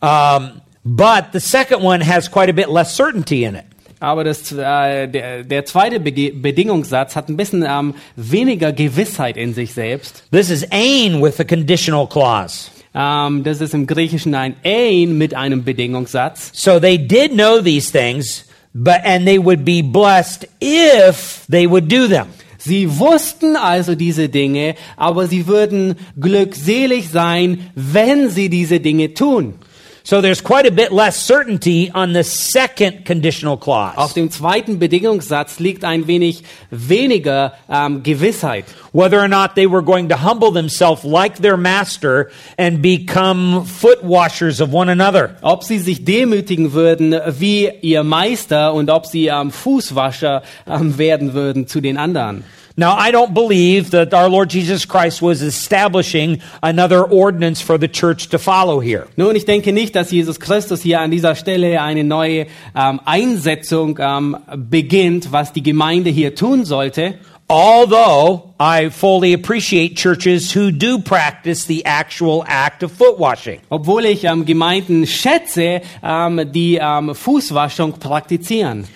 Um, 0.03 0.61
but 0.85 1.33
the 1.33 1.41
second 1.41 1.83
one 1.83 2.01
has 2.03 2.29
quite 2.29 2.51
a 2.51 2.55
bit 2.55 2.69
less 2.69 2.95
certainty 2.95 3.45
in 3.45 3.57
it. 3.57 3.67
Aber 4.01 4.25
das, 4.25 4.51
äh, 4.51 5.07
der, 5.09 5.45
der 5.45 5.65
zweite 5.67 6.01
Bege 6.01 6.33
Bedingungssatz 6.33 7.15
hat 7.17 7.29
ein 7.29 7.37
bisschen 7.37 7.65
ähm, 7.69 7.95
weniger 8.17 8.73
Gewissheit 8.73 9.37
in 9.37 9.53
sich 9.53 9.75
selbst. 9.75 10.25
This 10.33 10.51
is 10.51 10.67
ain 10.71 11.23
with 11.23 11.39
a 11.39 11.45
conditional 11.45 12.09
clause. 12.09 12.71
Ähm, 12.95 13.45
das 13.45 13.61
ist 13.61 13.75
im 13.75 13.87
Griechischen 13.87 14.35
ein 14.35 14.57
ein 14.65 15.19
mit 15.19 15.35
einem 15.35 15.65
Bedingungssatz. 15.65 16.51
So 16.55 16.81
they 16.81 16.97
did 16.97 17.33
know 17.33 17.61
these 17.61 17.93
things, 17.93 18.47
but 18.73 19.05
and 19.05 19.27
they 19.27 19.39
would 19.39 19.67
be 19.67 19.83
blessed 19.83 20.49
if 20.61 21.45
they 21.51 21.69
would 21.69 21.93
do 21.93 22.09
them. 22.09 22.27
Sie 22.57 22.99
wussten 22.99 23.57
also 23.57 23.95
diese 23.95 24.29
Dinge, 24.29 24.77
aber 24.97 25.27
sie 25.27 25.47
würden 25.47 25.97
glückselig 26.19 27.09
sein, 27.11 27.71
wenn 27.75 28.31
sie 28.31 28.49
diese 28.49 28.81
Dinge 28.81 29.15
tun. 29.15 29.55
So 30.03 30.21
there's 30.21 30.43
quite 30.43 30.67
a 30.67 30.71
bit 30.71 30.93
less 30.93 31.17
certainty 31.17 31.91
on 31.95 32.13
the 32.13 32.25
second 32.25 33.05
conditional 33.05 33.55
Auf 33.55 33.61
clause. 33.61 34.15
dem 34.15 34.31
zweiten 34.31 34.79
Bedingungssatz 34.79 35.59
liegt 35.59 35.85
ein 35.85 36.07
wenig 36.07 36.43
weniger 36.71 37.53
ähm, 37.69 38.03
Gewissheit. 38.03 38.65
Whether 38.93 39.21
or 39.21 39.29
not 39.29 39.55
they 39.55 39.67
were 39.67 39.83
going 39.83 40.09
to 40.09 40.17
humble 40.17 40.53
themselves 40.53 41.05
like 41.05 41.41
their 41.43 41.57
master 41.57 42.31
and 42.57 42.81
become 42.81 43.65
foot 43.65 44.03
washers 44.03 44.61
of 44.61 44.73
one 44.73 44.91
another. 44.91 45.37
Ob 45.43 45.65
sie 45.65 45.79
sich 45.79 46.05
demütigen 46.05 46.73
würden 46.73 47.15
wie 47.39 47.71
ihr 47.83 48.03
Meister 48.03 48.73
und 48.73 48.91
ob 48.91 49.07
sie 49.07 49.27
ähm, 49.29 49.51
Fußwascher 49.51 50.43
ähm, 50.67 50.99
werden 50.99 51.35
würden 51.35 51.67
zu 51.67 51.81
den 51.81 51.97
anderen. 51.97 52.45
Now, 52.81 52.97
I 52.97 53.11
don't 53.11 53.35
believe 53.35 53.91
that 53.91 54.15
our 54.15 54.31
Lord 54.31 54.49
Jesus 54.49 54.87
Christ 54.87 55.21
was 55.21 55.43
establishing 55.43 56.41
another 56.63 57.05
ordinance 57.05 57.61
for 57.61 57.77
the 57.77 57.89
church 57.89 58.31
to 58.31 58.39
follow 58.39 58.81
here. 58.81 59.07
Nun, 59.19 59.37
ich 59.37 59.45
denke 59.45 59.75
nicht, 59.75 59.95
dass 59.95 60.11
Jesus 60.11 60.41
Christus 60.41 60.81
hier 60.81 61.01
an 61.01 61.11
dieser 61.11 61.35
Stelle 61.35 61.83
eine 61.83 62.05
neue 62.05 62.47
ähm, 62.75 63.01
Einsetzung 63.05 63.99
ähm, 64.01 64.35
beginnt, 64.57 65.31
was 65.31 65.53
die 65.53 65.63
Gemeinde 65.63 66.09
hier 66.09 66.35
tun 66.35 66.65
sollte. 66.65 67.19
Although 67.51 68.55
I 68.59 68.89
fully 68.89 69.35
appreciate 69.35 69.97
churches 69.97 70.57
who 70.57 70.71
do 70.71 71.01
practice 71.01 71.67
the 71.67 71.85
actual 71.85 72.45
act 72.49 72.83
of 72.83 72.93
foot 72.93 73.19
washing. 73.19 73.61
Obwohl 73.69 74.07
ich 74.07 74.25
ähm, 74.25 74.47
Gemeinden 74.47 75.07
schätze, 75.07 75.83
ähm, 76.03 76.51
die 76.51 76.79
ähm, 76.81 77.15
Fußwaschung 77.15 77.99
praktizieren. 77.99 78.87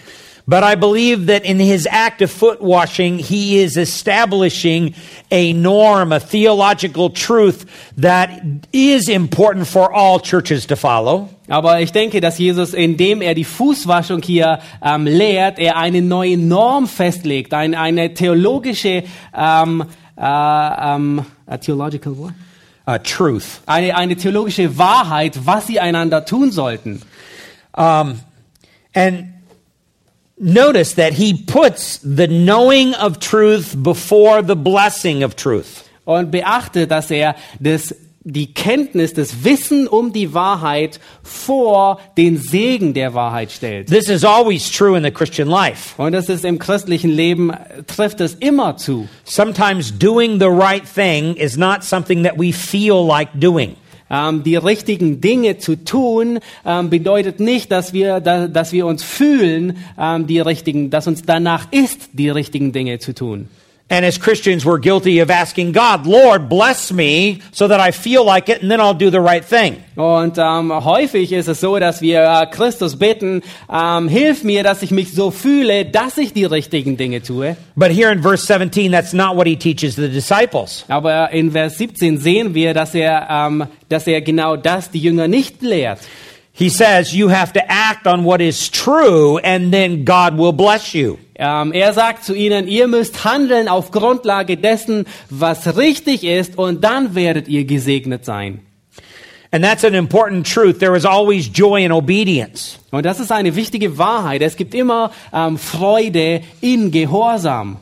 But 0.46 0.62
I 0.62 0.74
believe 0.74 1.26
that 1.26 1.44
in 1.44 1.58
his 1.58 1.88
act 1.90 2.20
of 2.20 2.30
foot 2.30 2.60
washing, 2.60 3.18
he 3.18 3.60
is 3.60 3.78
establishing 3.78 4.94
a 5.30 5.54
norm, 5.54 6.12
a 6.12 6.20
theological 6.20 7.08
truth 7.08 7.64
that 7.96 8.42
is 8.70 9.08
important 9.08 9.66
for 9.66 9.90
all 9.90 10.20
churches 10.20 10.66
to 10.66 10.76
follow. 10.76 11.30
Aber 11.48 11.80
ich 11.80 11.92
denke, 11.92 12.20
dass 12.20 12.38
Jesus, 12.38 12.74
indem 12.74 13.22
er 13.22 13.34
die 13.34 13.44
Fußwaschung 13.44 14.20
hier 14.22 14.60
ähm, 14.82 15.06
lehrt, 15.06 15.58
er 15.58 15.76
eine 15.76 16.02
neue 16.02 16.36
Norm 16.36 16.88
festlegt, 16.88 17.54
ein, 17.54 17.74
eine 17.74 18.12
theologische, 18.12 19.04
ähm, 19.34 19.84
äh, 20.16 20.20
ähm, 20.20 21.24
a 21.46 21.56
theological 21.56 22.18
what? 22.18 22.32
A 22.86 22.98
truth. 22.98 23.62
Eine, 23.64 23.96
eine 23.96 24.14
theologische 24.14 24.76
Wahrheit, 24.76 25.46
was 25.46 25.68
sie 25.68 25.80
einander 25.80 26.26
tun 26.26 26.52
sollten. 26.52 27.00
Um, 27.76 28.20
and 28.94 29.33
notice 30.38 30.94
that 30.94 31.14
he 31.14 31.34
puts 31.34 31.98
the 31.98 32.26
knowing 32.26 32.94
of 32.94 33.18
truth 33.18 33.74
before 33.80 34.42
the 34.42 34.56
blessing 34.56 35.22
of 35.22 35.36
truth. 35.36 35.84
Und 36.04 36.30
beachte, 36.30 36.86
dass 36.86 37.10
er 37.10 37.34
das, 37.60 37.94
die 38.24 38.52
Kenntnis, 38.52 39.14
das 39.14 39.44
Wissen 39.44 39.88
um 39.88 40.12
die 40.12 40.34
Wahrheit 40.34 41.00
vor 41.22 41.98
den 42.16 42.36
Segen 42.36 42.92
der 42.92 43.14
Wahrheit 43.14 43.52
stellt. 43.52 43.88
This 43.88 44.08
is 44.08 44.22
always 44.24 44.70
true 44.70 44.96
in 44.96 45.04
the 45.04 45.10
Christian 45.10 45.48
life. 45.48 45.94
Und 45.96 46.12
das 46.12 46.28
ist 46.28 46.44
im 46.44 46.58
christlichen 46.58 47.10
Leben, 47.10 47.52
trifft 47.86 48.20
es 48.20 48.34
immer 48.34 48.76
zu. 48.76 49.08
Sometimes 49.24 49.96
doing 49.98 50.38
the 50.38 50.48
right 50.48 50.84
thing 50.84 51.36
is 51.36 51.56
not 51.56 51.84
something 51.84 52.24
that 52.24 52.38
we 52.38 52.52
feel 52.52 53.06
like 53.06 53.28
doing. 53.34 53.76
Ähm, 54.14 54.44
die 54.44 54.56
richtigen 54.56 55.20
Dinge 55.20 55.58
zu 55.58 55.82
tun 55.84 56.38
ähm, 56.64 56.88
bedeutet 56.88 57.40
nicht, 57.40 57.72
dass 57.72 57.92
wir, 57.92 58.20
da, 58.20 58.46
dass 58.46 58.72
wir 58.72 58.86
uns 58.86 59.02
fühlen, 59.02 59.78
ähm, 59.98 60.28
die 60.28 60.38
richtigen, 60.38 60.90
dass 60.90 61.08
uns 61.08 61.22
danach 61.22 61.72
ist, 61.72 62.10
die 62.12 62.28
richtigen 62.28 62.72
Dinge 62.72 63.00
zu 63.00 63.12
tun. 63.12 63.48
And 63.90 64.06
as 64.06 64.16
Christians, 64.16 64.64
we're 64.64 64.78
guilty 64.78 65.18
of 65.18 65.30
asking 65.30 65.72
God, 65.72 66.06
Lord, 66.06 66.48
bless 66.48 66.90
me 66.90 67.42
so 67.52 67.68
that 67.68 67.80
I 67.80 67.90
feel 67.90 68.24
like 68.24 68.48
it 68.48 68.62
and 68.62 68.70
then 68.70 68.80
I'll 68.80 68.94
do 68.94 69.10
the 69.10 69.20
right 69.20 69.44
thing. 69.44 69.84
Und 69.94 70.38
ähm, 70.38 70.72
häufig 70.72 71.32
ist 71.32 71.48
es 71.48 71.60
so, 71.60 71.78
dass 71.78 72.00
wir 72.00 72.22
äh, 72.22 72.46
Christus 72.46 72.96
bitten, 72.98 73.42
ähm, 73.70 74.08
hilf 74.08 74.42
mir, 74.42 74.62
dass 74.62 74.82
ich 74.82 74.90
mich 74.90 75.12
so 75.12 75.30
fühle, 75.30 75.84
dass 75.84 76.16
ich 76.16 76.32
die 76.32 76.46
richtigen 76.46 76.96
Dinge 76.96 77.22
tue. 77.22 77.58
But 77.76 77.90
here 77.90 78.10
in 78.10 78.22
verse 78.22 78.46
17, 78.46 78.90
that's 78.90 79.12
not 79.12 79.36
what 79.36 79.46
he 79.46 79.54
teaches 79.54 79.96
the 79.96 80.08
disciples. 80.08 80.86
Aber 80.88 81.30
in 81.30 81.52
Vers 81.52 81.76
17 81.76 82.16
sehen 82.16 82.54
wir, 82.54 82.72
dass 82.72 82.94
er, 82.94 83.28
ähm, 83.30 83.66
dass 83.90 84.06
er 84.06 84.22
genau 84.22 84.56
das 84.56 84.90
die 84.90 85.00
Jünger 85.00 85.28
nicht 85.28 85.60
lehrt. 85.60 85.98
He 86.52 86.70
says 86.70 87.12
you 87.12 87.28
have 87.28 87.52
to 87.52 87.60
act 87.68 88.06
on 88.06 88.24
what 88.24 88.40
is 88.40 88.70
true 88.70 89.38
and 89.44 89.70
then 89.70 90.06
God 90.06 90.38
will 90.38 90.52
bless 90.52 90.94
you. 90.94 91.18
Ähm, 91.36 91.72
er 91.72 91.92
sagt 91.92 92.24
zu 92.24 92.34
ihnen, 92.34 92.68
ihr 92.68 92.86
müsst 92.86 93.24
handeln 93.24 93.68
auf 93.68 93.90
Grundlage 93.90 94.56
dessen, 94.56 95.06
was 95.30 95.76
richtig 95.76 96.24
ist, 96.24 96.56
und 96.58 96.84
dann 96.84 97.14
werdet 97.14 97.48
ihr 97.48 97.64
gesegnet 97.64 98.24
sein. 98.24 98.60
And 99.50 99.62
that's 99.62 99.84
an 99.84 99.94
important 99.94 100.44
truth. 100.46 100.80
There 100.80 100.96
is 100.96 101.04
always 101.04 101.46
joy 101.46 101.84
in 101.84 101.92
obedience. 101.92 102.78
Und 102.90 103.06
das 103.06 103.20
ist 103.20 103.30
eine 103.30 103.54
wichtige 103.54 103.98
Wahrheit. 103.98 104.42
Es 104.42 104.56
gibt 104.56 104.74
immer 104.74 105.12
ähm, 105.32 105.58
Freude 105.58 106.40
in 106.60 106.90
Gehorsam. 106.90 107.76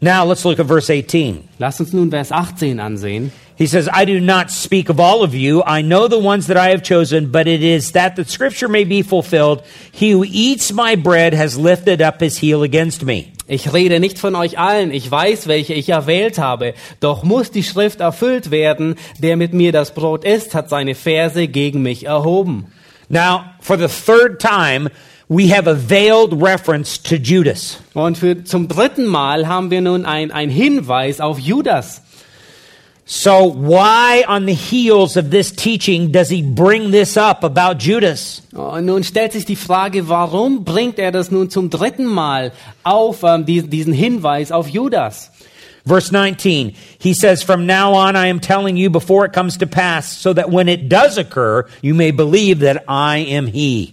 Now 0.00 0.24
let's 0.24 0.44
look 0.44 0.60
at 0.60 0.68
verse 0.68 0.92
18. 0.92 1.48
Lasst 1.58 1.80
uns 1.80 1.92
nun 1.92 2.10
Vers 2.10 2.30
18 2.30 2.78
ansehen. 2.78 3.32
He 3.56 3.66
says, 3.68 3.88
I 3.92 4.04
do 4.04 4.18
not 4.18 4.50
speak 4.50 4.88
of 4.88 4.98
all 4.98 5.22
of 5.22 5.32
you. 5.32 5.62
I 5.64 5.82
know 5.82 6.08
the 6.08 6.18
ones 6.18 6.48
that 6.48 6.56
I 6.56 6.70
have 6.70 6.82
chosen, 6.82 7.30
but 7.30 7.46
it 7.46 7.62
is 7.62 7.92
that 7.92 8.16
the 8.16 8.24
scripture 8.24 8.68
may 8.68 8.82
be 8.82 9.02
fulfilled. 9.02 9.62
He 9.92 10.10
who 10.10 10.24
eats 10.26 10.72
my 10.72 10.96
bread 10.96 11.34
has 11.34 11.56
lifted 11.56 12.02
up 12.02 12.20
his 12.20 12.38
heel 12.38 12.64
against 12.64 13.04
me. 13.04 13.32
Ich 13.46 13.72
rede 13.72 14.00
nicht 14.00 14.18
von 14.18 14.34
euch 14.34 14.58
allen, 14.58 14.90
ich 14.90 15.08
weiß, 15.08 15.46
welche 15.46 15.74
ich 15.74 15.90
erwählt 15.90 16.38
habe. 16.38 16.74
Doch 17.00 17.22
muss 17.22 17.50
die 17.50 17.62
Schrift 17.62 18.00
erfüllt 18.00 18.50
werden, 18.50 18.96
der 19.18 19.36
mit 19.36 19.52
mir 19.52 19.70
das 19.70 19.92
Brot 19.92 20.24
isst, 20.24 20.54
hat 20.54 20.68
seine 20.70 20.94
Verse 20.94 21.46
gegen 21.46 21.82
mich 21.82 22.06
erhoben. 22.06 22.72
Now, 23.08 23.44
for 23.60 23.76
the 23.76 23.86
third 23.86 24.40
time, 24.40 24.90
we 25.28 25.54
have 25.54 25.68
a 25.68 25.74
veiled 25.74 26.32
reference 26.32 27.00
to 27.02 27.16
Judas. 27.16 27.78
Und 27.92 28.18
für, 28.18 28.44
zum 28.44 28.66
dritten 28.66 29.04
Mal 29.04 29.46
haben 29.46 29.70
wir 29.70 29.82
nun 29.82 30.06
ein, 30.06 30.32
ein 30.32 30.48
Hinweis 30.48 31.20
auf 31.20 31.38
Judas. 31.38 32.02
So, 33.06 33.44
why 33.44 34.24
on 34.26 34.46
the 34.46 34.54
heels 34.54 35.18
of 35.18 35.30
this 35.30 35.52
teaching 35.52 36.10
does 36.10 36.30
he 36.30 36.40
bring 36.40 36.90
this 36.90 37.18
up 37.18 37.44
about 37.44 37.78
Judas? 37.78 38.40
Und 38.54 38.86
nun 38.86 39.04
stellt 39.04 39.32
sich 39.32 39.44
die 39.44 39.56
Frage, 39.56 40.08
warum 40.08 40.64
bringt 40.64 40.98
er 40.98 41.12
das 41.12 41.30
nun 41.30 41.50
zum 41.50 41.68
dritten 41.68 42.06
Mal 42.06 42.52
auf, 42.82 43.22
ähm, 43.22 43.44
die, 43.44 43.60
diesen 43.60 43.92
Hinweis 43.92 44.50
auf 44.50 44.68
Judas? 44.68 45.30
Verse 45.86 46.10
19, 46.10 46.74
he 46.98 47.12
says, 47.12 47.42
From 47.42 47.66
now 47.66 47.92
on 47.92 48.16
I 48.16 48.28
am 48.28 48.40
telling 48.40 48.78
you 48.78 48.88
before 48.88 49.26
it 49.26 49.34
comes 49.34 49.58
to 49.58 49.66
pass, 49.66 50.06
so 50.06 50.32
that 50.32 50.50
when 50.50 50.66
it 50.66 50.88
does 50.88 51.18
occur, 51.18 51.66
you 51.82 51.94
may 51.94 52.10
believe 52.10 52.60
that 52.60 52.84
I 52.88 53.18
am 53.18 53.46
he. 53.46 53.92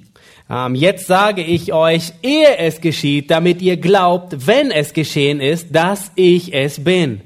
Ähm, 0.50 0.74
jetzt 0.74 1.08
sage 1.08 1.44
ich 1.44 1.74
euch, 1.74 2.14
ehe 2.24 2.58
es 2.58 2.80
geschieht, 2.80 3.30
damit 3.30 3.62
ihr 3.62 3.76
glaubt, 3.76 4.48
wenn 4.48 4.72
es 4.72 4.94
geschehen 4.94 5.42
ist, 5.42 5.68
dass 5.76 6.12
ich 6.16 6.54
es 6.54 6.82
bin. 6.82 7.20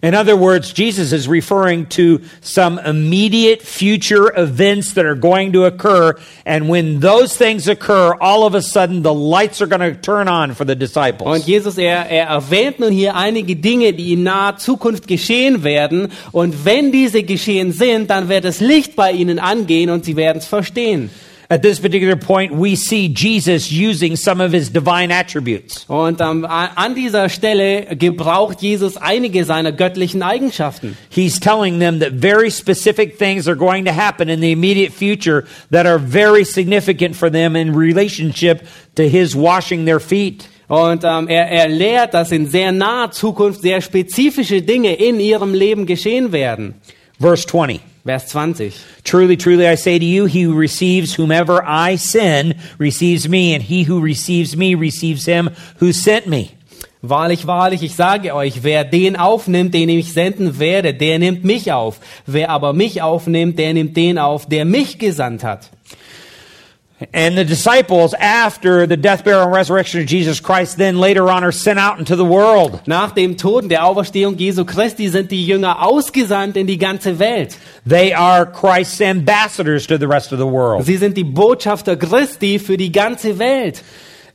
In 0.00 0.14
other 0.14 0.36
words, 0.36 0.72
Jesus 0.72 1.12
is 1.12 1.26
referring 1.26 1.86
to 1.86 2.20
some 2.40 2.78
immediate 2.78 3.62
future 3.62 4.32
events 4.36 4.92
that 4.94 5.04
are 5.04 5.16
going 5.16 5.52
to 5.54 5.64
occur. 5.64 6.14
And 6.46 6.68
when 6.68 7.00
those 7.00 7.36
things 7.36 7.66
occur, 7.66 8.14
all 8.20 8.46
of 8.46 8.54
a 8.54 8.62
sudden 8.62 9.02
the 9.02 9.12
lights 9.12 9.60
are 9.60 9.66
going 9.66 9.80
to 9.80 10.00
turn 10.00 10.28
on 10.28 10.54
for 10.54 10.64
the 10.64 10.76
disciples. 10.76 11.28
Und. 11.28 11.46
Jesus, 11.48 11.78
er, 11.78 12.08
er 12.08 12.26
erwähnt 12.28 12.78
nun 12.78 12.92
hier 12.92 13.16
einige 13.16 13.56
Dinge, 13.56 13.92
die 13.92 14.12
in 14.12 14.22
naher 14.22 14.56
Zukunft 14.58 15.08
geschehen 15.08 15.64
werden. 15.64 16.12
Und 16.30 16.64
wenn 16.64 16.92
diese 16.92 17.24
geschehen 17.24 17.72
sind, 17.72 18.10
dann 18.10 18.28
wird 18.28 18.44
das 18.44 18.60
Licht 18.60 18.94
bei 18.94 19.10
ihnen 19.10 19.38
angehen 19.38 19.90
und 19.90 20.04
sie 20.04 20.14
werden 20.14 20.38
es 20.38 20.46
verstehen. 20.46 21.10
At 21.50 21.62
this 21.62 21.80
particular 21.80 22.14
point, 22.14 22.52
we 22.52 22.76
see 22.76 23.08
Jesus 23.08 23.72
using 23.72 24.16
some 24.16 24.38
of 24.42 24.52
his 24.52 24.68
divine 24.70 25.10
attributes. 25.10 25.86
Und 25.88 26.20
a- 26.20 26.72
an 26.76 26.94
dieser 26.94 27.30
Stelle 27.30 27.96
gebraucht 27.96 28.60
Jesus 28.60 28.98
einige 28.98 29.44
seiner 29.46 29.72
göttlichen 29.72 30.22
Eigenschaften. 30.22 30.94
He's 31.08 31.40
telling 31.40 31.78
them 31.80 32.00
that 32.00 32.12
very 32.20 32.50
specific 32.50 33.16
things 33.18 33.48
are 33.48 33.56
going 33.56 33.86
to 33.86 33.92
happen 33.92 34.28
in 34.28 34.40
the 34.42 34.52
immediate 34.52 34.92
future 34.92 35.44
that 35.70 35.86
are 35.86 35.98
very 35.98 36.44
significant 36.44 37.16
for 37.16 37.30
them 37.30 37.56
in 37.56 37.74
relationship 37.74 38.66
to 38.96 39.04
his 39.08 39.34
washing 39.34 39.86
their 39.86 40.00
feet. 40.00 40.46
Und 40.68 41.02
ähm, 41.02 41.28
er, 41.28 41.48
er 41.48 41.68
lehrt, 41.68 42.12
dass 42.12 42.30
in 42.30 42.46
sehr 42.46 42.72
naher 42.72 43.10
Zukunft 43.10 43.62
sehr 43.62 43.80
spezifische 43.80 44.60
Dinge 44.60 44.92
in 44.96 45.18
ihrem 45.18 45.54
Leben 45.54 45.86
geschehen 45.86 46.30
werden. 46.32 46.74
Verse 47.18 47.46
20. 47.46 47.80
Vers 48.08 48.30
20. 48.30 48.72
Truly, 49.04 49.36
truly, 49.36 49.68
I 49.68 49.74
say 49.74 49.98
to 49.98 50.04
you, 50.04 50.24
he 50.24 50.40
who 50.40 50.54
receives 50.54 51.12
whomever 51.12 51.62
I 51.62 51.96
send 51.96 52.54
receives 52.78 53.28
me, 53.28 53.52
and 53.52 53.62
he 53.62 53.82
who 53.82 54.00
receives 54.00 54.56
me 54.56 54.74
receives 54.74 55.26
him 55.26 55.50
who 55.76 55.92
sent 55.92 56.26
me. 56.26 56.52
Wahrlich, 57.02 57.46
wahrlich, 57.46 57.82
ich 57.82 57.94
sage 57.94 58.34
euch, 58.34 58.62
wer 58.62 58.84
den 58.84 59.16
aufnimmt, 59.16 59.74
den 59.74 59.90
ich 59.90 60.14
senden 60.14 60.58
werde, 60.58 60.94
der 60.94 61.18
nimmt 61.18 61.44
mich 61.44 61.70
auf. 61.70 62.00
Wer 62.24 62.48
aber 62.48 62.72
mich 62.72 63.02
aufnimmt, 63.02 63.58
der 63.58 63.74
nimmt 63.74 63.94
den 63.94 64.16
auf, 64.16 64.48
der 64.48 64.64
mich 64.64 64.98
gesandt 64.98 65.44
hat. 65.44 65.68
And 67.12 67.38
the 67.38 67.44
disciples, 67.44 68.12
after 68.14 68.84
the 68.84 68.96
death, 68.96 69.24
burial, 69.24 69.44
and 69.44 69.52
resurrection 69.52 70.00
of 70.00 70.06
Jesus 70.06 70.40
Christ, 70.40 70.78
then 70.78 70.98
later 70.98 71.30
on 71.30 71.44
are 71.44 71.52
sent 71.52 71.78
out 71.78 72.00
into 72.00 72.16
the 72.16 72.24
world. 72.24 72.80
Nach 72.88 73.14
dem 73.14 73.36
Tod 73.36 73.62
und 73.62 73.68
der 73.68 73.84
Auferstehung 73.84 74.36
Jesu 74.36 74.64
Christi 74.64 75.08
sind 75.08 75.30
die 75.30 75.46
Jünger 75.46 75.86
ausgesandt 75.86 76.56
in 76.56 76.66
die 76.66 76.76
ganze 76.76 77.20
Welt. 77.20 77.56
They 77.86 78.12
are 78.12 78.44
Christ's 78.46 79.00
ambassadors 79.00 79.86
to 79.86 79.96
the 79.96 80.08
rest 80.08 80.32
of 80.32 80.40
the 80.40 80.46
world. 80.46 80.84
Sie 80.86 80.96
sind 80.96 81.16
die 81.16 81.24
Botschafter 81.24 81.96
Christi 81.96 82.58
für 82.58 82.76
die 82.76 82.90
ganze 82.90 83.38
Welt. 83.38 83.84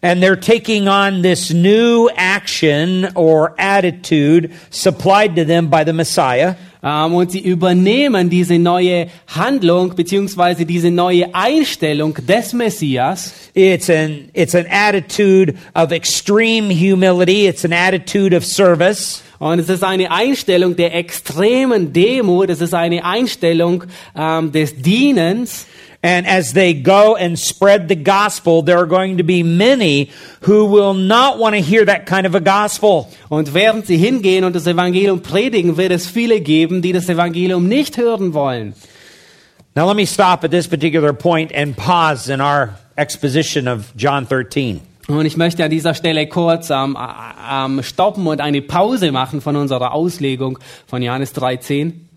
And 0.01 0.21
they're 0.21 0.39
taking 0.39 0.87
on 0.87 1.21
this 1.21 1.51
new 1.51 2.09
action 2.15 3.09
or 3.15 3.55
attitude 3.57 4.51
supplied 4.69 5.35
to 5.35 5.43
them 5.43 5.69
by 5.69 5.83
the 5.83 5.93
Messiah. 5.93 6.55
Ähm, 6.83 7.13
und 7.13 7.31
sie 7.31 7.39
übernehmen 7.39 8.29
diese 8.29 8.59
neue 8.59 9.07
Handlung 9.27 9.95
beziehungsweise 9.95 10.65
diese 10.65 10.91
neue 10.91 11.33
Einstellung 11.33 12.15
des 12.15 12.51
Messias. 12.51 13.33
It's 13.53 13.89
an, 13.89 14.29
it's 14.33 14.53
an 14.53 14.65
attitude 14.69 15.55
of 15.75 15.91
extreme 15.91 16.69
humility. 16.69 17.47
It's 17.47 17.63
an 17.63 17.71
attitude 17.71 18.35
of 18.35 18.43
service. 18.45 19.23
Und 19.39 19.59
es 19.59 19.69
ist 19.69 19.83
eine 19.83 20.11
Einstellung 20.11 20.75
der 20.75 20.93
extremen 20.95 21.93
Demut. 21.93 22.49
Es 22.49 22.59
ist 22.59 22.73
eine 22.73 23.05
Einstellung 23.05 23.85
ähm, 24.15 24.51
des 24.51 24.75
Dienens. 24.75 25.67
And 26.05 26.27
as 26.27 26.51
they 26.51 26.73
go 26.73 27.15
and 27.15 27.39
spread 27.39 27.87
the 27.87 27.95
gospel, 27.95 28.61
there 28.61 28.77
are 28.77 28.85
going 28.85 29.17
to 29.19 29.23
be 29.23 29.41
many 29.41 30.09
who 30.41 30.65
will 30.65 30.93
not 30.93 31.39
want 31.39 31.55
to 31.55 31.61
hear 31.61 31.85
that 31.85 32.05
kind 32.05 32.27
of 32.27 32.35
a 32.35 32.41
gospel. 32.41 33.09
Und 33.29 33.53
während 33.53 33.87
sie 33.87 33.95
hingehen 33.95 34.43
und 34.43 34.53
das 34.53 34.67
Evangelium 34.67 35.21
predigen, 35.21 35.77
wird 35.77 35.93
es 35.93 36.05
viele 36.07 36.41
geben, 36.41 36.81
die 36.81 36.91
das 36.91 37.07
Evangelium 37.07 37.69
nicht 37.69 37.95
hören 37.95 38.33
wollen. 38.33 38.73
Now 39.75 39.87
let 39.87 39.95
me 39.95 40.05
stop 40.05 40.43
at 40.43 40.51
this 40.51 40.67
particular 40.67 41.13
point 41.13 41.53
and 41.55 41.75
pause 41.75 42.29
in 42.29 42.41
our 42.41 42.77
exposition 42.97 43.69
of 43.69 43.93
John 43.95 44.27
13. 44.27 44.81
Und 45.07 45.25
ich 45.25 45.37
möchte 45.37 45.63
an 45.63 45.71
dieser 45.71 45.93
Stelle 45.93 46.27
kurz 46.27 46.69
ähm, 46.69 46.97
ähm, 47.49 47.81
stoppen 47.81 48.27
und 48.27 48.41
eine 48.41 48.61
Pause 48.61 49.13
machen 49.13 49.39
von 49.39 49.55
unserer 49.55 49.93
Auslegung 49.93 50.59
von 50.85 51.01
Johannes 51.01 51.31
13. 51.33 52.09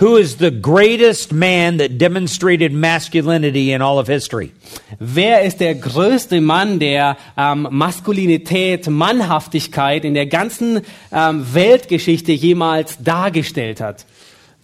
Who 0.00 0.16
is 0.16 0.36
the 0.36 0.50
greatest 0.50 1.30
man 1.30 1.76
that 1.76 1.98
demonstrated 1.98 2.72
masculinity 2.72 3.72
in 3.72 3.82
all 3.82 3.98
of 3.98 4.08
history? 4.08 4.50
Wer 4.98 5.42
ist 5.42 5.60
der 5.60 5.74
größte 5.74 6.40
Mann, 6.40 6.78
der 6.78 7.18
ähm, 7.36 7.68
Maskulinität, 7.70 8.88
Mannhaftigkeit 8.88 10.06
in 10.06 10.14
der 10.14 10.24
ganzen 10.24 10.80
ähm, 11.12 11.44
Weltgeschichte 11.52 12.32
jemals 12.32 12.96
dargestellt 13.04 13.82
hat? 13.82 14.06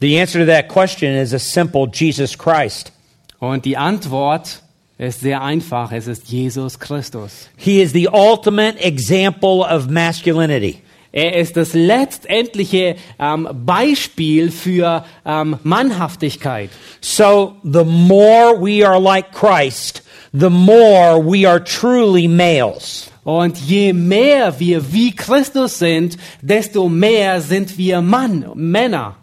The 0.00 0.18
answer 0.18 0.40
to 0.40 0.46
that 0.46 0.68
question 0.68 1.14
is 1.14 1.34
a 1.34 1.38
simple 1.38 1.86
Jesus 1.92 2.38
Christ. 2.38 2.92
Und 3.38 3.66
die 3.66 3.76
Antwort 3.76 4.62
ist 4.96 5.20
sehr 5.20 5.42
einfach. 5.42 5.92
Es 5.92 6.06
ist 6.06 6.28
Jesus 6.28 6.78
Christus. 6.78 7.50
He 7.58 7.82
is 7.82 7.92
the 7.92 8.08
ultimate 8.10 8.78
example 8.82 9.60
of 9.60 9.90
masculinity. 9.90 10.80
Er 11.12 11.36
ist 11.36 11.56
das 11.56 11.72
letztendliche 11.72 12.96
ähm, 13.18 13.48
Beispiel 13.64 14.50
für 14.50 15.04
ähm, 15.24 15.58
Mannhaftigkeit. 15.62 16.70
So 17.00 17.56
the 17.62 17.84
more 17.84 18.60
we 18.60 18.86
are 18.86 19.00
like 19.00 19.32
Christ, 19.32 20.02
the 20.32 20.50
more 20.50 21.18
we 21.18 21.48
are 21.48 21.62
truly 21.62 22.28
males. 22.28 23.10
Und 23.24 23.58
je 23.58 23.92
mehr 23.92 24.60
wir 24.60 24.92
wie 24.92 25.14
Christus 25.14 25.78
sind, 25.78 26.16
desto 26.42 26.88
mehr 26.88 27.40
sind 27.40 27.76
wir 27.76 28.00
Mann, 28.00 28.50
Männer. 28.54 29.16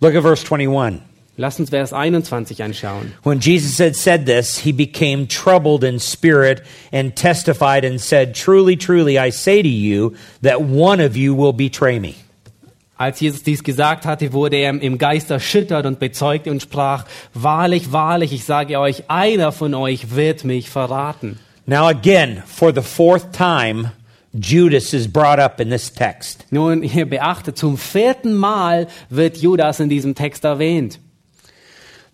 Look 0.00 0.14
at 0.14 0.22
verse 0.22 0.44
21. 0.44 1.09
Lass 1.40 1.58
uns 1.58 1.70
Vers 1.70 1.94
21 1.94 2.62
anschauen. 2.62 3.14
When 3.22 3.40
Jesus 3.40 3.78
had 3.78 3.96
said 3.96 4.26
this, 4.26 4.58
he 4.58 4.72
became 4.72 5.26
troubled 5.26 5.82
in 5.82 5.98
spirit 5.98 6.62
and 6.92 7.16
testified 7.16 7.82
and 7.82 7.98
said, 7.98 8.34
Truly, 8.34 8.76
truly, 8.76 9.18
I 9.18 9.30
say 9.30 9.62
to 9.62 9.68
you 9.68 10.12
that 10.42 10.60
one 10.60 11.02
of 11.02 11.16
you 11.16 11.34
will 11.34 11.54
betray 11.54 11.98
me. 11.98 12.16
Als 12.98 13.20
Jesus 13.20 13.42
dies 13.42 13.64
gesagt 13.64 14.04
hatte, 14.04 14.34
wurde 14.34 14.56
er 14.56 14.82
im 14.82 14.98
Geist 14.98 15.30
erschüttert 15.30 15.86
und 15.86 15.98
bezeugte 15.98 16.50
und 16.50 16.60
sprach, 16.60 17.06
Wahrlich, 17.32 17.90
wahrlich, 17.90 18.34
ich 18.34 18.44
sage 18.44 18.78
euch, 18.78 19.04
einer 19.08 19.50
von 19.50 19.72
euch 19.72 20.14
wird 20.14 20.44
mich 20.44 20.68
verraten. 20.68 21.38
Now, 21.64 21.88
again, 21.88 22.42
for 22.44 22.70
the 22.74 22.82
fourth 22.82 23.32
time, 23.32 23.92
Judas 24.34 24.92
is 24.92 25.10
brought 25.10 25.38
up 25.38 25.58
in 25.58 25.70
this 25.70 25.90
text. 25.90 26.44
Nun, 26.50 26.82
ihr 26.82 27.08
beachtet, 27.08 27.56
zum 27.56 27.78
vierten 27.78 28.34
Mal 28.34 28.88
wird 29.08 29.38
Judas 29.38 29.80
in 29.80 29.88
diesem 29.88 30.14
Text 30.14 30.44
erwähnt. 30.44 31.00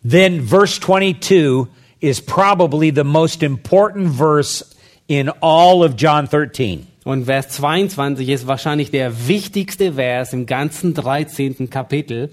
Then, 0.09 0.41
verse 0.41 0.79
22 0.79 1.67
is 2.01 2.21
probably 2.21 2.91
the 2.91 3.03
most 3.03 3.43
important 3.43 4.07
verse 4.07 4.63
in 5.09 5.31
all 5.43 5.83
of 5.83 5.97
John 5.97 6.29
13. 6.29 6.87
Und 7.05 7.25
Vers 7.25 7.49
22 7.49 8.29
ist 8.29 8.47
wahrscheinlich 8.47 8.93
der 8.93 9.27
wichtigste 9.27 9.95
Vers 9.95 10.33
im 10.33 10.47
ganzen 10.47 10.95
13. 10.95 11.71
Kapitel. 11.71 12.31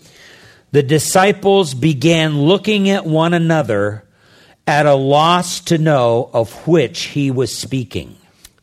The 0.71 0.83
disciples 0.83 1.73
began 1.73 2.45
looking 2.45 2.91
at 2.91 3.07
one 3.07 3.35
another 3.35 4.03
at 4.67 4.85
a 4.85 4.93
loss 4.93 5.59
to 5.65 5.79
know 5.79 6.29
of 6.31 6.67
which 6.67 7.13
he 7.15 7.31
was 7.31 7.51
speaking. 7.51 8.15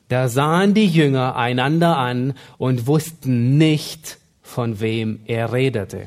Da 0.08 0.28
sahen 0.28 0.72
die 0.74 0.86
Jünger 0.86 1.34
einander 1.34 1.96
an 1.96 2.34
und 2.58 2.86
wussten 2.86 3.58
nicht, 3.58 4.18
von 4.40 4.78
wem 4.78 5.18
er 5.26 5.52
redete. 5.52 6.06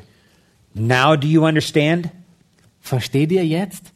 Now, 0.73 1.17
do 1.17 1.27
you 1.27 1.45
understand? 1.45 2.09
Versteht 2.83 3.31
ihr 3.31 3.45
jetzt? 3.45 3.93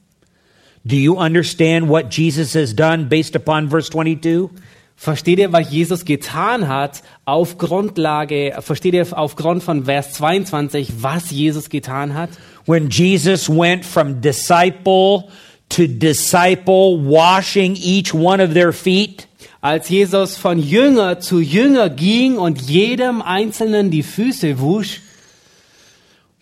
Do 0.86 0.96
you 0.96 1.18
understand 1.18 1.90
what 1.90 2.06
Jesus 2.10 2.56
has 2.56 2.74
done 2.74 3.10
based 3.10 3.36
upon 3.36 3.70
verse 3.70 3.90
22? 3.92 4.50
Versteht 4.96 5.38
ihr, 5.38 5.52
was 5.52 5.70
Jesus 5.70 6.06
getan 6.06 6.70
hat 6.70 7.04
auf 7.26 7.58
Grundlage, 7.58 8.56
versteht 8.62 8.94
ihr 8.94 9.06
aufgrund 9.12 9.62
von 9.62 9.86
Vers 9.86 10.14
22, 10.14 11.04
was 11.04 11.30
Jesus 11.30 11.70
getan 11.70 12.14
hat? 12.14 12.30
When 12.66 12.90
Jesus 12.90 13.50
went 13.50 13.86
from 13.86 14.22
disciple 14.22 15.26
to 15.70 15.86
disciple, 15.86 16.98
washing 16.98 17.76
each 17.76 18.14
one 18.14 18.42
of 18.42 18.54
their 18.54 18.72
feet, 18.72 19.28
Als 19.60 19.90
Jesus 19.90 20.38
von 20.38 20.60
Jünger 20.60 21.20
zu 21.20 21.40
Jünger 21.40 21.90
ging 21.90 22.38
und 22.38 22.62
jedem 22.62 23.22
Einzelnen 23.22 23.90
die 23.90 24.04
Füße 24.04 24.60
wusch, 24.60 25.02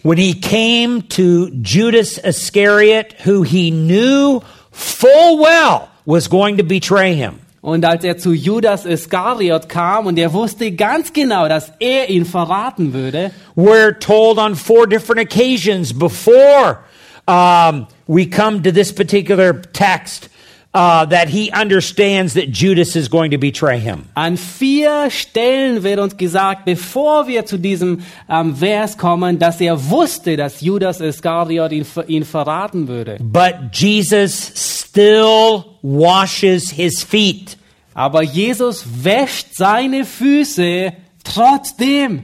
when 0.05 0.19
he 0.19 0.35
came 0.35 1.01
to 1.01 1.49
Judas 1.49 2.19
Iscariot, 2.19 3.13
who 3.23 3.41
he 3.41 3.71
knew 3.71 4.39
full 4.69 5.39
well 5.39 5.89
was 6.05 6.27
going 6.27 6.57
to 6.57 6.63
betray 6.63 7.15
him. 7.15 7.39
und 7.63 7.83
als 7.83 8.03
er 8.03 8.15
zu 8.19 8.31
Judas 8.31 8.85
Iskariot 8.85 9.67
kam 9.67 10.05
und 10.05 10.19
er 10.19 10.31
wusste 10.31 10.71
ganz 10.71 11.11
genau, 11.11 11.47
dass 11.47 11.71
er 11.79 12.09
ihn 12.11 12.23
verraten 12.23 12.93
würde, 12.93 13.31
We're 13.55 13.97
told 13.99 14.37
on 14.37 14.53
four 14.53 14.85
different 14.85 15.19
occasions 15.21 15.91
before 15.91 16.83
um, 17.27 17.87
we 18.05 18.27
come 18.27 18.61
to 18.61 18.71
this 18.71 18.93
particular 18.93 19.53
text 19.73 20.29
uh, 20.75 21.05
that 21.05 21.29
he 21.29 21.49
understands 21.51 22.33
that 22.33 22.51
Judas 22.51 22.97
is 22.97 23.07
going 23.07 23.31
to 23.31 23.37
betray 23.37 23.79
him. 23.79 24.09
An 24.13 24.35
vier 24.35 25.09
Stellen 25.09 25.83
wird 25.83 25.99
uns 25.99 26.17
gesagt, 26.17 26.65
bevor 26.65 27.27
wir 27.27 27.45
zu 27.45 27.57
diesem 27.57 28.03
ähm, 28.29 28.57
Vers 28.57 28.97
kommen, 28.97 29.39
dass 29.39 29.61
er 29.61 29.89
wusste, 29.89 30.35
dass 30.35 30.59
Judas 30.59 30.99
Iskariot 30.99 31.71
ihn, 31.71 31.85
ihn 32.07 32.25
verraten 32.25 32.89
würde. 32.89 33.17
But 33.21 33.71
Jesus 33.71 34.51
still 34.53 35.63
washes 35.81 36.71
his 36.71 37.01
feet. 37.03 37.57
Aber 37.93 38.21
Jesus 38.21 38.85
wäscht 39.01 39.55
seine 39.55 40.03
Füße 40.03 40.91
trotzdem. 41.23 42.23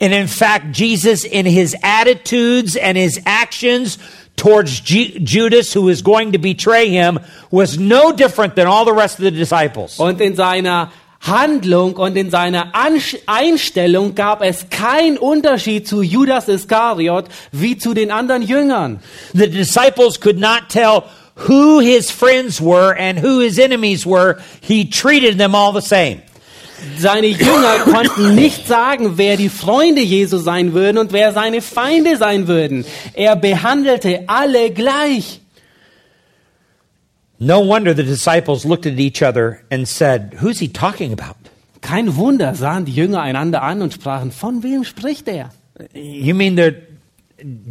And 0.00 0.12
in 0.12 0.26
fact, 0.26 0.76
Jesus, 0.76 1.24
in 1.24 1.46
his 1.46 1.76
attitudes 1.82 2.76
and 2.76 2.98
his 2.98 3.20
actions 3.24 3.98
towards 4.36 4.80
Ju- 4.80 5.18
Judas, 5.20 5.72
who 5.72 5.88
is 5.88 6.02
going 6.02 6.32
to 6.32 6.38
betray 6.38 6.88
him, 6.88 7.18
was 7.50 7.78
no 7.78 8.12
different 8.12 8.56
than 8.56 8.66
all 8.66 8.84
the 8.84 8.92
rest 8.92 9.18
of 9.18 9.24
the 9.24 9.30
disciples. 9.30 9.98
Und 9.98 10.20
in 10.20 10.34
seiner 10.36 10.90
Handlung 11.20 11.94
und 11.96 12.16
in 12.18 12.30
seiner 12.30 12.74
Ansch 12.74 13.16
Einstellung 13.26 14.14
gab 14.14 14.42
es 14.42 14.68
keinen 14.68 15.16
Unterschied 15.16 15.88
zu 15.88 16.02
Judas 16.02 16.48
Iskariot 16.48 17.26
wie 17.50 17.78
zu 17.78 17.94
den 17.94 18.10
anderen 18.10 18.42
Jüngern. 18.42 19.00
The 19.32 19.48
disciples 19.48 20.20
could 20.20 20.38
not 20.38 20.68
tell 20.68 21.04
who 21.48 21.80
his 21.80 22.10
friends 22.10 22.60
were 22.60 22.94
and 22.96 23.18
who 23.20 23.38
his 23.40 23.58
enemies 23.58 24.04
were. 24.04 24.36
He 24.60 24.84
treated 24.84 25.38
them 25.38 25.54
all 25.54 25.72
the 25.72 25.80
same. 25.80 26.20
Seine 26.98 27.28
Jünger 27.28 27.78
konnten 27.84 28.34
nicht 28.34 28.66
sagen, 28.66 29.16
wer 29.16 29.36
die 29.36 29.48
Freunde 29.48 30.00
Jesu 30.02 30.38
sein 30.38 30.72
würden 30.72 30.98
und 30.98 31.12
wer 31.12 31.32
seine 31.32 31.62
Feinde 31.62 32.16
sein 32.16 32.48
würden. 32.48 32.84
Er 33.14 33.36
behandelte 33.36 34.24
alle 34.26 34.70
gleich. 34.70 35.40
No 37.38 37.66
wonder 37.66 37.94
the 37.94 38.04
disciples 38.04 38.64
looked 38.64 38.86
at 38.86 38.98
each 38.98 39.22
other 39.22 39.58
and 39.70 39.86
said, 39.86 40.40
Who's 40.40 40.60
he 40.60 40.68
talking 40.68 41.12
about? 41.12 41.36
Kein 41.80 42.16
Wunder 42.16 42.54
sahen 42.54 42.86
die 42.86 42.94
Jünger 42.94 43.20
einander 43.20 43.62
an 43.62 43.82
und 43.82 43.92
sprachen, 43.92 44.32
von 44.32 44.62
wem 44.62 44.84
spricht 44.84 45.28
er? 45.28 45.50
You 45.92 46.34
mean 46.34 46.56
that 46.56 46.74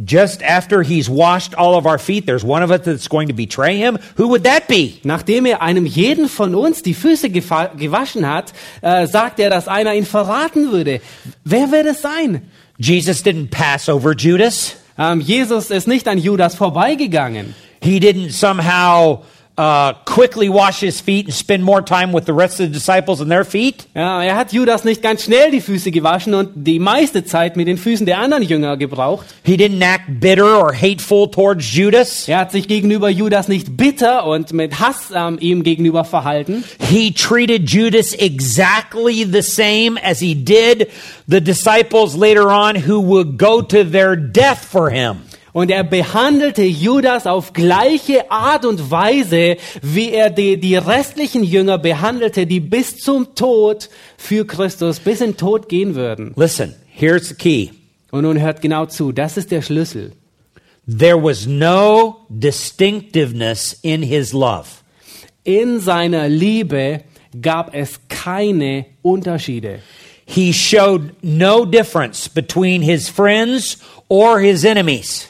just 0.04 0.42
after 0.42 0.82
he's 0.82 1.08
washed 1.08 1.54
all 1.54 1.76
of 1.76 1.86
our 1.86 1.98
feet, 1.98 2.26
there's 2.26 2.44
one 2.44 2.62
of 2.62 2.70
us 2.70 2.82
that's 2.84 3.08
going 3.08 3.28
to 3.28 3.34
betray 3.34 3.76
him? 3.76 3.98
Who 4.16 4.28
would 4.28 4.44
that 4.44 4.68
be? 4.68 5.00
Nachdem 5.04 5.46
er 5.46 5.62
einem 5.62 5.86
jeden 5.86 6.28
von 6.28 6.54
uns 6.54 6.82
die 6.82 6.94
Füße 6.94 7.30
gewaschen 7.30 8.28
hat, 8.28 8.52
äh, 8.82 9.06
sagt 9.06 9.40
er, 9.40 9.50
dass 9.50 9.68
einer 9.68 9.94
ihn 9.94 10.04
verraten 10.04 10.70
würde. 10.70 11.00
Wer 11.44 11.70
wird 11.72 11.86
es 11.86 12.02
sein? 12.02 12.42
Jesus 12.76 13.24
didn't 13.24 13.50
pass 13.50 13.88
over 13.88 14.14
Judas. 14.14 14.76
Ähm, 14.98 15.20
Jesus 15.20 15.70
ist 15.70 15.88
nicht 15.88 16.06
an 16.08 16.18
Judas 16.18 16.54
vorbeigegangen. 16.54 17.54
He 17.82 17.98
didn't 17.98 18.32
somehow 18.32 19.24
uh, 19.56 19.92
quickly 20.04 20.48
wash 20.48 20.80
his 20.80 21.00
feet 21.00 21.26
and 21.26 21.34
spend 21.34 21.62
more 21.62 21.80
time 21.80 22.12
with 22.12 22.24
the 22.26 22.32
rest 22.32 22.60
of 22.60 22.66
the 22.66 22.72
disciples 22.72 23.20
and 23.20 23.30
their 23.30 23.44
feet. 23.44 23.86
Ja, 23.94 24.22
er 24.22 24.36
hat 24.36 24.52
Judas 24.52 24.84
nicht 24.84 25.02
ganz 25.02 25.24
schnell 25.24 25.50
die 25.50 25.60
Füße 25.60 25.90
gewaschen 25.90 26.34
und 26.34 26.50
die 26.54 26.78
meiste 26.78 27.24
Zeit 27.24 27.56
mit 27.56 27.68
den 27.68 27.78
Füßen 27.78 28.06
der 28.06 28.18
anderen 28.18 28.42
Jünger 28.42 28.76
gebraucht. 28.76 29.26
He 29.44 29.56
didn't 29.56 29.82
act 29.82 30.20
bitter 30.20 30.58
or 30.58 30.72
hateful 30.74 31.30
towards 31.30 31.72
Judas. 31.72 32.28
Er 32.28 32.38
hat 32.38 32.52
sich 32.52 32.66
gegenüber 32.66 33.08
Judas 33.08 33.48
nicht 33.48 33.76
bitter 33.76 34.26
und 34.26 34.52
mit 34.52 34.80
Hass 34.80 35.12
ähm, 35.14 35.38
ihm 35.40 35.62
gegenüber 35.62 36.04
verhalten. 36.04 36.64
He 36.90 37.12
treated 37.12 37.68
Judas 37.68 38.12
exactly 38.14 39.24
the 39.24 39.42
same 39.42 39.98
as 40.02 40.18
he 40.18 40.34
did 40.34 40.88
the 41.28 41.40
disciples 41.40 42.16
later 42.16 42.48
on 42.48 42.76
who 42.88 43.00
would 43.00 43.38
go 43.38 43.62
to 43.62 43.84
their 43.84 44.16
death 44.16 44.64
for 44.64 44.90
him. 44.90 45.18
Und 45.54 45.70
er 45.70 45.84
behandelte 45.84 46.64
Judas 46.64 47.28
auf 47.28 47.52
gleiche 47.52 48.28
Art 48.28 48.64
und 48.64 48.90
Weise, 48.90 49.56
wie 49.82 50.10
er 50.10 50.28
die, 50.28 50.58
die 50.58 50.74
restlichen 50.74 51.44
Jünger 51.44 51.78
behandelte, 51.78 52.44
die 52.44 52.58
bis 52.58 52.98
zum 52.98 53.36
Tod 53.36 53.88
für 54.18 54.44
Christus, 54.46 54.98
bis 54.98 55.20
in 55.20 55.30
den 55.30 55.36
Tod 55.36 55.68
gehen 55.68 55.94
würden. 55.94 56.32
Listen, 56.34 56.74
here's 56.90 57.28
the 57.28 57.36
key. 57.36 57.68
Und 58.10 58.22
nun 58.22 58.40
hört 58.40 58.62
genau 58.62 58.86
zu, 58.86 59.12
das 59.12 59.36
ist 59.36 59.52
der 59.52 59.62
Schlüssel. 59.62 60.10
There 60.88 61.22
was 61.22 61.46
no 61.46 62.26
distinctiveness 62.28 63.78
in 63.82 64.02
his 64.02 64.32
love. 64.32 64.66
In 65.44 65.78
seiner 65.78 66.28
Liebe 66.28 67.02
gab 67.40 67.72
es 67.72 68.00
keine 68.08 68.86
Unterschiede. 69.02 69.78
He 70.26 70.52
showed 70.52 71.12
no 71.22 71.64
difference 71.64 72.28
between 72.28 72.82
his 72.82 73.08
friends 73.08 73.78
or 74.08 74.40
his 74.40 74.64
enemies. 74.64 75.28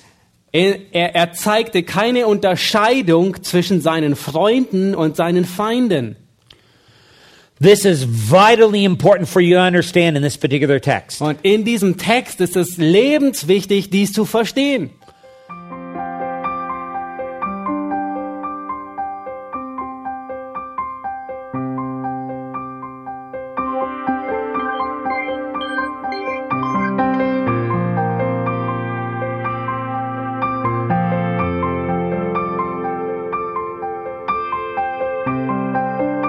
Er, 0.54 0.78
er, 0.92 1.16
er 1.16 1.32
zeigte 1.32 1.82
keine 1.82 2.28
Unterscheidung 2.28 3.42
zwischen 3.42 3.80
seinen 3.80 4.14
Freunden 4.14 4.94
und 4.94 5.16
seinen 5.16 5.44
Feinden. 5.44 6.14
This 7.60 7.84
is 7.84 8.06
vitally 8.06 8.84
important 8.84 9.28
for 9.28 9.42
you 9.42 9.56
to 9.56 9.60
understand 9.60 10.16
in 10.16 10.22
this 10.22 10.38
particular 10.38 10.80
text. 10.80 11.20
Und 11.20 11.38
in 11.42 11.64
diesem 11.64 11.96
Text 11.96 12.40
ist 12.40 12.54
es 12.54 12.76
lebenswichtig, 12.76 13.90
dies 13.90 14.12
zu 14.12 14.24
verstehen. 14.24 14.90